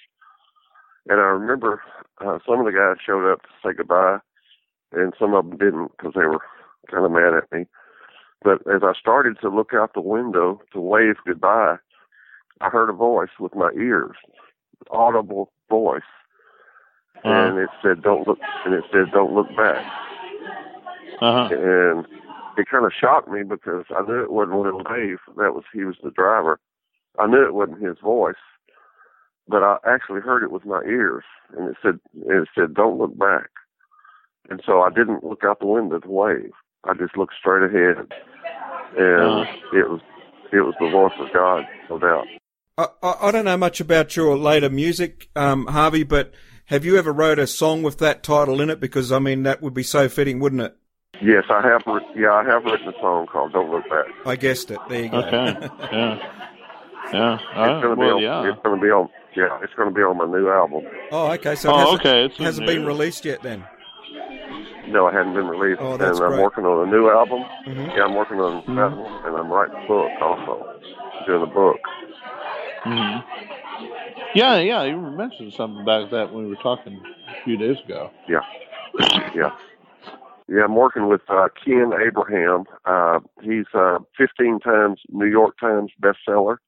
And 1.08 1.20
I 1.20 1.24
remember 1.24 1.82
uh, 2.20 2.38
some 2.46 2.60
of 2.60 2.66
the 2.66 2.72
guys 2.72 3.02
showed 3.04 3.30
up 3.30 3.42
to 3.42 3.48
say 3.64 3.74
goodbye, 3.76 4.18
and 4.92 5.12
some 5.18 5.34
of 5.34 5.48
them 5.48 5.58
didn't 5.58 5.92
because 5.96 6.12
they 6.14 6.26
were 6.26 6.40
kind 6.90 7.04
of 7.04 7.12
mad 7.12 7.34
at 7.34 7.50
me. 7.52 7.66
But 8.42 8.60
as 8.72 8.82
I 8.82 8.92
started 8.98 9.36
to 9.40 9.48
look 9.48 9.72
out 9.74 9.94
the 9.94 10.00
window 10.00 10.60
to 10.72 10.80
wave 10.80 11.16
goodbye, 11.26 11.76
I 12.60 12.68
heard 12.68 12.90
a 12.90 12.94
voice 12.94 13.30
with 13.38 13.54
my 13.54 13.70
ears, 13.76 14.16
audible 14.90 15.52
voice. 15.68 16.02
And 17.24 17.58
it 17.58 17.68
said 17.82 18.02
don't 18.02 18.26
look, 18.26 18.38
and 18.64 18.74
it 18.74 18.84
said 18.92 19.12
don't 19.12 19.34
look 19.34 19.48
back, 19.56 19.84
Uh 21.20 21.48
huh. 21.48 21.54
and 21.54 22.06
it 22.56 22.66
kind 22.70 22.84
of 22.84 22.92
shocked 22.98 23.28
me 23.28 23.42
because 23.42 23.84
I 23.90 24.02
knew 24.06 24.22
it 24.22 24.32
wasn't 24.32 24.56
Will 24.58 24.82
Dave. 24.82 25.18
That 25.36 25.54
was 25.54 25.64
he 25.72 25.84
was 25.84 25.96
the 26.02 26.10
driver. 26.10 26.58
I 27.18 27.26
knew 27.26 27.44
it 27.44 27.54
wasn't 27.54 27.82
his 27.82 27.98
voice, 28.02 28.34
but 29.48 29.62
I 29.62 29.76
actually 29.86 30.20
heard 30.20 30.42
it 30.42 30.50
with 30.50 30.64
my 30.64 30.82
ears, 30.82 31.24
and 31.56 31.68
it 31.70 31.76
said 31.82 31.98
it 32.26 32.48
said 32.54 32.74
don't 32.74 32.98
look 32.98 33.16
back, 33.18 33.50
and 34.48 34.62
so 34.64 34.82
I 34.82 34.90
didn't 34.90 35.24
look 35.24 35.42
out 35.44 35.60
the 35.60 35.66
window 35.66 35.98
to 35.98 36.08
wave. 36.08 36.52
I 36.84 36.94
just 36.94 37.16
looked 37.16 37.34
straight 37.38 37.64
ahead, 37.64 38.06
and 38.96 39.46
it 39.72 39.88
was 39.88 40.00
it 40.52 40.60
was 40.62 40.74
the 40.80 40.88
voice 40.90 41.12
of 41.20 41.32
God, 41.32 41.64
no 41.88 41.98
doubt. 41.98 42.26
I, 42.78 42.86
I, 43.02 43.28
I 43.28 43.30
don't 43.30 43.44
know 43.44 43.56
much 43.56 43.80
about 43.80 44.16
your 44.16 44.36
later 44.36 44.70
music, 44.70 45.28
um, 45.36 45.66
Harvey, 45.66 46.02
but 46.02 46.32
have 46.70 46.84
you 46.84 46.96
ever 46.96 47.12
wrote 47.12 47.38
a 47.38 47.46
song 47.46 47.82
with 47.82 47.98
that 47.98 48.22
title 48.22 48.60
in 48.60 48.70
it? 48.70 48.80
Because 48.80 49.12
I 49.12 49.18
mean, 49.18 49.42
that 49.44 49.60
would 49.62 49.74
be 49.74 49.82
so 49.82 50.08
fitting, 50.08 50.40
wouldn't 50.40 50.62
it? 50.62 50.76
Yes, 51.22 51.44
I 51.50 51.60
have. 51.60 51.82
Yeah, 52.16 52.32
I 52.32 52.44
have 52.44 52.64
written 52.64 52.88
a 52.88 52.92
song 53.00 53.26
called 53.26 53.52
"Don't 53.52 53.70
Look 53.70 53.88
Back." 53.90 54.06
I 54.24 54.36
guessed 54.36 54.70
it. 54.70 54.78
There 54.88 55.02
you 55.02 55.10
go. 55.10 55.18
Okay. 55.18 55.68
Yeah. 55.92 56.18
Yeah. 57.12 57.34
It's 57.34 57.42
Uh, 57.56 57.80
gonna 57.82 57.96
be 57.96 58.00
well, 58.02 58.16
on. 58.16 58.22
yeah. 58.22 58.48
It's 58.52 58.60
gonna 58.62 58.80
be 58.80 58.88
on. 58.90 59.08
Yeah, 59.36 59.58
it's 59.62 59.72
gonna 59.74 59.90
be 59.90 60.00
on 60.02 60.16
my 60.16 60.26
new 60.26 60.48
album. 60.48 60.82
oh, 61.10 61.32
okay. 61.32 61.54
So 61.56 61.68
it 61.68 61.72
Oh, 61.72 61.78
hasn't, 61.78 62.00
okay. 62.00 62.24
It's 62.26 62.36
hasn't 62.38 62.66
new. 62.66 62.74
been 62.74 62.86
released 62.86 63.24
yet 63.24 63.42
then. 63.42 63.64
No, 64.88 65.08
it 65.08 65.14
hadn't 65.14 65.34
been 65.34 65.46
released, 65.48 65.80
Oh, 65.82 65.96
that's 65.96 66.18
and 66.18 66.26
I'm 66.26 66.32
great. 66.32 66.42
working 66.42 66.64
on 66.66 66.88
a 66.88 66.90
new 66.90 67.10
album. 67.10 67.44
Mhm. 67.66 67.96
Yeah, 67.96 68.04
I'm 68.04 68.14
working 68.14 68.40
on 68.40 68.62
that 68.76 68.96
one, 68.96 69.26
and 69.26 69.36
I'm 69.36 69.48
writing 69.50 69.76
a 69.76 69.86
book 69.88 70.10
also. 70.20 70.80
Doing 71.26 71.42
a 71.42 71.46
book. 71.46 71.78
hmm 72.84 73.18
Yeah, 74.34 74.58
yeah. 74.58 74.84
You 74.84 74.98
mentioned 74.98 75.52
something 75.54 75.82
about 75.82 76.10
that 76.10 76.32
when 76.32 76.44
we 76.44 76.50
were 76.50 76.62
talking 76.62 77.00
a 77.28 77.44
few 77.44 77.56
days 77.56 77.78
ago. 77.84 78.10
Yeah, 78.28 78.40
yeah, 79.34 79.50
yeah. 80.48 80.64
I'm 80.64 80.76
working 80.76 81.08
with 81.08 81.22
uh, 81.28 81.48
Ken 81.64 81.92
Abraham. 82.06 82.64
Uh, 82.84 83.20
he's 83.42 83.66
uh, 83.74 83.98
15 84.16 84.60
times 84.60 85.00
New 85.10 85.26
York 85.26 85.58
Times 85.58 85.90
bestseller, 86.00 86.58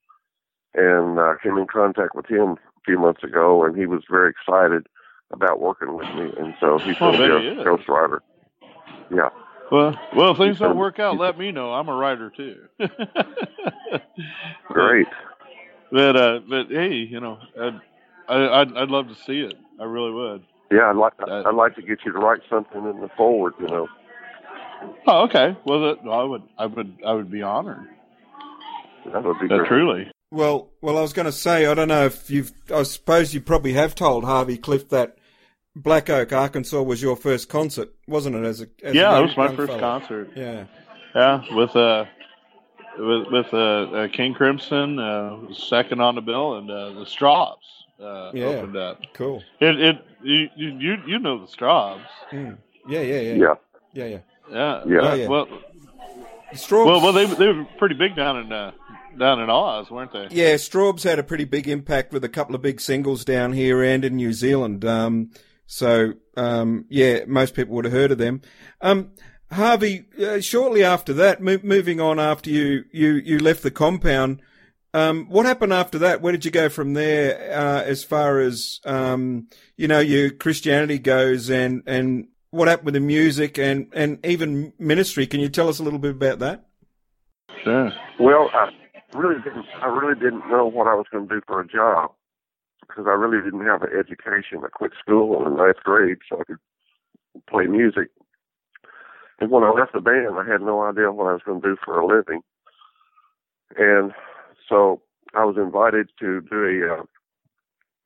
and 0.73 1.19
uh, 1.19 1.35
came 1.41 1.57
in 1.57 1.67
contact 1.67 2.15
with 2.15 2.25
him 2.27 2.51
a 2.51 2.81
few 2.85 2.99
months 2.99 3.23
ago, 3.23 3.63
and 3.63 3.77
he 3.77 3.85
was 3.85 4.03
very 4.09 4.31
excited 4.31 4.87
about 5.31 5.59
working 5.59 5.95
with 5.95 6.07
me, 6.15 6.31
and 6.37 6.53
so 6.59 6.77
he's 6.79 6.97
going 6.97 7.17
to 7.17 7.17
be 7.17 7.61
a 7.61 7.63
ghostwriter. 7.65 8.19
Yeah, 9.13 9.29
Well, 9.71 9.99
well, 10.15 10.31
if 10.31 10.37
things 10.37 10.59
don't 10.59 10.77
work 10.77 10.99
out, 10.99 11.17
let 11.17 11.37
me 11.37 11.51
know. 11.51 11.73
I'm 11.73 11.87
a 11.87 11.95
writer 11.95 12.29
too. 12.29 12.67
great. 14.67 15.07
But 15.93 16.15
uh, 16.17 16.39
but 16.49 16.67
hey, 16.69 16.93
you 16.93 17.19
know, 17.19 17.37
I'd, 17.61 17.79
I- 18.27 18.61
I'd 18.61 18.75
I'd 18.77 18.89
love 18.89 19.07
to 19.09 19.15
see 19.15 19.41
it. 19.41 19.53
I 19.79 19.83
really 19.85 20.11
would. 20.11 20.43
Yeah, 20.71 20.89
I'd 20.89 20.95
like 20.95 21.13
Uh, 21.19 21.43
I'd 21.45 21.53
like 21.53 21.75
to 21.75 21.81
get 21.83 21.99
you 22.05 22.11
to 22.11 22.17
write 22.19 22.41
something 22.49 22.83
in 22.83 22.99
the 22.99 23.09
forward. 23.15 23.53
You 23.59 23.67
know. 23.67 23.87
Oh, 25.07 25.23
okay. 25.25 25.55
Well, 25.65 25.81
that, 25.81 26.09
I 26.09 26.23
would 26.23 26.41
I 26.57 26.65
would 26.65 26.97
I 27.05 27.13
would 27.13 27.29
be 27.31 27.41
honored. 27.43 27.87
That 29.13 29.23
would 29.23 29.39
be 29.39 29.47
That 29.47 29.57
great. 29.59 29.67
truly. 29.67 30.11
Well, 30.31 30.71
well, 30.81 30.97
I 30.97 31.01
was 31.01 31.13
going 31.13 31.27
to 31.27 31.31
say, 31.31 31.67
I 31.67 31.75
don't 31.75 31.89
know 31.89 32.05
if 32.07 32.31
you've, 32.31 32.51
I 32.73 32.81
suppose 32.83 33.35
you 33.35 33.41
probably 33.41 33.73
have 33.73 33.93
told 33.93 34.23
Harvey 34.23 34.57
Cliff 34.57 34.89
that 34.89 35.17
Black 35.75 36.09
Oak, 36.09 36.33
Arkansas 36.33 36.81
was 36.81 37.03
your 37.03 37.15
first 37.15 37.49
concert, 37.49 37.89
wasn't 38.07 38.37
it? 38.37 38.43
As 38.43 38.61
a, 38.61 38.67
as 38.81 38.93
a 38.93 38.97
Yeah, 38.97 39.11
that 39.11 39.17
young- 39.19 39.27
was 39.27 39.37
my 39.37 39.55
first 39.55 39.67
fella? 39.73 39.79
concert. 39.79 40.31
Yeah. 40.35 40.65
Yeah, 41.13 41.43
with 41.51 41.75
uh, 41.75 42.05
with 42.97 43.27
with 43.31 43.53
uh, 43.53 43.57
uh 43.57 44.07
King 44.09 44.33
Crimson, 44.33 44.99
uh, 44.99 45.53
second 45.53 46.01
on 46.01 46.15
the 46.15 46.21
bill, 46.21 46.57
and 46.57 46.69
uh, 46.69 46.89
the 46.91 47.05
Strawbs 47.05 47.57
uh, 47.99 48.31
Yeah. 48.33 48.45
opened 48.45 48.77
up. 48.77 49.01
Cool. 49.13 49.43
It 49.59 49.79
it 49.79 50.05
you 50.21 50.49
you 50.55 50.97
you 51.05 51.19
know 51.19 51.39
the 51.45 51.47
Strawbs. 51.47 52.05
Mm. 52.31 52.57
Yeah, 52.87 53.01
yeah, 53.01 53.19
yeah. 53.19 53.33
Yeah. 53.33 53.55
Yeah, 53.93 54.05
yeah. 54.05 54.17
Yeah. 54.51 54.83
Yeah. 54.85 54.99
Oh, 55.01 55.13
yeah. 55.13 55.27
Well, 55.27 55.47
Strawbs, 56.53 56.85
well, 56.85 57.01
well, 57.01 57.13
they 57.13 57.25
they 57.25 57.47
were 57.47 57.65
pretty 57.77 57.95
big 57.95 58.15
down 58.15 58.37
in 58.37 58.51
uh, 58.51 58.71
down 59.17 59.39
in 59.39 59.49
Oz, 59.49 59.89
weren't 59.89 60.11
they? 60.11 60.27
yeah, 60.31 60.55
Strawbs 60.55 61.03
had 61.03 61.19
a 61.19 61.23
pretty 61.23 61.45
big 61.45 61.67
impact 61.67 62.13
with 62.13 62.23
a 62.23 62.29
couple 62.29 62.55
of 62.55 62.61
big 62.61 62.81
singles 62.81 63.25
down 63.25 63.53
here 63.53 63.83
and 63.83 64.03
in 64.05 64.15
New 64.15 64.33
Zealand. 64.33 64.85
Um, 64.85 65.31
so, 65.65 66.13
um, 66.35 66.85
yeah, 66.89 67.21
most 67.25 67.55
people 67.55 67.75
would 67.75 67.85
have 67.85 67.93
heard 67.93 68.11
of 68.11 68.17
them. 68.17 68.41
Um, 68.81 69.11
Harvey, 69.53 70.05
uh, 70.21 70.39
shortly 70.39 70.83
after 70.83 71.13
that, 71.13 71.41
mo- 71.41 71.59
moving 71.63 71.99
on 71.99 72.19
after 72.19 72.49
you, 72.49 72.85
you, 72.91 73.13
you 73.13 73.39
left 73.39 73.63
the 73.63 73.71
compound, 73.71 74.41
um, 74.93 75.25
what 75.27 75.45
happened 75.45 75.73
after 75.73 75.97
that? 75.99 76.21
Where 76.21 76.31
did 76.31 76.45
you 76.45 76.51
go 76.51 76.69
from 76.69 76.93
there, 76.93 77.51
uh, 77.51 77.81
as 77.83 78.03
far 78.03 78.39
as, 78.39 78.79
um, 78.85 79.47
you 79.75 79.87
know, 79.87 79.99
your 79.99 80.29
Christianity 80.29 80.99
goes 80.99 81.49
and, 81.49 81.81
and 81.87 82.27
what 82.51 82.67
happened 82.67 82.85
with 82.85 82.93
the 82.93 82.99
music 82.99 83.57
and, 83.57 83.87
and 83.93 84.23
even 84.25 84.73
ministry? 84.77 85.25
Can 85.25 85.39
you 85.39 85.49
tell 85.49 85.69
us 85.69 85.79
a 85.79 85.83
little 85.83 85.99
bit 85.99 86.11
about 86.11 86.39
that? 86.39 86.65
Sure. 87.63 87.91
Well, 88.19 88.49
I 88.53 88.69
really 89.17 89.41
didn't. 89.41 89.65
I 89.81 89.87
really 89.87 90.19
didn't 90.19 90.47
know 90.49 90.65
what 90.67 90.87
I 90.87 90.93
was 90.93 91.05
going 91.11 91.27
to 91.27 91.35
do 91.35 91.41
for 91.47 91.61
a 91.61 91.67
job 91.67 92.11
because 92.81 93.05
I 93.07 93.11
really 93.11 93.43
didn't 93.43 93.65
have 93.65 93.81
an 93.81 93.89
education. 93.97 94.61
I 94.63 94.69
quit 94.69 94.91
school 94.99 95.37
in 95.37 95.51
the 95.51 95.63
ninth 95.63 95.77
grade 95.83 96.17
so 96.29 96.41
I 96.41 96.43
could 96.43 96.57
play 97.49 97.65
music. 97.65 98.09
And 99.39 99.51
when 99.51 99.63
I 99.63 99.71
left 99.71 99.93
the 99.93 100.01
band, 100.01 100.37
I 100.37 100.49
had 100.49 100.61
no 100.61 100.81
idea 100.83 101.11
what 101.11 101.27
I 101.27 101.33
was 101.33 101.41
going 101.45 101.61
to 101.61 101.67
do 101.69 101.77
for 101.83 101.99
a 101.99 102.05
living. 102.05 102.41
And 103.77 104.11
so 104.69 105.01
I 105.33 105.45
was 105.45 105.57
invited 105.57 106.09
to 106.19 106.41
do 106.41 107.05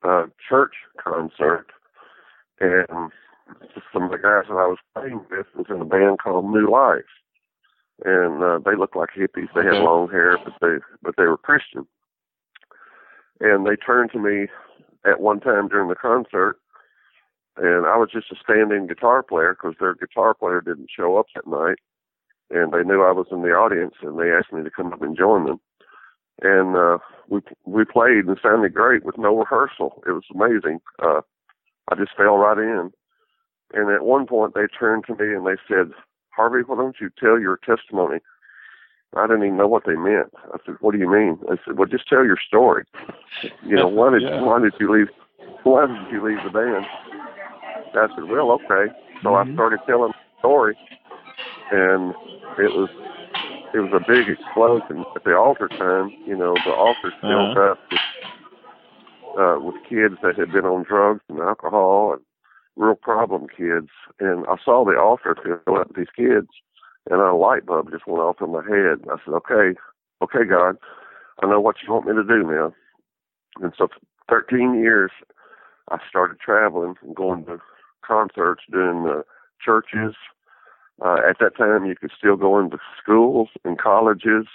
a, 0.04 0.08
uh, 0.08 0.10
a 0.10 0.28
church 0.50 0.74
concert, 1.04 1.68
and 2.60 3.12
some 3.94 4.04
of 4.04 4.12
the 4.12 4.18
guys 4.18 4.46
that 4.50 4.58
I 4.58 4.68
was 4.68 4.78
playing 4.96 5.26
with 5.30 5.48
was 5.56 5.66
in 5.70 5.82
a 5.82 5.86
band 5.86 6.20
called 6.20 6.46
New 6.46 6.72
Life 6.72 7.04
and 8.06 8.44
uh, 8.44 8.60
they 8.64 8.76
looked 8.76 8.96
like 8.96 9.10
hippies. 9.16 9.50
They 9.56 9.64
had 9.64 9.84
long 9.84 10.10
hair, 10.10 10.38
but 10.44 10.54
they 10.62 10.78
but 11.02 11.16
they 11.18 11.24
were 11.24 11.38
Christian. 11.38 11.88
And 13.40 13.66
they 13.66 13.76
turned 13.76 14.12
to 14.12 14.20
me 14.20 14.48
at 15.06 15.20
one 15.20 15.40
time 15.40 15.68
during 15.68 15.90
the 15.90 15.96
concert, 15.96 16.58
and 17.58 17.86
I 17.86 17.98
was 17.98 18.10
just 18.12 18.32
a 18.32 18.36
stand-in 18.42 18.88
guitar 18.88 19.24
player 19.24 19.54
because 19.56 19.76
their 19.80 19.96
guitar 19.96 20.34
player 20.34 20.62
didn't 20.62 20.90
show 20.96 21.18
up 21.18 21.28
that 21.36 21.48
night, 21.48 21.78
and 22.50 22.72
they 22.72 22.84
knew 22.84 23.04
I 23.04 23.12
was 23.12 23.28
in 23.32 23.42
the 23.42 23.50
audience, 23.50 23.96
and 24.02 24.20
they 24.20 24.32
asked 24.32 24.54
me 24.54 24.64
to 24.64 24.72
come 24.72 24.94
up 24.94 25.02
and 25.02 25.18
join 25.18 25.46
them. 25.46 25.60
And 26.42 26.76
uh, 26.76 27.00
we 27.28 27.42
we 27.66 27.84
played 27.84 28.26
and 28.26 28.40
sounded 28.42 28.74
great 28.74 29.04
with 29.04 29.18
no 29.18 29.36
rehearsal. 29.38 30.04
It 30.06 30.12
was 30.12 30.24
amazing. 30.34 30.80
Uh, 31.02 31.22
I 31.90 31.96
just 31.96 32.16
fell 32.16 32.38
right 32.38 32.58
in. 32.58 32.92
And 33.74 33.90
at 33.92 34.04
one 34.06 34.28
point, 34.28 34.54
they 34.54 34.68
turned 34.68 35.06
to 35.08 35.14
me 35.16 35.34
and 35.34 35.46
they 35.46 35.60
said, 35.68 35.92
Harvey, 36.30 36.62
why 36.66 36.76
don't 36.78 36.96
you 37.02 37.10
tell 37.20 37.40
your 37.40 37.58
testimony? 37.58 38.20
I 39.16 39.26
didn't 39.26 39.44
even 39.44 39.58
know 39.58 39.68
what 39.68 39.84
they 39.86 39.96
meant. 39.96 40.32
I 40.54 40.58
said, 40.66 40.76
What 40.80 40.92
do 40.94 41.00
you 41.00 41.10
mean? 41.10 41.40
They 41.50 41.56
said, 41.66 41.78
Well, 41.78 41.88
just 41.88 42.08
tell 42.08 42.24
your 42.24 42.38
story. 42.46 42.84
You 43.66 43.76
know, 43.76 43.88
why 43.88 44.12
did 44.12 44.22
Yeah. 44.30 44.42
why 44.42 44.60
did 44.62 44.74
you 44.80 44.92
leave 44.92 45.08
why 45.64 45.88
did 45.88 46.12
you 46.12 46.24
leave 46.24 46.44
the 46.44 46.50
band? 46.52 46.86
I 47.98 48.08
said, 48.16 48.26
Well, 48.26 48.52
okay. 48.52 48.94
So 49.24 49.36
I 49.36 49.46
Mhm. 49.46 49.54
started 49.54 49.82
telling 49.86 50.12
the 50.12 50.40
story 50.40 50.78
and 51.70 52.14
it 52.58 52.74
was 52.74 52.90
it 53.74 53.80
was 53.80 53.92
a 53.94 54.00
big 54.00 54.30
explosion 54.30 55.04
at 55.16 55.24
the 55.24 55.36
altar 55.36 55.70
time, 55.78 56.14
you 56.26 56.36
know, 56.36 56.60
the 56.64 56.72
altar 56.72 57.14
filled 57.26 57.56
Uh-huh. 57.56 57.72
up 57.72 57.80
with 57.92 58.02
uh 59.38 59.58
with 59.60 59.76
kids 59.88 60.16
that 60.22 60.38
had 60.38 60.52
been 60.52 60.66
on 60.66 60.84
drugs 60.84 61.22
and 61.30 61.40
alcohol 61.40 62.14
and 62.14 62.22
real 62.76 62.96
problem 62.96 63.48
kids, 63.48 63.90
and 64.20 64.46
I 64.48 64.56
saw 64.64 64.86
the 64.86 64.98
altar 65.00 65.36
fill 65.44 65.78
up 65.78 65.88
with 65.90 65.98
these 65.98 66.12
kids, 66.16 66.48
and 67.10 67.22
a 67.22 67.34
light 67.34 67.66
bulb 67.66 67.92
just 67.92 68.08
went 68.08 68.22
off 68.22 68.42
in 68.42 68.52
my 68.52 68.64
head. 68.64 69.00
I 69.12 69.18
said, 69.24 69.34
"Okay, 69.34 69.76
okay, 70.22 70.46
God, 70.46 70.78
I 71.42 71.48
know 71.48 71.60
what 71.60 71.78
you 71.84 71.92
want 71.94 72.06
me 72.08 72.14
to 72.14 72.24
do 72.24 72.44
now." 72.44 72.74
And 73.62 73.74
so, 73.78 73.88
for 73.88 74.00
13 74.30 74.76
years, 74.76 75.12
I 75.90 75.98
started 76.08 76.40
traveling 76.40 76.96
and 77.02 77.16
going 77.16 77.46
to 77.46 77.60
concerts, 78.08 78.64
doing 78.72 79.04
the 79.04 79.24
churches. 79.64 80.16
Uh, 81.04 81.18
at 81.30 81.38
that 81.40 81.56
time, 81.58 81.86
you 81.86 81.96
could 81.96 82.12
still 82.18 82.36
go 82.36 82.60
into 82.60 82.78
schools 83.02 83.50
and 83.66 83.78
colleges, 83.78 84.46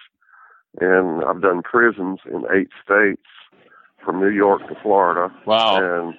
and 0.80 1.24
I've 1.24 1.40
done 1.42 1.62
prisons 1.62 2.20
in 2.26 2.44
eight 2.52 2.70
states, 2.84 3.22
from 4.04 4.18
New 4.20 4.30
York 4.30 4.66
to 4.68 4.74
Florida, 4.82 5.32
Wow. 5.46 5.76
and 5.76 6.14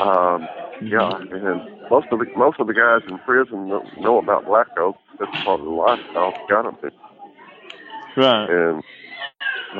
um, 0.00 0.48
yeah, 0.82 1.16
and 1.16 1.60
most 1.90 2.08
of 2.10 2.18
the 2.18 2.26
most 2.36 2.58
of 2.60 2.66
the 2.66 2.74
guys 2.74 3.08
in 3.08 3.18
prison 3.20 3.68
know, 3.68 3.82
know 4.00 4.18
about 4.18 4.46
Black 4.46 4.66
Oak. 4.78 4.96
That's 5.20 5.30
part 5.44 5.60
of 5.60 5.64
the 5.66 5.70
lifestyle 5.72 6.34
got 6.48 6.62
them 6.64 6.76
there. 6.82 6.90
Right. 8.16 8.50
And 8.50 8.82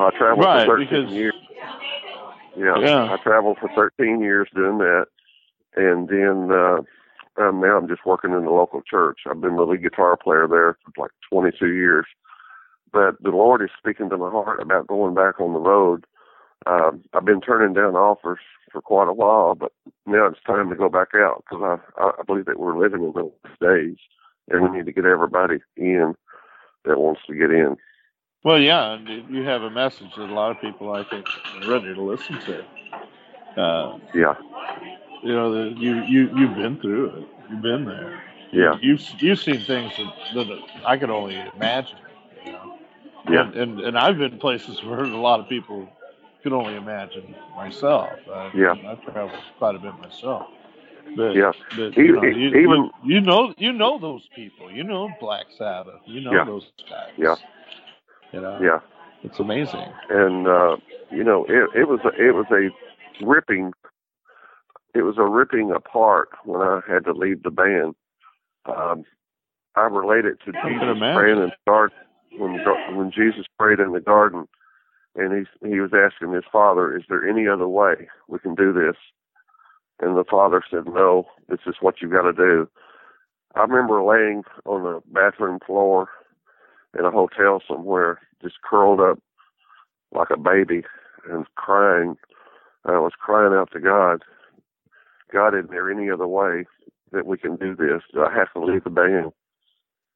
I 0.01 0.11
traveled 0.17 0.45
Right, 0.47 0.67
for 0.67 0.79
13 0.79 0.89
because- 0.89 1.13
years. 1.15 1.35
Yeah, 2.57 2.79
Yeah. 2.79 3.13
I 3.13 3.17
traveled 3.23 3.59
for 3.59 3.69
13 3.75 4.21
years 4.21 4.49
doing 4.55 4.79
that, 4.79 5.07
and 5.79 6.09
then 6.09 6.51
uh, 6.53 6.83
um, 7.41 7.61
now 7.61 7.79
I'm 7.79 7.89
just 7.89 8.05
working 8.05 8.33
in 8.33 8.45
the 8.45 8.51
local 8.51 8.83
church. 8.83 9.21
I've 9.29 9.41
been 9.41 9.57
the 9.57 9.63
lead 9.63 9.83
guitar 9.83 10.17
player 10.17 10.47
there 10.47 10.77
for 10.85 11.03
like 11.03 11.13
22 11.31 11.67
years. 11.73 12.07
But 12.93 13.23
the 13.23 13.31
Lord 13.31 13.63
is 13.63 13.71
speaking 13.79 14.11
to 14.11 14.17
my 14.17 14.31
heart 14.31 14.61
about 14.61 14.87
going 14.87 15.15
back 15.15 15.41
on 15.41 15.53
the 15.53 15.61
road 15.61 16.05
um, 16.67 17.03
I've 17.15 17.25
been 17.25 17.41
turning 17.41 17.75
down 17.75 17.95
offers 17.95 18.41
for 18.71 18.83
quite 18.83 19.09
a 19.09 19.13
while, 19.13 19.55
but 19.55 19.73
now 20.07 20.27
it's 20.27 20.43
time 20.47 20.69
to 20.71 20.77
go 20.77 20.89
back 20.89 21.09
out 21.15 21.45
because 21.49 21.81
I, 21.97 22.11
I 22.19 22.23
believe 22.25 22.47
that 22.47 22.59
we're 22.59 22.79
living 22.79 23.05
in 23.05 23.13
those 23.15 23.33
days, 23.61 23.97
and 24.49 24.63
we 24.63 24.77
need 24.77 24.87
to 24.87 24.93
get 24.93 25.05
everybody 25.05 25.59
in 25.77 26.15
that 26.85 26.99
wants 26.99 27.21
to 27.29 27.35
get 27.35 27.51
in. 27.51 27.77
Well, 28.45 28.59
yeah, 28.59 28.93
and 28.93 29.09
you 29.31 29.43
have 29.45 29.63
a 29.63 29.71
message 29.71 30.11
that 30.17 30.31
a 30.31 30.35
lot 30.35 30.51
of 30.51 30.61
people, 30.61 30.93
I 30.93 31.05
think, 31.05 31.27
are 31.55 31.71
ready 31.71 31.95
to 31.95 32.03
listen 32.03 32.39
to. 32.41 33.61
Uh, 33.61 33.99
yeah. 34.15 34.35
You 35.23 35.35
know, 35.35 35.53
the, 35.53 35.79
you 35.81 36.03
you 36.05 36.31
you've 36.37 36.55
been 36.55 36.79
through 36.81 37.07
it. 37.11 37.29
You've 37.51 37.63
been 37.63 37.85
there. 37.85 38.23
Yeah. 38.53 38.75
You've 38.81 39.03
you've 39.21 39.39
seen 39.39 39.61
things 39.65 39.93
that, 39.97 40.13
that 40.35 40.59
I 40.87 40.97
could 40.97 41.11
only 41.11 41.37
imagine. 41.57 41.99
You 42.45 42.53
know? 42.53 42.75
Yeah. 43.29 43.43
And, 43.43 43.55
and 43.55 43.81
and 43.81 43.99
I've 43.99 44.19
been 44.19 44.39
places 44.39 44.83
where 44.85 45.01
a 45.01 45.17
lot 45.17 45.41
of 45.41 45.49
people 45.49 45.89
could 46.43 46.53
only 46.53 46.75
imagine 46.77 47.35
myself. 47.57 48.11
I, 48.33 48.51
Yeah. 48.55 48.75
I've 48.87 49.03
traveled 49.03 49.43
quite 49.59 49.75
a 49.75 49.79
bit 49.79 49.95
myself. 49.99 50.47
But, 51.17 51.35
Yeah. 51.35 51.53
but, 51.77 51.97
you, 51.97 52.13
know, 52.13 52.23
you, 52.23 52.49
even- 52.49 52.91
you, 53.05 53.15
you 53.15 53.21
know 53.21 53.55
you 53.57 53.73
know 53.73 53.99
those 53.99 54.29
people. 54.35 54.71
You 54.71 54.85
know 54.85 55.09
Black 55.21 55.47
Sabbath. 55.57 56.01
You 56.07 56.21
know 56.21 56.33
Yeah. 56.33 56.45
those 56.45 56.71
guys. 56.89 57.13
Yeah. 57.17 57.37
You 58.33 58.41
know. 58.41 58.59
Yeah. 58.61 58.81
It's 59.23 59.39
amazing. 59.41 59.91
and 60.09 60.47
uh 60.47 60.77
you 61.11 61.25
know 61.25 61.45
it 61.49 61.69
it 61.81 61.89
was 61.89 62.01
a, 62.05 62.09
it 62.23 62.33
was 62.35 62.47
a 62.51 62.71
ripping 63.25 63.73
it 64.99 65.03
was 65.03 65.17
a 65.17 65.25
ripping 65.25 65.71
apart 65.71 66.31
when 66.45 66.61
I 66.61 66.81
had 66.87 67.05
to 67.05 67.13
leave 67.13 67.45
the 67.45 67.53
band. 67.53 67.95
Um, 68.67 69.05
I 69.77 69.83
relate 69.83 70.25
it 70.25 70.39
to 70.45 70.59
I 70.59 70.69
Jesus 70.69 70.99
praying 70.99 71.39
in 71.39 71.51
the 71.51 71.57
garden 71.67 71.97
when 72.37 72.59
when 72.97 73.13
Jesus 73.13 73.47
prayed 73.59 73.79
in 73.79 73.93
the 73.93 74.01
garden, 74.01 74.49
and 75.15 75.33
he 75.33 75.69
he 75.69 75.79
was 75.79 75.93
asking 75.95 76.33
his 76.33 76.45
father, 76.51 76.97
"Is 76.97 77.05
there 77.09 77.27
any 77.27 77.47
other 77.47 77.69
way 77.69 78.09
we 78.27 78.41
can 78.41 78.57
do 78.57 78.73
this?" 78.73 78.97
And 80.01 80.17
the 80.17 80.25
father 80.25 80.63
said, 80.69 80.87
"No, 80.87 81.29
this 81.49 81.61
is 81.67 81.77
what 81.81 82.03
you 82.03 82.09
got 82.09 82.23
to 82.23 82.33
do." 82.33 82.69
I 83.55 83.63
remember 83.63 84.03
laying 84.03 84.43
on 84.67 84.83
the 84.83 85.01
bathroom 85.07 85.61
floor 85.65 86.09
in 86.99 87.05
a 87.05 87.11
hotel 87.11 87.63
somewhere, 87.67 88.21
just 88.43 88.63
curled 88.63 89.01
up 89.01 89.21
like 90.13 90.31
a 90.31 90.37
baby 90.37 90.83
and 91.31 91.47
crying. 91.55 92.17
I 92.85 92.99
was 92.99 93.13
crying 93.19 93.55
out 93.55 93.71
to 93.73 93.81
God, 93.81 94.25
God, 95.33 95.55
is 95.55 95.65
there 95.71 95.91
any 95.91 96.11
other 96.11 96.27
way 96.27 96.65
that 97.13 97.27
we 97.27 97.39
can 97.39 97.57
do 97.57 97.75
this? 97.75 98.03
Do 98.13 98.25
I 98.25 98.35
have 98.35 98.53
to 98.55 98.65
leave 98.65 98.85
the 98.85 98.91
band? 98.91 99.33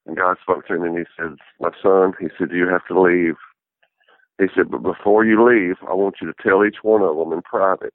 And 0.07 0.17
God 0.17 0.37
spoke 0.43 0.67
to 0.67 0.75
him 0.75 0.83
and 0.83 0.99
he 0.99 1.05
said, 1.17 1.37
My 1.61 1.71
son, 1.83 2.13
he 2.21 2.29
said, 2.39 2.51
you 2.51 2.69
have 2.69 2.87
to 2.89 3.01
leave. 3.01 3.35
He 4.39 4.47
said, 4.55 4.71
But 4.71 4.83
before 4.83 5.25
you 5.25 5.45
leave, 5.47 5.77
I 5.89 5.95
want 5.95 6.17
you 6.21 6.27
to 6.27 6.43
tell 6.43 6.65
each 6.65 6.79
one 6.83 7.03
of 7.03 7.17
them 7.17 7.33
in 7.33 7.43
private 7.43 7.95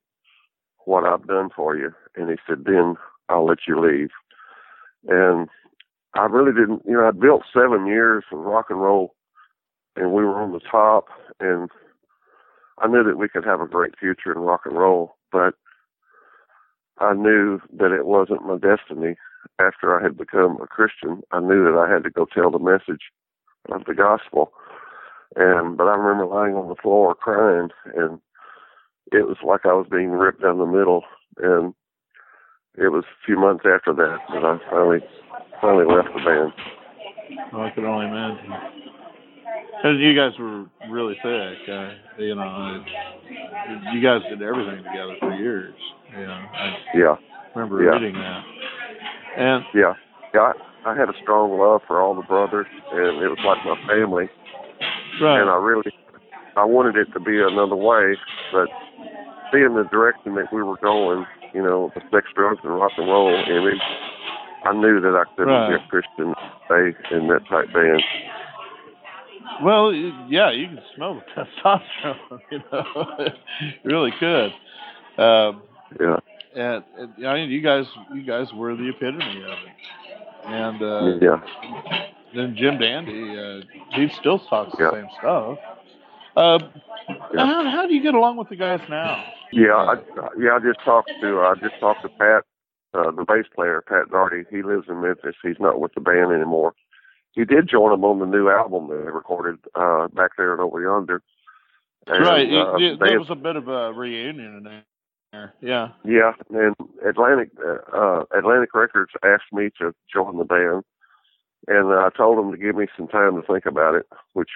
what 0.85 1.03
I've 1.03 1.27
done 1.27 1.49
for 1.55 1.75
you. 1.75 1.91
And 2.15 2.29
he 2.29 2.37
said, 2.47 2.63
Then 2.65 2.95
I'll 3.29 3.45
let 3.45 3.59
you 3.67 3.79
leave. 3.79 4.09
And 5.07 5.49
I 6.15 6.25
really 6.25 6.53
didn't, 6.53 6.83
you 6.85 6.93
know, 6.93 7.07
I'd 7.07 7.19
built 7.19 7.43
seven 7.53 7.85
years 7.85 8.23
of 8.31 8.39
rock 8.39 8.67
and 8.69 8.81
roll 8.81 9.13
and 9.97 10.13
we 10.13 10.23
were 10.23 10.41
on 10.41 10.53
the 10.53 10.59
top 10.59 11.07
and 11.39 11.69
I 12.79 12.87
knew 12.87 13.03
that 13.03 13.17
we 13.17 13.27
could 13.27 13.43
have 13.43 13.59
a 13.59 13.67
great 13.67 13.97
future 13.99 14.31
in 14.31 14.39
rock 14.39 14.61
and 14.65 14.77
roll, 14.77 15.15
but 15.31 15.55
I 16.99 17.13
knew 17.13 17.59
that 17.77 17.91
it 17.91 18.05
wasn't 18.05 18.45
my 18.45 18.57
destiny. 18.57 19.15
After 19.59 19.97
I 19.97 20.03
had 20.03 20.17
become 20.17 20.59
a 20.61 20.67
Christian, 20.67 21.21
I 21.31 21.39
knew 21.39 21.63
that 21.63 21.77
I 21.77 21.91
had 21.91 22.03
to 22.03 22.09
go 22.09 22.25
tell 22.25 22.51
the 22.51 22.59
message 22.59 23.11
of 23.71 23.85
the 23.85 23.93
gospel. 23.93 24.51
And 25.35 25.77
but 25.77 25.87
I 25.87 25.95
remember 25.95 26.25
lying 26.25 26.55
on 26.55 26.69
the 26.69 26.75
floor 26.75 27.13
crying 27.13 27.69
and 27.95 28.19
it 29.11 29.27
was 29.27 29.37
like 29.45 29.65
I 29.65 29.73
was 29.73 29.87
being 29.89 30.11
ripped 30.11 30.41
down 30.41 30.57
the 30.57 30.65
middle 30.65 31.03
and 31.37 31.73
it 32.77 32.89
was 32.89 33.03
a 33.05 33.25
few 33.25 33.37
months 33.37 33.65
after 33.65 33.93
that 33.93 34.17
that 34.33 34.43
I 34.43 34.57
finally 34.69 34.99
finally 35.61 35.85
left 35.85 36.09
the 36.13 36.23
band. 36.23 36.53
Oh, 37.53 37.61
I 37.61 37.71
could 37.71 37.83
only 37.83 38.05
imagine. 38.07 38.86
And 39.83 39.99
you 40.01 40.15
guys 40.15 40.37
were 40.39 40.65
really 40.89 41.15
thick. 41.21 41.59
Uh, 41.69 41.91
you 42.17 42.35
know, 42.35 42.83
you 43.93 44.01
guys 44.01 44.21
did 44.29 44.41
everything 44.41 44.83
together 44.83 45.15
for 45.19 45.33
years. 45.33 45.75
You 46.17 46.25
know, 46.25 46.41
I 46.59 46.77
Yeah. 46.93 47.15
remember 47.53 47.83
Yeah. 47.83 47.97
reading 47.97 48.15
that. 48.19 48.43
And 49.37 49.65
Yeah. 49.73 49.93
Yeah, 50.33 50.51
I, 50.85 50.91
I 50.91 50.95
had 50.95 51.09
a 51.09 51.13
strong 51.21 51.57
love 51.57 51.81
for 51.87 52.01
all 52.01 52.13
the 52.13 52.21
brothers, 52.23 52.67
and 52.91 53.21
it 53.21 53.29
was 53.29 53.39
like 53.43 53.63
my 53.63 53.75
family. 53.87 54.29
right, 55.21 55.41
And 55.41 55.49
I 55.49 55.55
really, 55.55 55.83
I 56.55 56.65
wanted 56.65 56.95
it 56.97 57.07
to 57.13 57.19
be 57.19 57.39
another 57.39 57.75
way, 57.75 58.15
but 58.51 58.69
seeing 59.51 59.73
the 59.75 59.83
direction 59.85 60.35
that 60.35 60.51
we 60.51 60.61
were 60.63 60.77
going, 60.81 61.25
you 61.53 61.61
know, 61.63 61.91
the 61.95 62.01
sex, 62.11 62.27
drugs, 62.35 62.59
and 62.63 62.75
rock 62.75 62.91
and 62.97 63.07
roll 63.07 63.31
image, 63.47 63.81
I 64.65 64.73
knew 64.73 64.99
that 64.99 65.15
I 65.15 65.23
couldn't 65.37 65.53
Right. 65.53 65.69
be 65.69 65.75
a 65.75 65.79
Christian 65.87 66.33
stay 66.65 66.93
in 67.15 67.27
that 67.27 67.47
type 67.47 67.71
band. 67.73 68.03
Well, 69.63 69.93
yeah, 69.93 70.51
you 70.51 70.67
can 70.67 70.81
smell 70.95 71.15
the 71.15 71.21
testosterone. 71.65 72.39
You 72.51 72.59
know, 72.71 73.05
you 73.61 73.91
really 73.91 74.11
could. 74.19 74.51
Um, 75.21 75.63
Yeah. 75.99 76.17
and, 76.55 76.83
and 76.97 77.27
I 77.27 77.33
mean, 77.35 77.49
you 77.49 77.61
guys, 77.61 77.85
you 78.13 78.23
guys 78.23 78.53
were 78.53 78.75
the 78.75 78.89
epitome 78.89 79.43
of 79.43 79.49
it. 79.51 80.45
And 80.45 80.81
uh, 80.81 81.17
yeah. 81.21 81.41
then 82.35 82.55
Jim 82.55 82.77
Dandy, 82.77 83.37
uh, 83.37 83.61
he 83.95 84.09
still 84.19 84.39
talks 84.39 84.77
the 84.77 84.91
same 84.93 85.07
stuff. 85.19 85.57
Uh, 86.35 86.59
Yeah. 87.33 87.45
how, 87.45 87.69
how 87.69 87.87
do 87.87 87.93
you 87.93 88.01
get 88.01 88.13
along 88.13 88.37
with 88.37 88.49
the 88.49 88.55
guys 88.55 88.81
now? 88.89 89.23
Yeah, 89.51 89.73
I, 89.75 89.95
yeah. 90.37 90.55
I 90.55 90.59
just 90.59 90.79
talked 90.83 91.09
to 91.21 91.39
I 91.39 91.53
just 91.61 91.79
talked 91.79 92.01
to 92.03 92.09
Pat, 92.09 92.43
uh, 92.93 93.11
the 93.11 93.23
bass 93.25 93.45
player, 93.55 93.81
Pat 93.87 94.09
Daugherty. 94.11 94.43
He 94.51 94.61
lives 94.61 94.87
in 94.89 95.01
Memphis. 95.01 95.35
He's 95.41 95.55
not 95.59 95.79
with 95.79 95.93
the 95.95 96.01
band 96.01 96.31
anymore. 96.33 96.73
He 97.37 97.45
did 97.45 97.69
join 97.69 97.91
them 97.91 98.03
on 98.03 98.17
the 98.17 98.25
new 98.25 98.49
album 98.49 98.87
that 98.87 98.95
they 99.05 99.11
recorded 99.11 99.59
uh, 99.75 100.07
back 100.07 100.31
there 100.37 100.53
and 100.53 100.59
over 100.61 100.81
yonder. 100.81 101.21
And, 102.07 102.25
right, 102.25 102.51
uh, 102.51 102.77
they- 102.79 102.95
there 102.95 103.19
was 103.19 103.29
a 103.29 103.35
bit 103.35 103.55
of 103.55 103.67
a 103.67 103.93
reunion 103.93 104.57
in 104.57 104.63
there. 104.63 104.83
Yeah. 105.61 105.89
yeah, 106.03 106.31
and 106.49 106.73
Atlantic 107.07 107.49
uh, 107.63 107.95
uh, 107.95 108.23
Atlantic 108.35 108.73
Records 108.73 109.11
asked 109.23 109.51
me 109.53 109.69
to 109.77 109.93
join 110.11 110.37
the 110.39 110.45
band, 110.45 110.83
and 111.67 111.93
I 111.93 112.09
told 112.15 112.39
them 112.39 112.49
to 112.51 112.57
give 112.57 112.75
me 112.75 112.87
some 112.97 113.07
time 113.07 113.35
to 113.39 113.45
think 113.45 113.67
about 113.67 113.93
it, 113.93 114.07
which 114.33 114.49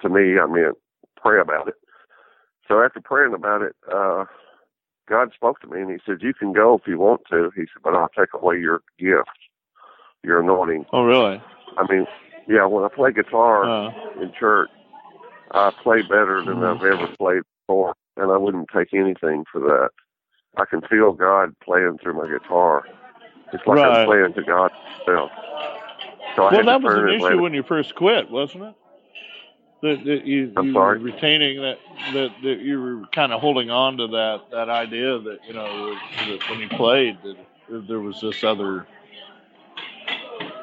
to 0.00 0.08
me 0.08 0.38
I 0.38 0.46
meant 0.46 0.78
pray 1.20 1.38
about 1.38 1.68
it. 1.68 1.74
So 2.66 2.82
after 2.82 3.00
praying 3.00 3.34
about 3.34 3.60
it, 3.60 3.74
uh, 3.92 4.24
God 5.06 5.32
spoke 5.34 5.60
to 5.60 5.66
me 5.66 5.82
and 5.82 5.90
He 5.90 5.98
said, 6.06 6.22
"You 6.22 6.32
can 6.32 6.54
go 6.54 6.78
if 6.78 6.86
you 6.86 6.98
want 6.98 7.22
to." 7.30 7.50
He 7.54 7.62
said, 7.62 7.82
"But 7.82 7.94
I'll 7.94 8.08
take 8.16 8.32
away 8.32 8.58
your 8.58 8.80
gift, 8.98 9.28
your 10.22 10.40
anointing." 10.40 10.86
Oh, 10.92 11.02
really? 11.02 11.42
I 11.76 11.86
mean, 11.92 12.06
yeah, 12.48 12.66
when 12.66 12.84
I 12.84 12.88
play 12.94 13.12
guitar 13.12 13.68
Uh, 13.68 13.90
in 14.20 14.32
church, 14.38 14.70
I 15.52 15.70
play 15.82 16.02
better 16.02 16.42
than 16.46 16.58
Mhm. 16.58 16.76
I've 16.76 16.82
ever 16.82 17.08
played 17.18 17.42
before, 17.66 17.94
and 18.16 18.30
I 18.32 18.36
wouldn't 18.38 18.68
take 18.74 18.94
anything 18.94 19.44
for 19.52 19.60
that. 19.60 19.90
I 20.56 20.64
can 20.66 20.82
feel 20.82 21.12
God 21.12 21.54
playing 21.64 21.98
through 21.98 22.14
my 22.14 22.28
guitar. 22.28 22.84
It's 23.52 23.66
like 23.66 23.78
Right. 23.78 23.88
I'm 24.00 24.06
playing 24.06 24.34
to 24.34 24.44
God 24.44 24.70
Himself. 25.06 25.32
So 26.36 26.50
well, 26.50 26.64
that 26.64 26.82
was 26.82 26.94
an 26.96 27.08
issue 27.08 27.38
it- 27.38 27.42
when 27.42 27.54
you 27.54 27.62
first 27.62 27.94
quit, 27.94 28.30
wasn't 28.30 28.64
it? 28.64 28.74
That, 29.82 30.04
that 30.04 30.24
you, 30.26 30.52
I'm 30.56 30.66
you 30.66 30.74
sorry? 30.74 30.98
were 30.98 31.04
retaining 31.04 31.60
that, 31.62 31.78
that 32.14 32.30
that 32.42 32.60
you 32.60 32.80
were 32.80 33.02
kind 33.14 33.32
of 33.32 33.40
holding 33.40 33.70
on 33.70 33.98
to 33.98 34.08
that 34.08 34.42
that 34.52 34.68
idea 34.70 35.18
that 35.20 35.40
you 35.46 35.54
know 35.54 35.94
that 36.28 36.40
when 36.50 36.60
you 36.60 36.68
played 36.70 37.16
that 37.22 37.36
there 37.88 38.00
was 38.00 38.20
this 38.20 38.44
other 38.44 38.86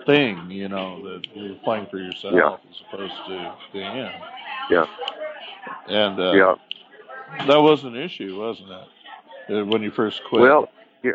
thing, 0.10 0.50
you 0.50 0.68
know, 0.68 1.02
that 1.04 1.22
you're 1.36 1.56
playing 1.64 1.88
for 1.92 1.98
yourself 2.00 2.34
Yeah. 2.34 2.58
as 2.70 2.82
opposed 2.88 3.14
to 3.28 3.56
to 3.74 3.78
him. 3.80 4.12
Yeah. 4.70 4.86
And 5.88 6.20
uh, 6.20 6.32
yeah. 6.34 6.56
that 7.48 7.62
was 7.62 7.84
an 7.84 7.96
issue, 7.96 8.40
wasn't 8.40 8.70
it? 8.72 8.88
Uh, 9.56 9.66
When 9.66 9.84
you 9.84 9.92
first 9.92 10.22
quit. 10.28 10.42
Well, 10.42 10.70
yeah, 11.04 11.12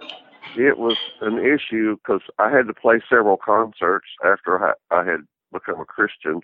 it 0.57 0.79
was 0.79 0.97
an 1.21 1.39
issue 1.39 1.97
because 1.97 2.23
I 2.39 2.51
had 2.51 2.67
to 2.69 2.75
play 2.75 3.01
several 3.09 3.37
concerts 3.37 4.07
after 4.25 4.65
I, 4.65 4.73
I 4.91 5.05
had 5.05 5.21
become 5.53 5.81
a 5.81 5.85
Christian, 5.85 6.41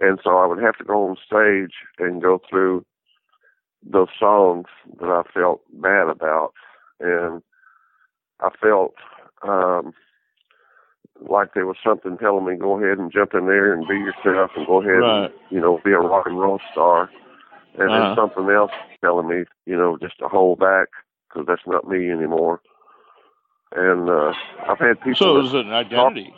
and 0.00 0.18
so 0.22 0.38
I 0.38 0.46
would 0.46 0.62
have 0.62 0.76
to 0.78 0.84
go 0.84 1.08
on 1.08 1.16
stage 1.16 1.74
and 1.98 2.22
go 2.22 2.40
through 2.48 2.84
those 3.82 4.08
songs 4.18 4.66
that 5.00 5.10
I 5.10 5.22
felt 5.32 5.60
bad 5.72 6.08
about, 6.08 6.52
and 7.00 7.42
I 8.40 8.50
felt 8.60 8.94
um, 9.42 9.92
like 11.20 11.54
there 11.54 11.66
was 11.66 11.76
something 11.84 12.18
telling 12.18 12.44
me 12.44 12.56
go 12.56 12.78
ahead 12.82 12.98
and 12.98 13.12
jump 13.12 13.34
in 13.34 13.46
there 13.46 13.72
and 13.72 13.86
be 13.86 13.94
yourself 13.98 14.52
and 14.56 14.66
go 14.66 14.80
ahead 14.82 15.00
Right. 15.00 15.30
and 15.30 15.34
you 15.50 15.60
know 15.60 15.80
be 15.84 15.92
a 15.92 15.98
rock 15.98 16.26
and 16.26 16.38
roll 16.38 16.60
star, 16.70 17.10
and 17.78 17.90
Uh-huh. 17.90 18.14
then 18.14 18.16
something 18.16 18.50
else 18.54 18.72
telling 19.04 19.28
me 19.28 19.44
you 19.66 19.76
know 19.76 19.96
just 20.00 20.18
to 20.18 20.28
hold 20.28 20.58
back 20.58 20.88
because 21.28 21.46
that's 21.46 21.66
not 21.66 21.88
me 21.88 22.10
anymore. 22.10 22.60
And 23.74 24.08
uh, 24.08 24.32
I've 24.68 24.78
had 24.78 25.00
people. 25.00 25.26
so 25.26 25.36
it 25.38 25.42
was 25.42 25.54
an 25.54 25.72
identity 25.72 26.34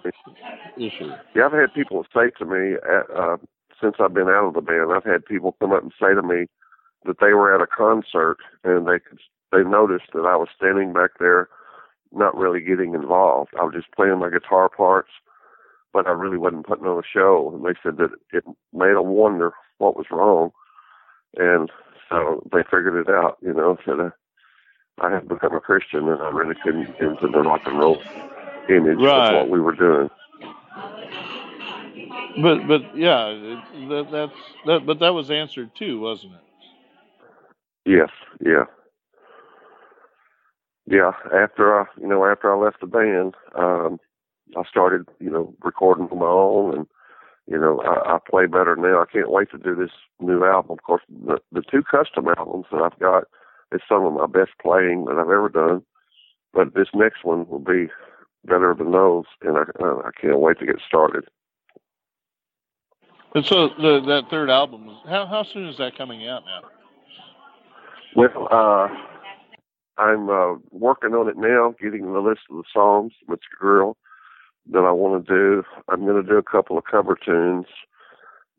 issue. 0.76 1.14
Yeah, 1.34 1.46
I've 1.46 1.52
had 1.52 1.74
people 1.74 2.04
say 2.14 2.30
to 2.38 2.44
me 2.44 2.76
uh, 2.88 3.12
uh, 3.14 3.36
since 3.80 3.96
I've 4.00 4.14
been 4.14 4.28
out 4.28 4.46
of 4.48 4.54
the 4.54 4.60
band. 4.60 4.92
I've 4.92 5.04
had 5.04 5.24
people 5.24 5.56
come 5.60 5.72
up 5.72 5.82
and 5.82 5.92
say 6.00 6.14
to 6.14 6.22
me, 6.22 6.46
that 7.04 7.16
they 7.20 7.32
were 7.32 7.54
at 7.54 7.60
a 7.62 7.66
concert 7.66 8.38
and 8.64 8.86
they 8.86 8.98
could 8.98 9.18
they 9.50 9.64
noticed 9.64 10.12
that 10.12 10.26
I 10.26 10.36
was 10.36 10.48
standing 10.54 10.92
back 10.92 11.12
there, 11.18 11.48
not 12.12 12.36
really 12.36 12.60
getting 12.60 12.94
involved. 12.94 13.50
I 13.58 13.64
was 13.64 13.74
just 13.74 13.92
playing 13.92 14.18
my 14.18 14.30
guitar 14.30 14.68
parts, 14.68 15.10
but 15.92 16.06
I 16.06 16.10
really 16.10 16.38
wasn't 16.38 16.66
putting 16.66 16.86
on 16.86 16.98
a 16.98 17.06
show. 17.12 17.52
And 17.54 17.64
they 17.64 17.78
said 17.82 17.96
that 17.98 18.10
it 18.32 18.44
made 18.72 18.94
them 18.94 19.08
wonder 19.08 19.52
what 19.78 19.96
was 19.96 20.06
wrong, 20.10 20.50
and 21.36 21.70
so 22.10 22.42
they 22.52 22.62
figured 22.64 22.96
it 23.06 23.12
out. 23.12 23.38
You 23.42 23.54
know, 23.54 23.76
said 23.84 24.00
uh, 24.00 24.10
I 25.00 25.10
had 25.12 25.28
become 25.28 25.54
a 25.54 25.60
Christian 25.60 26.08
and 26.08 26.20
I 26.22 26.30
really 26.30 26.54
couldn't 26.62 26.86
get 26.98 27.08
into 27.08 27.28
the 27.28 27.40
rock 27.40 27.62
and 27.66 27.78
roll 27.78 28.02
image 28.68 28.98
Right. 28.98 29.34
of 29.34 29.48
what 29.48 29.50
we 29.50 29.60
were 29.60 29.74
doing. 29.74 30.10
But 32.42 32.66
but 32.68 32.96
yeah, 32.96 33.32
that, 33.88 34.08
that's 34.10 34.32
that. 34.66 34.86
But 34.86 34.98
that 35.00 35.14
was 35.14 35.30
answered 35.30 35.70
too, 35.74 36.00
wasn't 36.00 36.34
it? 36.34 36.40
Yes, 37.84 38.10
yeah. 38.44 38.64
Yeah, 40.90 41.12
after 41.34 41.78
I, 41.78 41.84
you 42.00 42.08
know, 42.08 42.24
after 42.24 42.50
I 42.50 42.56
left 42.56 42.80
the 42.80 42.86
band, 42.86 43.34
um, 43.54 44.00
I 44.56 44.62
started, 44.68 45.06
you 45.20 45.28
know, 45.28 45.54
recording 45.62 46.08
on 46.10 46.18
my 46.18 46.26
own 46.26 46.74
and, 46.74 46.86
you 47.46 47.58
know, 47.58 47.82
I, 47.82 48.14
I 48.14 48.18
play 48.30 48.46
better 48.46 48.74
now. 48.74 49.02
I 49.02 49.04
can't 49.12 49.30
wait 49.30 49.50
to 49.50 49.58
do 49.58 49.74
this 49.74 49.90
new 50.18 50.44
album. 50.46 50.72
Of 50.72 50.82
course, 50.82 51.02
the, 51.10 51.40
the 51.52 51.62
two 51.70 51.82
custom 51.82 52.28
albums 52.38 52.66
that 52.72 52.80
I've 52.80 52.98
got 52.98 53.24
is 53.70 53.82
some 53.86 54.06
of 54.06 54.14
my 54.14 54.26
best 54.26 54.52
playing 54.62 55.04
that 55.04 55.18
I've 55.18 55.30
ever 55.30 55.50
done. 55.50 55.82
But 56.54 56.74
this 56.74 56.88
next 56.94 57.22
one 57.22 57.46
will 57.48 57.58
be 57.58 57.88
better 58.46 58.74
than 58.74 58.92
those, 58.92 59.26
and 59.42 59.58
I, 59.58 59.64
uh, 59.84 59.98
I 60.06 60.10
can't 60.18 60.40
wait 60.40 60.58
to 60.60 60.66
get 60.66 60.76
started. 60.86 61.24
And 63.34 63.44
so 63.44 63.68
the, 63.68 64.00
that 64.06 64.30
third 64.30 64.48
album, 64.48 64.88
how 65.06 65.26
how 65.26 65.42
soon 65.42 65.68
is 65.68 65.76
that 65.76 65.98
coming 65.98 66.26
out 66.26 66.44
now? 66.46 66.62
Well, 68.16 68.48
uh, 68.50 68.88
I'm 69.98 70.30
uh, 70.30 70.54
working 70.70 71.14
on 71.14 71.28
it 71.28 71.36
now, 71.36 71.74
getting 71.80 72.12
the 72.12 72.20
list 72.20 72.42
of 72.50 72.56
the 72.56 72.64
songs, 72.72 73.12
material 73.26 73.96
that 74.70 74.84
I 74.84 74.92
want 74.92 75.26
to 75.26 75.34
do. 75.34 75.62
I'm 75.88 76.04
going 76.04 76.22
to 76.22 76.28
do 76.28 76.36
a 76.36 76.42
couple 76.42 76.78
of 76.78 76.84
cover 76.84 77.16
tunes. 77.22 77.66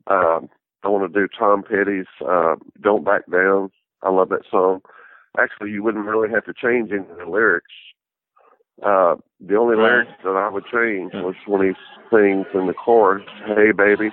Um, 0.06 0.48
I 0.82 0.88
want 0.88 1.12
to 1.12 1.20
do 1.20 1.28
Tom 1.28 1.62
Petty's 1.62 2.06
uh, 2.26 2.56
"Don't 2.80 3.04
Back 3.04 3.22
Down." 3.30 3.70
I 4.02 4.10
love 4.10 4.28
that 4.30 4.44
song. 4.50 4.80
Actually, 5.38 5.70
you 5.70 5.82
wouldn't 5.82 6.06
really 6.06 6.28
have 6.30 6.44
to 6.46 6.54
change 6.54 6.90
any 6.90 7.08
of 7.10 7.18
the 7.18 7.26
lyrics. 7.26 7.66
Uh, 8.82 9.16
the 9.40 9.56
only 9.56 9.76
Right. 9.76 9.90
lyrics 9.92 10.12
that 10.24 10.36
I 10.36 10.48
would 10.48 10.64
change 10.66 11.12
was 11.14 11.34
when 11.46 11.62
he 11.68 11.74
sings 12.10 12.46
in 12.54 12.66
the 12.66 12.74
chorus, 12.74 13.24
"Hey 13.46 13.72
baby, 13.72 14.10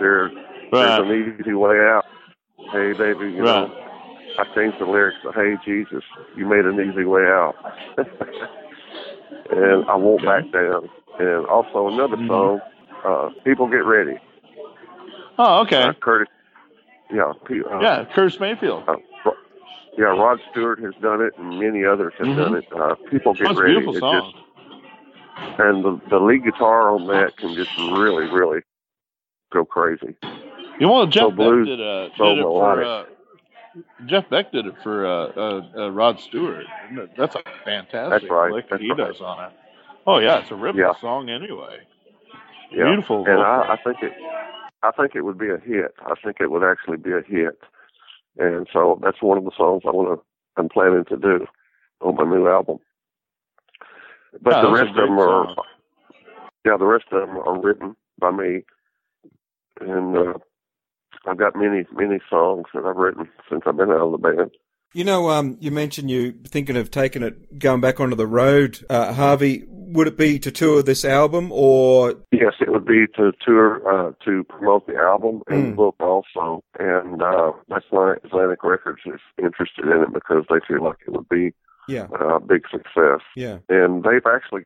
there, 0.00 0.30
there's 0.72 0.98
an 0.98 1.40
easy 1.40 1.54
way 1.54 1.78
out." 1.80 2.04
Hey 2.72 2.92
baby, 2.92 3.32
you 3.32 3.42
know. 3.42 3.72
I 4.38 4.44
changed 4.54 4.78
the 4.78 4.86
lyrics 4.86 5.18
to 5.22 5.32
"Hey 5.32 5.56
Jesus, 5.64 6.02
you 6.36 6.46
made 6.46 6.64
an 6.64 6.78
easy 6.80 7.04
way 7.04 7.22
out," 7.22 7.54
and 9.50 9.84
I 9.88 9.96
won't 9.96 10.24
back 10.24 10.50
down. 10.52 10.88
And 11.18 11.46
also 11.46 11.88
another 11.88 12.16
Mhm. 12.16 12.28
song, 12.28 12.60
uh, 13.04 13.30
"People 13.44 13.66
Get 13.68 13.84
Ready." 13.84 14.18
Oh, 15.38 15.60
okay. 15.62 15.82
Uh, 15.84 15.92
Curtis, 15.94 16.28
yeah, 17.10 17.32
P- 17.46 17.62
uh, 17.64 17.80
Yeah, 17.80 18.04
Curtis 18.14 18.38
Mayfield. 18.40 18.84
uh, 18.88 18.96
yeah. 19.96 20.04
Rod 20.06 20.40
Stewart 20.50 20.78
has 20.80 20.94
done 21.00 21.22
it, 21.22 21.32
and 21.38 21.58
many 21.58 21.84
others 21.84 22.12
have 22.18 22.28
Mhm. 22.28 22.36
done 22.36 22.54
it. 22.56 22.66
Uh, 22.72 22.94
"People 23.10 23.32
Get 23.34 23.48
That's 23.48 23.58
a 23.58 23.62
Ready," 23.62 23.74
beautiful 23.76 24.00
song. 24.00 24.32
just 24.32 24.46
and 25.58 25.82
the 25.84 26.00
the 26.10 26.18
lead 26.18 26.44
guitar 26.44 26.90
on 26.90 27.06
that 27.06 27.36
can 27.38 27.54
just 27.56 27.70
really, 27.78 28.24
really 28.24 28.60
go 29.52 29.64
crazy. 29.64 30.14
You 30.78 30.86
know, 30.86 31.06
Jeff 31.06 31.22
so 31.22 31.30
blues, 31.30 31.66
did, 31.66 31.80
uh, 31.80 32.10
so 32.18 32.24
did 32.34 32.38
it 32.40 32.42
for 32.42 32.84
uh, 32.84 33.04
Jeff 34.06 34.28
Beck 34.30 34.52
did 34.52 34.66
it 34.66 34.74
for 34.82 35.06
uh, 35.06 35.26
uh, 35.36 35.62
uh, 35.76 35.90
Rod 35.90 36.20
Stewart. 36.20 36.66
That's 37.16 37.34
a 37.34 37.42
fantastic 37.64 38.10
That's 38.10 38.30
right, 38.30 38.52
lick 38.52 38.64
that 38.70 38.80
that's 38.80 38.82
he 38.82 38.88
right. 38.90 38.96
does 38.96 39.20
on 39.20 39.44
it. 39.44 39.52
Oh 40.06 40.18
yeah, 40.18 40.38
it's 40.40 40.50
a 40.50 40.54
ripping 40.54 40.80
Yeah. 40.80 40.92
song 41.00 41.28
anyway. 41.28 41.78
Yeah. 42.72 42.84
Beautiful. 42.84 43.24
and. 43.26 43.40
I, 43.40 43.74
I 43.74 43.76
think 43.84 43.96
it, 44.02 44.12
I 44.82 44.90
think 44.92 45.14
it 45.14 45.22
would 45.22 45.38
be 45.38 45.48
a 45.50 45.58
hit. 45.58 45.94
I 46.06 46.14
think 46.22 46.36
it 46.40 46.50
would 46.50 46.62
actually 46.62 46.98
be 46.98 47.10
a 47.12 47.22
hit, 47.26 47.58
and 48.38 48.66
so 48.72 49.00
that's 49.02 49.20
one 49.22 49.38
of 49.38 49.44
the 49.44 49.50
songs 49.56 49.82
I 49.86 49.90
want 49.90 50.20
to. 50.20 50.24
I'm 50.60 50.68
planning 50.68 51.04
to 51.08 51.16
do 51.16 51.46
on 52.00 52.14
my 52.16 52.24
new 52.24 52.48
album. 52.48 52.78
But 54.42 54.50
Yeah, 54.52 54.62
the 54.62 54.70
rest 54.70 54.90
of 54.90 54.96
them 54.96 55.18
are, 55.18 55.46
song. 55.46 55.56
yeah, 56.64 56.76
the 56.78 56.84
rest 56.86 57.04
of 57.12 57.20
them 57.26 57.36
are 57.38 57.60
written 57.60 57.96
by 58.18 58.30
me, 58.30 58.62
and 59.80 60.16
uh, 60.16 60.34
I've 61.26 61.38
got 61.38 61.56
many, 61.56 61.84
many 61.92 62.20
songs 62.30 62.64
that 62.74 62.84
I've 62.84 62.96
written 62.96 63.28
since 63.50 63.62
I've 63.66 63.76
been 63.76 63.90
out 63.90 64.00
of 64.00 64.12
the 64.12 64.18
band. 64.18 64.50
You 64.94 65.04
know, 65.04 65.28
um, 65.28 65.58
you 65.60 65.70
mentioned 65.70 66.10
you 66.10 66.32
thinking 66.46 66.76
of 66.76 66.90
taking 66.90 67.22
it, 67.22 67.58
going 67.58 67.80
back 67.80 68.00
onto 68.00 68.16
the 68.16 68.26
road. 68.26 68.82
Uh, 68.88 69.12
Harvey, 69.12 69.64
would 69.68 70.06
it 70.06 70.16
be 70.16 70.38
to 70.38 70.50
tour 70.50 70.82
this 70.82 71.04
album 71.04 71.50
or? 71.52 72.14
Yes, 72.32 72.54
it 72.60 72.70
would 72.72 72.86
be 72.86 73.06
to 73.16 73.32
tour 73.44 73.82
uh, 73.86 74.12
to 74.24 74.44
promote 74.44 74.86
the 74.86 74.96
album 74.96 75.42
and 75.48 75.74
Mm. 75.74 75.76
book 75.76 75.96
also, 76.00 76.62
and 76.78 77.20
uh, 77.20 77.52
that's 77.68 77.84
why 77.90 78.14
Atlantic 78.24 78.62
Records 78.64 79.02
is 79.04 79.20
interested 79.38 79.84
in 79.84 80.02
it 80.02 80.14
because 80.14 80.44
they 80.48 80.60
feel 80.66 80.82
like 80.82 80.96
it 81.06 81.10
would 81.12 81.28
be 81.28 81.52
Yeah, 81.88 82.06
a 82.18 82.40
big 82.40 82.62
success. 82.70 83.20
yeah, 83.36 83.58
And 83.68 84.02
they've 84.02 84.26
actually, 84.26 84.62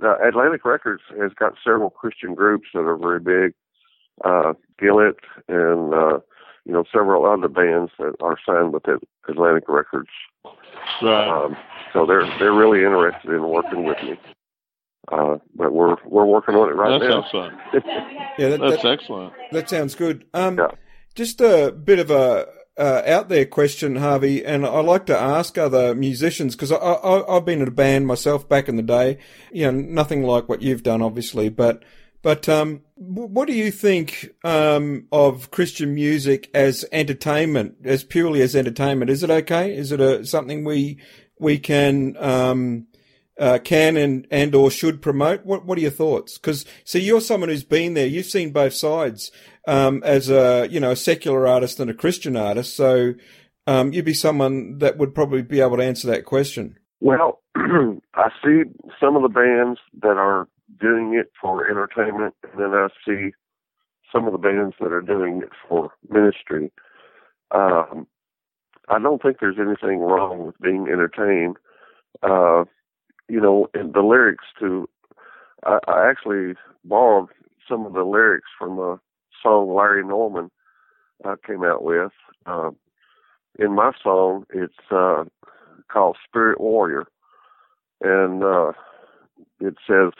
now 0.00 0.16
Atlantic 0.22 0.64
Records 0.66 1.02
has 1.18 1.32
got 1.32 1.54
several 1.64 1.88
Christian 1.90 2.34
groups 2.34 2.68
that 2.74 2.80
are 2.80 2.96
very 2.98 3.20
big, 3.20 3.54
uh, 4.24 4.52
Skillet 4.76 5.16
and 5.48 5.94
uh, 5.94 6.18
you 6.64 6.72
know 6.72 6.84
several 6.92 7.26
other 7.26 7.48
bands 7.48 7.90
that 7.98 8.14
are 8.20 8.36
signed 8.46 8.72
with 8.72 8.84
Atlantic 9.28 9.64
Records. 9.68 10.10
right. 11.02 11.28
Um, 11.28 11.56
so 11.92 12.06
they're 12.06 12.26
they're 12.38 12.52
really 12.54 12.84
interested 12.84 13.30
in 13.30 13.48
working 13.48 13.84
with 13.84 13.98
me. 14.02 14.18
Uh, 15.10 15.38
but 15.56 15.72
we're 15.72 15.96
we're 16.06 16.24
working 16.24 16.54
on 16.54 16.68
it 16.68 16.74
right 16.76 16.98
That's 17.00 17.10
now. 17.10 17.22
excellent. 17.24 17.58
yeah. 18.38 18.48
That, 18.50 18.60
That's 18.60 18.82
that, 18.82 18.92
excellent. 19.00 19.32
that 19.50 19.68
sounds 19.68 19.94
good. 19.94 20.24
Um, 20.32 20.58
Yeah. 20.58 20.68
just 21.14 21.40
a 21.40 21.72
bit 21.72 21.98
of 21.98 22.10
a 22.10 22.46
uh, 22.78 23.02
out 23.06 23.28
there 23.28 23.44
question, 23.44 23.96
Harvey, 23.96 24.44
and 24.44 24.64
I 24.64 24.80
like 24.80 25.04
to 25.06 25.18
ask 25.18 25.58
other 25.58 25.94
musicians 25.94 26.54
because 26.56 26.72
I, 26.72 26.76
I, 26.76 27.36
I've 27.36 27.44
been 27.44 27.60
in 27.60 27.68
a 27.68 27.72
band 27.72 28.06
myself 28.06 28.48
back 28.48 28.68
in 28.68 28.76
the 28.76 28.82
day. 28.82 29.18
You 29.52 29.70
know, 29.70 29.78
nothing 29.78 30.22
like 30.22 30.48
what 30.48 30.62
you've 30.62 30.82
done, 30.82 31.02
obviously, 31.02 31.50
but 31.50 31.82
but 32.22 32.48
um, 32.48 32.82
what 32.94 33.48
do 33.48 33.52
you 33.52 33.72
think 33.72 34.30
um, 34.44 35.06
of 35.10 35.50
Christian 35.50 35.94
music 35.94 36.48
as 36.54 36.84
entertainment, 36.92 37.76
as 37.84 38.04
purely 38.04 38.42
as 38.42 38.54
entertainment? 38.54 39.10
Is 39.10 39.22
it 39.22 39.30
okay? 39.30 39.76
Is 39.76 39.90
it 39.90 40.00
a 40.00 40.24
something 40.24 40.64
we 40.64 40.98
we 41.40 41.58
can 41.58 42.16
um, 42.18 42.86
uh, 43.38 43.58
can 43.64 43.96
and 43.96 44.26
and 44.30 44.54
or 44.54 44.70
should 44.70 45.02
promote? 45.02 45.44
What 45.44 45.66
what 45.66 45.78
are 45.78 45.82
your 45.82 45.90
thoughts? 45.90 46.38
Because 46.38 46.64
see, 46.84 47.00
you're 47.00 47.20
someone 47.20 47.48
who's 47.48 47.64
been 47.64 47.94
there. 47.94 48.06
You've 48.06 48.26
seen 48.26 48.52
both 48.52 48.74
sides 48.74 49.32
um, 49.66 50.00
as 50.04 50.30
a 50.30 50.68
you 50.70 50.78
know 50.78 50.92
a 50.92 50.96
secular 50.96 51.48
artist 51.48 51.80
and 51.80 51.90
a 51.90 51.94
Christian 51.94 52.36
artist. 52.36 52.76
So 52.76 53.14
um, 53.66 53.92
you'd 53.92 54.04
be 54.04 54.14
someone 54.14 54.78
that 54.78 54.96
would 54.96 55.14
probably 55.14 55.42
be 55.42 55.60
able 55.60 55.78
to 55.78 55.84
answer 55.84 56.06
that 56.08 56.24
question. 56.24 56.76
Well, 57.00 57.40
I 57.56 58.28
see 58.44 58.62
some 59.00 59.16
of 59.16 59.22
the 59.22 59.28
bands 59.28 59.80
that 60.02 60.16
are 60.16 60.46
doing 60.82 61.14
it 61.14 61.30
for 61.40 61.68
entertainment, 61.68 62.34
and 62.42 62.60
then 62.60 62.74
I 62.74 62.88
see 63.06 63.30
some 64.12 64.26
of 64.26 64.32
the 64.32 64.38
bands 64.38 64.74
that 64.80 64.92
are 64.92 65.00
doing 65.00 65.40
it 65.42 65.50
for 65.68 65.90
ministry. 66.10 66.70
Um, 67.52 68.06
I 68.88 68.98
don't 68.98 69.22
think 69.22 69.38
there's 69.40 69.58
anything 69.58 70.00
wrong 70.00 70.46
with 70.46 70.58
being 70.60 70.88
entertained. 70.88 71.56
Uh, 72.22 72.64
you 73.28 73.40
know, 73.40 73.68
and 73.72 73.94
the 73.94 74.02
lyrics 74.02 74.44
to, 74.60 74.88
I, 75.64 75.78
I 75.86 76.10
actually 76.10 76.54
borrowed 76.84 77.28
some 77.68 77.86
of 77.86 77.94
the 77.94 78.02
lyrics 78.04 78.48
from 78.58 78.78
a 78.78 79.00
song 79.42 79.74
Larry 79.74 80.04
Norman 80.04 80.50
uh, 81.24 81.36
came 81.46 81.64
out 81.64 81.82
with. 81.82 82.12
Uh, 82.44 82.70
in 83.58 83.74
my 83.74 83.92
song, 84.02 84.44
it's 84.52 84.74
uh, 84.90 85.24
called 85.88 86.16
Spirit 86.28 86.60
Warrior, 86.60 87.06
and 88.00 88.42
uh, 88.42 88.72
it 89.60 89.76
says, 89.86 90.12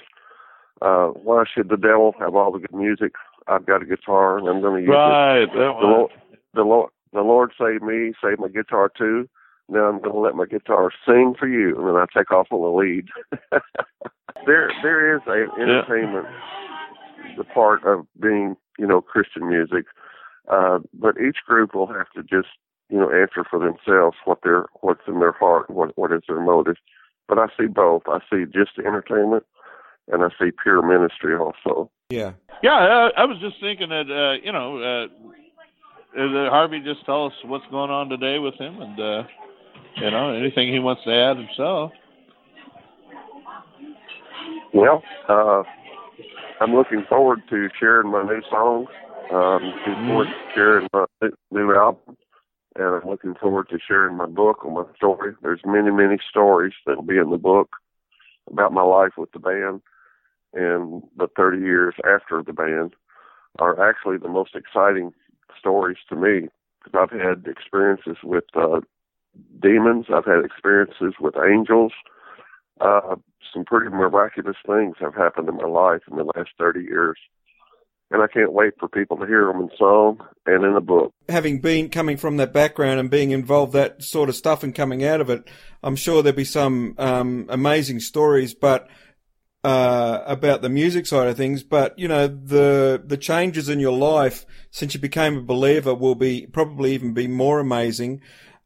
uh, 0.83 1.09
"Why 1.09 1.45
should 1.53 1.69
the 1.69 1.77
devil 1.77 2.15
have 2.19 2.35
all 2.35 2.53
the 2.53 2.59
good 2.59 2.75
music? 2.75 3.13
I've 3.49 3.67
got 3.67 3.83
a 3.83 3.87
guitar, 3.87 4.39
and 4.39 4.49
I'm 4.49 4.61
going 4.61 4.83
to 4.83 4.87
use 4.87 4.95
it. 4.95 4.99
Right. 4.99 5.53
The. 5.53 5.59
Lord, 5.59 6.13
the 6.55 6.63
Lord, 6.63 6.91
the 7.13 7.23
Lord 7.23 7.53
saved 7.59 7.83
me, 7.83 8.13
saved 8.23 8.41
my 8.41 8.49
guitar 8.49 8.91
too. 8.97 9.29
Now 9.69 9.85
I'm 9.87 10.01
going 10.01 10.13
to 10.13 10.19
let 10.19 10.35
my 10.35 10.47
guitar 10.47 10.91
sing 11.07 11.35
for 11.39 11.49
you, 11.49 11.77
and 11.79 11.87
then 11.87 11.97
I 11.97 12.05
take 12.17 12.31
off 12.31 12.49
on 12.51 12.63
the 12.63 12.69
lead. 12.69 13.09
there, 14.47 14.71
there 14.83 15.17
is 15.17 15.23
a 15.27 15.47
entertainment, 15.61 16.27
the 17.37 17.45
part 17.45 17.85
of 17.87 18.07
being, 18.21 18.57
you 18.79 18.87
know, 18.87 19.01
Christian 19.01 19.49
music, 19.49 19.87
uh, 20.51 20.81
but 20.93 21.17
each 21.19 21.39
group 21.47 21.75
will 21.75 21.87
have 21.87 22.11
to 22.15 22.23
just, 22.23 22.49
you 22.91 22.99
know, 22.99 23.11
answer 23.11 23.45
for 23.49 23.59
themselves 23.59 24.17
what 24.25 24.41
their 24.43 24.67
what's 24.81 25.07
in 25.07 25.21
their 25.21 25.33
heart, 25.33 25.71
what 25.71 25.97
what 25.97 26.13
is 26.13 26.23
their 26.29 26.41
motive. 26.41 26.77
But 27.29 27.39
I 27.39 27.47
see 27.59 27.67
both. 27.67 28.03
I 28.07 28.19
see 28.31 28.45
just 28.45 28.79
entertainment, 28.79 29.45
and 30.09 30.23
I 30.23 30.29
see 30.39 30.51
pure 30.63 30.83
ministry 30.83 31.37
also. 31.37 31.91
Yeah. 32.11 32.33
Yeah, 32.63 32.75
I, 32.75 33.23
I 33.23 33.25
was 33.25 33.39
just 33.41 33.57
thinking 33.61 33.89
that 33.89 34.11
uh, 34.11 34.45
you 34.45 34.53
know, 34.53 34.79
uh, 34.79 35.07
uh, 36.19 36.51
Harvey, 36.51 36.81
just 36.81 37.05
tell 37.07 37.27
us 37.27 37.33
what's 37.45 37.65
going 37.71 37.91
on 37.91 38.09
today 38.09 38.39
with 38.39 38.55
him, 38.55 38.81
and 38.81 39.01
uh, 39.01 39.23
you 39.97 40.11
know 40.11 40.33
anything 40.35 40.73
he 40.73 40.79
wants 40.79 41.03
to 41.05 41.13
add 41.13 41.37
himself. 41.37 41.93
Well, 44.75 45.03
uh, 45.29 45.63
I'm 46.61 46.75
looking 46.75 47.05
forward 47.09 47.43
to 47.51 47.69
sharing 47.79 48.11
my 48.11 48.23
new 48.23 48.43
songs. 48.51 48.89
Um, 49.33 49.63
looking 49.65 50.07
forward 50.07 50.27
to 50.27 50.55
sharing 50.55 50.89
my 50.93 51.07
new 51.51 51.75
album, 51.75 52.17
and 52.77 52.85
I'm 52.87 53.09
looking 53.09 53.35
forward 53.35 53.69
to 53.71 53.79
sharing 53.87 54.17
my 54.17 54.27
book 54.27 54.65
or 54.65 54.71
my 54.71 54.97
story. 54.97 55.35
There's 55.43 55.61
many, 55.65 55.91
many 55.91 56.19
stories 56.29 56.75
that'll 56.87 57.03
be 57.03 57.19
in 57.19 57.31
the 57.31 57.39
book 57.39 57.71
about 58.51 58.73
my 58.73 58.83
life 58.83 59.13
with 59.17 59.33
the 59.33 59.39
band, 59.39 59.81
and 60.55 61.03
the 61.17 61.29
30 61.37 61.59
years 61.59 61.95
after 61.99 62.43
the 62.43 62.53
band 62.53 62.95
are 63.59 63.89
actually 63.89 64.17
the 64.17 64.29
most 64.29 64.55
exciting 64.55 65.13
stories 65.59 65.99
to 66.09 66.17
me 66.17 66.49
I've 66.95 67.11
had 67.11 67.47
experiences 67.47 68.17
with 68.23 68.45
uh, 68.55 68.81
demons, 69.61 70.07
I've 70.13 70.25
had 70.25 70.45
experiences 70.45 71.15
with 71.21 71.35
angels. 71.37 71.93
Uh, 72.81 73.17
some 73.53 73.65
pretty 73.65 73.91
miraculous 73.91 74.57
things 74.67 74.97
have 75.01 75.15
happened 75.15 75.49
in 75.49 75.57
my 75.57 75.67
life 75.67 76.03
in 76.11 76.17
the 76.17 76.25
last 76.37 76.51
30 76.59 76.81
years. 76.81 77.19
And 78.11 78.23
I 78.23 78.27
can't 78.27 78.53
wait 78.53 78.75
for 78.79 78.89
people 78.89 79.17
to 79.17 79.27
hear 79.27 79.47
them 79.47 79.63
in 79.63 79.71
song 79.79 80.21
and 80.45 80.65
in 80.65 80.77
a 80.77 80.83
book. 80.83 81.15
Having 81.31 81.61
been 81.61 81.89
coming 81.89 82.19
from 82.19 82.37
that 82.37 82.53
background 82.53 83.01
and 83.01 83.11
being 83.11 83.31
involved 83.31 83.73
that 83.73 84.03
sort 84.03 84.29
of 84.29 84.35
stuff 84.37 84.63
and 84.63 84.75
coming 84.75 85.03
out 85.03 85.23
of 85.23 85.31
it, 85.31 85.49
I'm 85.83 85.97
sure 85.97 86.23
there'll 86.23 86.37
be 86.37 86.45
some 86.45 86.95
um, 86.99 87.47
amazing 87.49 88.01
stories. 88.01 88.53
But 88.53 88.89
uh, 89.65 90.23
about 90.27 90.63
the 90.63 90.69
music 90.69 91.07
side 91.07 91.29
of 91.29 91.37
things, 91.37 91.63
but 91.63 91.99
you 91.99 92.09
know 92.09 92.27
the 92.27 93.03
the 93.05 93.17
changes 93.17 93.69
in 93.69 93.79
your 93.79 93.97
life 93.97 94.45
since 94.71 94.95
you 94.95 95.01
became 95.01 95.37
a 95.37 95.43
believer 95.43 95.95
will 95.95 96.15
be 96.15 96.47
probably 96.47 96.93
even 96.95 97.15
be 97.15 97.29
more 97.29 97.61
amazing. 97.61 98.21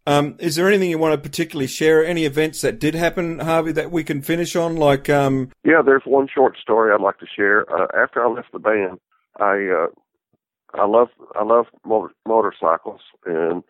Um, 0.08 0.36
is 0.38 0.54
there 0.54 0.68
anything 0.68 0.88
you 0.88 0.98
want 0.98 1.14
to 1.14 1.28
particularly 1.28 1.66
share? 1.66 2.04
Any 2.04 2.24
events 2.24 2.60
that 2.60 2.78
did 2.78 2.94
happen, 2.94 3.40
Harvey, 3.40 3.72
that 3.72 3.90
we 3.90 4.04
can 4.04 4.22
finish 4.22 4.54
on? 4.54 4.76
Like, 4.76 5.10
um... 5.10 5.50
yeah, 5.64 5.82
there's 5.84 6.04
one 6.04 6.28
short 6.32 6.56
story 6.58 6.94
I'd 6.94 7.00
like 7.00 7.18
to 7.18 7.26
share. 7.26 7.68
Uh, 7.68 7.88
after 8.00 8.24
I 8.24 8.28
left 8.28 8.52
the 8.52 8.60
band, 8.60 9.00
I 9.40 9.66
uh, 9.66 10.80
I 10.80 10.86
love 10.86 11.08
I 11.34 11.42
love 11.42 11.66
motor, 11.84 12.14
motorcycles, 12.26 13.00
and 13.24 13.64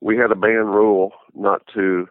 we 0.00 0.16
had 0.16 0.30
a 0.30 0.36
band 0.36 0.68
rule 0.74 1.12
not 1.34 1.62
to 1.74 2.06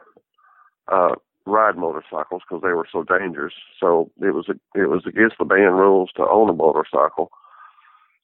uh, 0.92 1.16
ride 1.48 1.78
motorcycles 1.78 2.42
because 2.48 2.62
they 2.62 2.74
were 2.74 2.88
so 2.92 3.04
dangerous. 3.04 3.54
So 3.80 4.12
it 4.22 4.34
was 4.34 4.48
it 4.50 4.90
was 4.90 5.04
against 5.08 5.38
the 5.40 5.46
band 5.46 5.78
rules 5.78 6.12
to 6.16 6.28
own 6.28 6.50
a 6.50 6.54
motorcycle. 6.54 7.32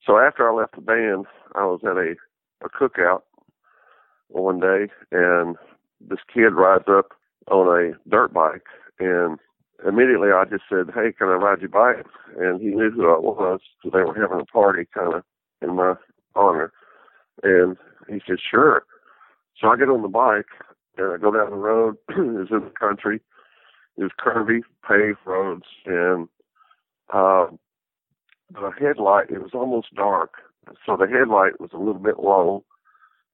So 0.06 0.18
after 0.18 0.50
I 0.50 0.54
left 0.54 0.76
the 0.76 0.82
band, 0.82 1.26
I 1.56 1.66
was 1.66 1.82
at 1.84 1.98
a 1.98 2.16
a 2.64 2.70
cookout 2.70 3.22
one 4.30 4.60
day, 4.60 4.88
and 5.12 5.56
this 6.02 6.20
kid 6.34 6.54
rides 6.54 6.86
up 6.88 7.14
on 7.52 7.68
a 7.68 8.10
dirt 8.10 8.34
bike, 8.34 8.68
and 9.00 9.38
immediately 9.88 10.30
I 10.32 10.46
just 10.46 10.64
said, 10.70 10.92
"Hey, 10.94 11.12
can 11.12 11.28
I 11.28 11.36
ride 11.36 11.62
your 11.62 11.70
bike?" 11.70 12.06
And 12.38 12.62
he 12.62 12.68
knew 12.68 12.92
who 12.92 13.10
I 13.10 13.20
was 13.20 13.60
because 13.84 13.98
they 13.98 14.04
were 14.04 14.20
having 14.20 14.42
a 14.42 14.46
party 14.46 14.88
kind 14.94 15.14
of 15.14 15.24
in 15.62 15.76
my 15.76 15.96
honor, 16.36 16.72
and 17.44 17.78
he 18.08 18.22
said, 18.26 18.40
"Sure." 18.40 18.84
So 19.60 19.68
I 19.70 19.78
get 19.78 19.90
on 19.90 20.02
the 20.02 20.08
bike 20.08 20.48
and 20.98 21.14
I 21.14 21.18
go 21.18 21.32
down 21.32 21.50
the 21.50 21.56
road. 21.56 21.98
it's 22.10 22.52
in 22.52 22.60
the 22.60 22.74
country. 22.80 23.22
It's 23.98 24.14
curvy, 24.20 24.62
paved 24.88 25.20
roads, 25.26 25.66
and 25.86 26.28
uh, 27.14 27.48
the 28.52 28.72
headlight. 28.80 29.30
It 29.30 29.42
was 29.42 29.52
almost 29.54 29.94
dark, 29.96 30.34
so 30.86 30.98
the 30.98 31.08
headlight 31.08 31.60
was 31.60 31.72
a 31.74 31.78
little 31.78 32.02
bit 32.02 32.20
low. 32.20 32.64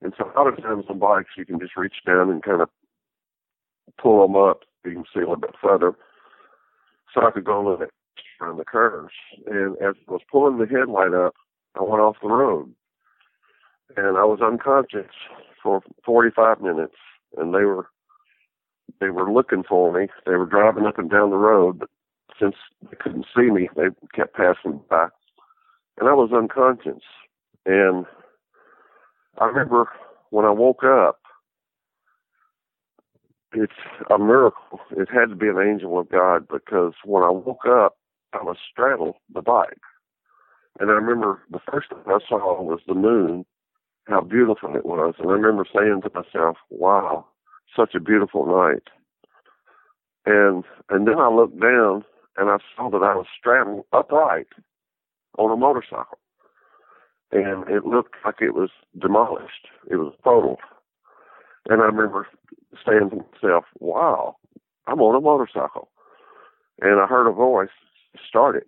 And 0.02 0.14
so 0.18 0.26
a 0.26 0.34
lot 0.38 0.48
of 0.48 0.62
times 0.62 0.86
on 0.90 1.00
bikes, 1.00 1.32
you 1.38 1.46
can 1.46 1.60
just 1.60 1.76
reach 1.76 1.96
down 2.06 2.30
and 2.30 2.44
kind 2.44 2.62
of 2.62 2.70
pull 4.02 4.26
them 4.26 4.36
up. 4.36 4.62
You 4.86 4.94
can 4.94 5.04
see 5.14 5.20
a 5.20 5.28
little 5.28 5.36
bit 5.38 5.56
further. 5.62 5.94
So 7.14 7.26
I 7.26 7.32
could 7.32 7.44
go 7.44 7.58
a 7.58 7.64
little 7.64 7.78
bit 7.78 7.90
around 8.42 8.58
the 8.58 8.66
curves. 8.66 9.14
And 9.48 9.76
as 9.78 9.96
I 10.08 10.12
was 10.12 10.22
pulling 10.32 10.58
the 10.58 10.68
headlight 10.68 11.14
up, 11.14 11.36
I 11.76 11.84
went 11.84 12.02
off 12.02 12.16
the 12.22 12.30
road. 12.30 12.74
And 13.98 14.18
I 14.18 14.24
was 14.24 14.40
unconscious 14.42 15.12
for 15.62 15.82
45 16.06 16.62
minutes 16.62 16.96
and 17.38 17.54
they 17.54 17.64
were 17.64 17.88
they 19.00 19.10
were 19.10 19.32
looking 19.32 19.64
for 19.64 19.92
me. 19.94 20.08
They 20.26 20.36
were 20.36 20.46
driving 20.46 20.86
up 20.86 20.98
and 20.98 21.10
down 21.10 21.30
the 21.30 21.38
road, 21.38 21.80
but 21.80 21.90
since 22.40 22.56
they 22.90 22.98
couldn't 23.00 23.26
see 23.36 23.50
me, 23.52 23.70
they 23.76 23.88
kept 24.14 24.36
passing 24.36 24.82
by. 24.90 25.08
And 26.00 26.10
I 26.10 26.14
was 26.14 26.32
unconscious. 26.34 27.04
And 27.66 28.06
I 29.38 29.46
remember 29.46 29.90
when 30.32 30.46
I 30.46 30.52
woke 30.52 30.84
up, 30.84 31.20
it's 33.54 33.74
a 34.10 34.18
miracle. 34.18 34.80
It 34.92 35.10
had 35.12 35.30
to 35.30 35.36
be 35.36 35.48
an 35.48 35.60
angel 35.60 36.00
of 36.00 36.10
God 36.10 36.48
because 36.48 36.94
when 37.04 37.24
I 37.24 37.30
woke 37.30 37.66
up, 37.68 37.98
I 38.34 38.44
was 38.44 38.58
straddled 38.72 39.16
the 39.34 39.42
bike. 39.42 39.80
And 40.80 40.90
I 40.90 40.94
remember 40.94 41.42
the 41.50 41.60
first 41.72 41.90
thing 41.90 42.00
I 42.08 42.20
saw 42.28 42.62
was 42.62 42.80
the 42.88 42.94
moon 42.94 43.46
how 44.10 44.22
beautiful 44.22 44.76
it 44.76 44.86
was. 44.86 45.16
And 45.20 45.30
I 45.30 45.34
remember 45.34 45.66
saying 45.66 46.02
to 46.04 46.12
myself, 46.14 46.58
wow, 46.70 47.26
such 47.76 47.94
a 47.96 48.00
beautiful 48.00 48.46
night. 48.46 48.84
And 50.26 50.64
and 50.90 51.08
then 51.08 51.20
I 51.20 51.30
looked 51.30 51.60
down 51.60 52.04
and 52.38 52.50
I 52.50 52.58
saw 52.76 52.90
that 52.90 53.04
I 53.04 53.16
was 53.16 53.28
straddled 53.38 53.86
upright 53.94 54.48
on 55.38 55.52
a 55.52 55.56
motorcycle. 55.56 56.20
And 57.32 57.70
it 57.70 57.86
looked 57.86 58.16
like 58.26 58.42
it 58.42 58.56
was 58.56 58.70
demolished. 59.00 59.68
It 59.90 59.98
was 59.98 60.14
totaled. 60.24 60.60
And 61.70 61.82
I 61.82 61.86
remember 61.86 62.28
saying 62.86 63.12
to 63.12 63.18
myself, 63.18 63.66
wow, 63.80 64.38
I'm 64.88 65.00
on 65.02 65.16
a 65.16 65.22
motorcycle. 65.22 65.90
And 66.82 67.00
I 67.00 67.06
heard 67.06 67.30
a 67.30 67.34
voice 67.34 67.70
start 68.28 68.56
it. 68.56 68.68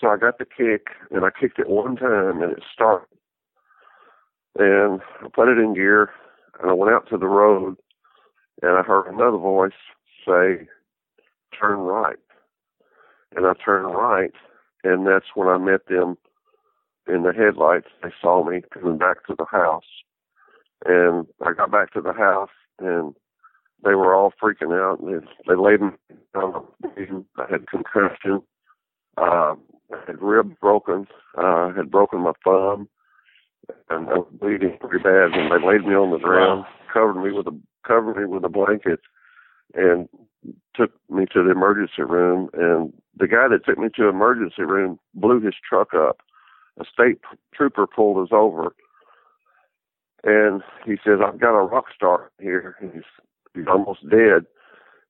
So 0.00 0.08
I 0.08 0.16
got 0.16 0.38
the 0.38 0.46
kick 0.46 0.86
and 1.10 1.24
I 1.24 1.28
kicked 1.38 1.58
it 1.58 1.68
one 1.68 1.96
time 1.96 2.40
and 2.42 2.52
it 2.52 2.62
started 2.72 3.06
and 4.58 5.00
I 5.22 5.28
put 5.34 5.48
it 5.48 5.58
in 5.58 5.74
gear 5.74 6.10
and 6.60 6.70
I 6.70 6.74
went 6.74 6.92
out 6.92 7.08
to 7.10 7.16
the 7.18 7.26
road 7.26 7.76
and 8.62 8.72
I 8.72 8.82
heard 8.82 9.06
another 9.08 9.38
voice 9.38 9.72
say, 10.26 10.66
turn 11.58 11.78
right. 11.78 12.18
And 13.34 13.46
I 13.46 13.52
turned 13.64 13.94
right 13.94 14.32
and 14.82 15.06
that's 15.06 15.26
when 15.34 15.48
I 15.48 15.58
met 15.58 15.86
them 15.86 16.16
in 17.06 17.22
the 17.22 17.32
headlights. 17.32 17.88
They 18.02 18.10
saw 18.20 18.48
me 18.48 18.62
coming 18.72 18.98
back 18.98 19.24
to 19.26 19.34
the 19.38 19.46
house 19.50 19.84
and 20.84 21.26
I 21.44 21.52
got 21.52 21.70
back 21.70 21.92
to 21.92 22.00
the 22.00 22.12
house 22.12 22.50
and 22.78 23.14
they 23.84 23.94
were 23.94 24.14
all 24.14 24.32
freaking 24.42 24.74
out. 24.78 25.00
They, 25.04 25.26
they 25.46 25.56
laid 25.56 25.80
me 25.80 25.90
down. 26.34 26.66
I 27.38 27.46
had 27.50 27.68
concussion. 27.68 28.42
Uh, 29.16 29.54
I 29.92 29.98
had 30.06 30.20
ribs 30.20 30.54
broken. 30.60 31.06
Uh, 31.38 31.68
I 31.68 31.72
had 31.76 31.90
broken 31.90 32.20
my 32.20 32.32
thumb 32.44 32.88
and 33.88 34.08
I 34.08 34.14
was 34.18 34.28
bleeding 34.32 34.76
pretty 34.80 35.02
bad. 35.02 35.32
And 35.32 35.50
they 35.50 35.66
laid 35.66 35.86
me 35.86 35.94
on 35.94 36.10
the 36.10 36.18
ground, 36.18 36.64
covered 36.92 37.22
me 37.22 37.32
with 37.32 37.46
a 37.46 37.58
covered 37.86 38.16
me 38.16 38.26
with 38.26 38.44
a 38.44 38.48
blanket, 38.48 39.00
and 39.74 40.08
took 40.74 40.92
me 41.08 41.26
to 41.32 41.42
the 41.42 41.50
emergency 41.50 42.02
room. 42.02 42.50
And 42.54 42.92
the 43.16 43.28
guy 43.28 43.48
that 43.48 43.64
took 43.64 43.78
me 43.78 43.88
to 43.96 44.02
the 44.02 44.08
emergency 44.08 44.62
room 44.62 44.98
blew 45.14 45.40
his 45.40 45.54
truck 45.68 45.94
up. 45.94 46.18
A 46.78 46.84
state 46.84 47.18
trooper 47.54 47.86
pulled 47.86 48.24
us 48.26 48.32
over, 48.32 48.74
and 50.24 50.62
he 50.84 50.96
says, 51.04 51.20
"I've 51.24 51.40
got 51.40 51.58
a 51.58 51.64
rock 51.64 51.86
star 51.94 52.30
here. 52.40 52.76
He's 52.80 53.02
he's 53.54 53.66
almost 53.66 54.08
dead." 54.08 54.46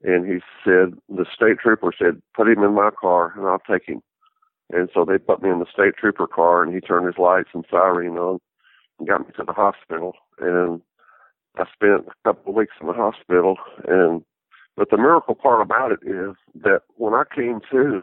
And 0.03 0.25
he 0.27 0.41
said, 0.65 0.95
the 1.11 1.27
state 1.33 1.59
trooper 1.59 1.93
said, 1.97 2.23
"Put 2.35 2.49
him 2.49 2.63
in 2.63 2.73
my 2.75 2.91
car, 2.91 3.35
and 3.37 3.47
I'll 3.47 3.59
take 3.59 3.87
him." 3.87 4.03
And 4.71 4.89
so 4.95 5.05
they 5.05 5.19
put 5.19 5.43
me 5.43 5.51
in 5.51 5.59
the 5.59 5.67
state 5.71 5.97
trooper 5.99 6.27
car, 6.27 6.63
and 6.63 6.73
he 6.73 6.81
turned 6.81 7.07
his 7.07 7.19
lights 7.19 7.51
and 7.53 7.67
siren 7.71 8.17
on, 8.17 8.39
got 9.07 9.27
me 9.27 9.33
to 9.37 9.45
the 9.45 9.53
hospital. 9.53 10.15
And 10.39 10.81
I 11.57 11.65
spent 11.73 12.07
a 12.07 12.29
couple 12.29 12.51
of 12.51 12.57
weeks 12.57 12.75
in 12.81 12.87
the 12.87 12.93
hospital. 12.93 13.57
And 13.87 14.23
but 14.77 14.91
the 14.91 14.97
miracle 14.97 15.35
part 15.35 15.61
about 15.61 15.93
it 15.93 16.01
is 16.03 16.37
that 16.63 16.83
when 16.97 17.15
I 17.15 17.25
came 17.35 17.61
to, 17.71 18.03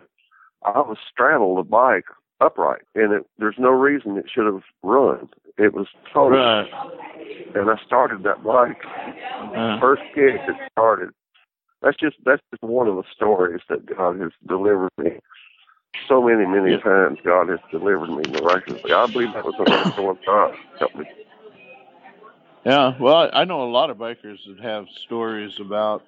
I 0.63 0.79
was 0.79 0.97
straddled 1.11 1.59
a 1.59 1.63
bike 1.63 2.05
upright, 2.39 2.81
and 2.93 3.13
it, 3.13 3.25
there's 3.39 3.55
no 3.57 3.69
reason 3.69 4.17
it 4.17 4.25
should 4.31 4.45
have 4.45 4.61
run. 4.83 5.29
It 5.57 5.73
was 5.73 5.87
total. 6.13 6.37
Right. 6.37 6.67
And 7.55 7.69
I 7.69 7.75
started 7.85 8.23
that 8.23 8.43
bike. 8.43 8.81
Uh. 9.55 9.79
First 9.79 10.03
kick, 10.13 10.35
it 10.47 10.71
started. 10.71 11.09
That's 11.81 11.97
just 11.97 12.17
that's 12.25 12.41
just 12.51 12.63
one 12.63 12.87
of 12.87 12.95
the 12.95 13.03
stories 13.15 13.61
that 13.69 13.85
God 13.85 14.19
has 14.19 14.31
delivered 14.47 14.91
me 14.97 15.19
so 16.07 16.21
many, 16.21 16.45
many 16.45 16.77
times 16.77 17.19
God 17.23 17.49
has 17.49 17.59
delivered 17.71 18.09
me 18.09 18.23
miraculously. 18.31 18.93
I 18.93 19.07
believe 19.07 19.33
that 19.33 19.43
was 19.43 19.55
the 19.95 20.01
one 20.01 20.17
God 20.25 20.55
helped 20.79 20.95
me. 20.95 21.05
Yeah, 22.65 22.97
well, 22.99 23.29
I 23.31 23.45
know 23.45 23.63
a 23.63 23.71
lot 23.71 23.89
of 23.89 23.97
bikers 23.97 24.39
that 24.47 24.59
have 24.61 24.87
stories 25.05 25.53
about 25.59 26.03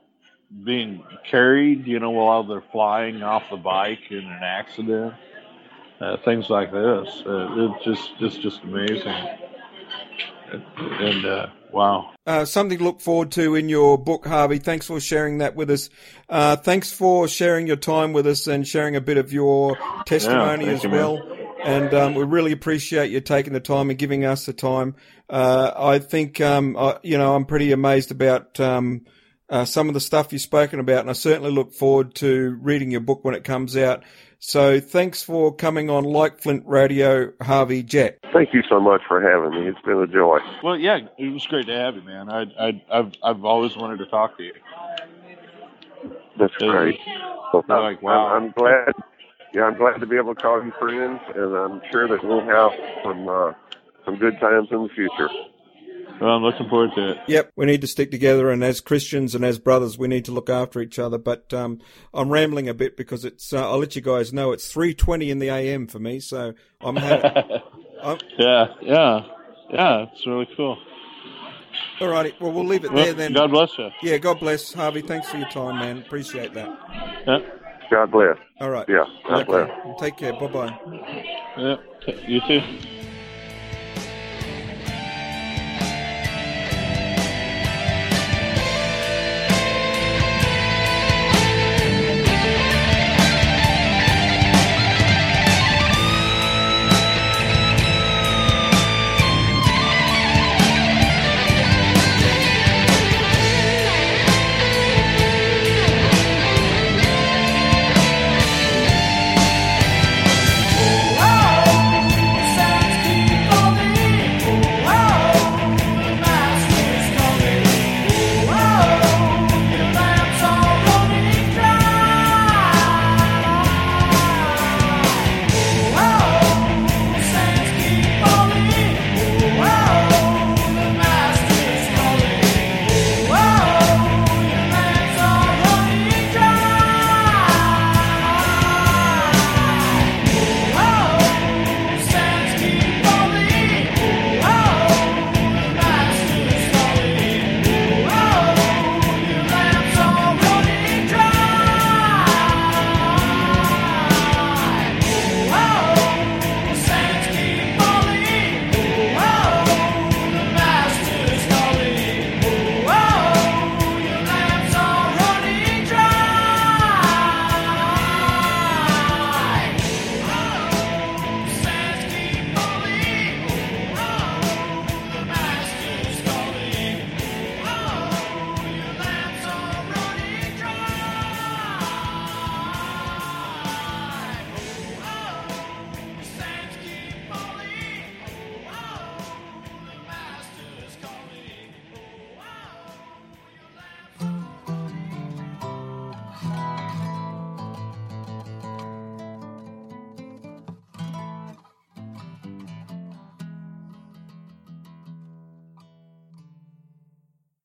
being 0.64 1.04
carried, 1.30 1.86
you 1.88 2.00
know, 2.00 2.10
while 2.12 2.44
they're 2.44 2.64
flying 2.72 3.22
off 3.24 3.44
the 3.50 3.58
bike 3.58 4.12
in 4.12 4.20
an 4.20 4.40
accident, 4.42 5.14
uh, 6.02 6.18
things 6.26 6.50
like 6.50 6.72
this. 6.72 7.24
Uh, 7.26 7.48
it's 7.56 7.86
just, 7.86 8.12
it's 8.20 8.38
just 8.38 8.64
amazing. 8.64 9.08
and 10.52 11.26
uh, 11.26 11.48
wow. 11.72 12.12
Uh, 12.26 12.46
something 12.46 12.78
to 12.78 12.84
look 12.84 13.02
forward 13.02 13.32
to 13.32 13.56
in 13.56 13.70
your 13.70 13.98
book, 13.98 14.26
Harvey. 14.26 14.60
Thanks 14.60 14.86
for 14.86 15.00
sharing 15.00 15.40
that 15.40 15.56
with 15.56 15.70
us. 15.70 15.90
Uh, 16.28 16.56
thanks 16.56 16.92
for 16.92 17.28
sharing 17.28 17.68
your 17.68 17.76
time 17.76 18.14
with 18.14 18.28
us 18.28 18.48
and 18.48 18.68
sharing 18.68 18.96
a 18.96 19.02
bit 19.02 19.18
of 19.18 19.34
your 19.34 19.78
testimony 20.06 20.66
Yeah, 20.66 20.72
as 20.72 20.84
you, 20.84 20.90
well. 20.90 21.20
And 21.64 21.94
um, 21.94 22.16
we 22.16 22.24
really 22.24 22.52
appreciate 22.52 23.12
you 23.12 23.20
taking 23.20 23.54
the 23.54 23.60
time 23.60 23.90
and 23.90 24.00
giving 24.00 24.26
us 24.26 24.46
the 24.46 24.54
time. 24.54 24.96
Uh, 25.30 25.72
I 25.76 26.00
think, 26.00 26.40
um, 26.40 26.78
I, 26.78 27.00
you 27.04 27.18
know, 27.18 27.36
I'm 27.36 27.46
pretty 27.46 27.72
amazed 27.72 28.12
about 28.12 28.60
um, 28.60 29.06
uh, 29.50 29.66
some 29.66 29.88
of 29.88 29.94
the 29.94 30.00
stuff 30.00 30.32
you've 30.32 30.42
spoken 30.42 30.80
about, 30.80 31.02
and 31.02 31.10
I 31.10 31.14
certainly 31.14 31.52
look 31.52 31.74
forward 31.74 32.16
to 32.16 32.58
reading 32.62 32.92
your 32.92 33.02
book 33.02 33.26
when 33.26 33.36
it 33.36 33.44
comes 33.44 33.76
out. 33.76 34.04
So 34.40 34.80
thanks 34.80 35.22
for 35.22 35.54
coming 35.54 35.90
on 35.90 36.06
Like 36.06 36.40
Flint 36.40 36.64
Radio, 36.66 37.34
Harvey 37.42 37.84
Jett. 37.84 38.20
Thank 38.32 38.54
you 38.54 38.64
so 38.70 38.80
much 38.80 39.02
for 39.06 39.22
having 39.22 39.52
me. 39.52 39.70
It's 39.70 39.82
been 39.82 39.98
a 40.00 40.08
joy. 40.08 40.40
Well, 40.64 40.78
yeah, 40.78 41.00
it 41.18 41.28
was 41.28 41.46
great 41.46 41.68
to 41.68 41.74
have 41.74 41.96
you, 41.96 42.02
man. 42.04 42.30
I, 42.30 42.44
I, 42.58 42.84
I've, 42.90 43.12
I've 43.22 43.44
always 43.44 43.76
wanted 43.76 43.98
to 43.98 44.06
talk 44.06 44.38
to 44.38 44.44
you. 44.44 44.54
That's 46.40 46.54
Yeah. 46.62 46.70
great. 46.72 47.00
Well, 47.54 47.66
You're 47.68 47.82
like, 47.82 48.02
wow. 48.02 48.28
I'm, 48.28 48.46
I'm 48.46 48.52
glad. 48.52 48.94
Yeah, 49.54 49.64
I'm 49.64 49.78
glad 49.78 50.00
to 50.00 50.06
be 50.06 50.16
able 50.16 50.36
to 50.36 50.42
call 50.42 50.64
you 50.64 50.72
friends, 50.80 51.20
and 51.36 51.56
I'm 51.56 51.82
sure 51.92 52.08
that 52.08 52.24
we'll 52.24 52.46
have 52.46 52.72
some 53.04 53.28
uh, 53.28 53.52
some 54.06 54.16
good 54.18 54.40
times 54.40 54.70
in 54.72 54.84
the 54.84 54.90
future. 54.90 55.28
Well, 56.22 56.32
I'm 56.32 56.44
looking 56.44 56.68
forward 56.70 56.92
to 56.96 57.12
it. 57.12 57.18
Yep, 57.28 57.52
we 57.56 57.66
need 57.66 57.82
to 57.82 57.88
stick 57.88 58.12
together, 58.12 58.50
and 58.50 58.64
as 58.64 58.82
Christians 58.82 59.36
and 59.36 59.46
as 59.46 59.58
brothers, 59.58 59.98
we 59.98 60.08
need 60.08 60.26
to 60.26 60.32
look 60.32 60.50
after 60.50 60.82
each 60.82 61.00
other. 61.00 61.18
But 61.18 61.54
um, 61.54 61.80
I'm 62.14 62.30
rambling 62.30 62.68
a 62.68 62.74
bit 62.74 62.98
because 62.98 63.24
it's. 63.24 63.54
Uh, 63.54 63.70
I'll 63.70 63.78
let 63.80 63.96
you 63.96 64.02
guys 64.02 64.34
know 64.34 64.52
it's 64.52 64.74
3:20 64.74 65.30
in 65.30 65.40
the 65.40 65.50
AM 65.50 65.88
for 65.88 66.00
me, 66.00 66.20
so 66.20 66.54
I'm. 66.84 66.98
Ha- 66.98 67.46
I'm 68.04 68.18
Yeah, 68.38 68.68
yeah, 68.82 69.20
yeah. 69.72 70.06
It's 70.12 70.26
really 70.26 70.48
cool. 70.58 70.78
alrighty. 72.00 72.40
Well, 72.42 72.52
we'll 72.52 72.66
leave 72.66 72.84
it 72.86 72.92
Well, 72.92 73.06
there 73.06 73.14
then. 73.14 73.34
God 73.34 73.52
bless 73.52 73.70
you. 73.78 73.90
Yeah, 74.04 74.18
God 74.18 74.40
bless 74.40 74.74
Harvey. 74.74 75.02
Thanks 75.02 75.30
for 75.30 75.38
your 75.38 75.50
time, 75.50 75.78
man. 75.80 75.98
Appreciate 76.00 76.54
that. 76.54 76.70
Yeah, 77.28 77.40
God 77.92 78.12
bless. 78.12 78.38
All 78.60 78.70
right. 78.70 78.88
Yeah, 78.90 79.06
God 79.28 79.46
bless. 79.46 79.70
Take 80.00 80.18
care. 80.18 80.34
Bye 80.34 80.48
bye. 80.48 80.80
yeah. 81.58 81.76
You 82.28 82.42
too. 82.48 82.62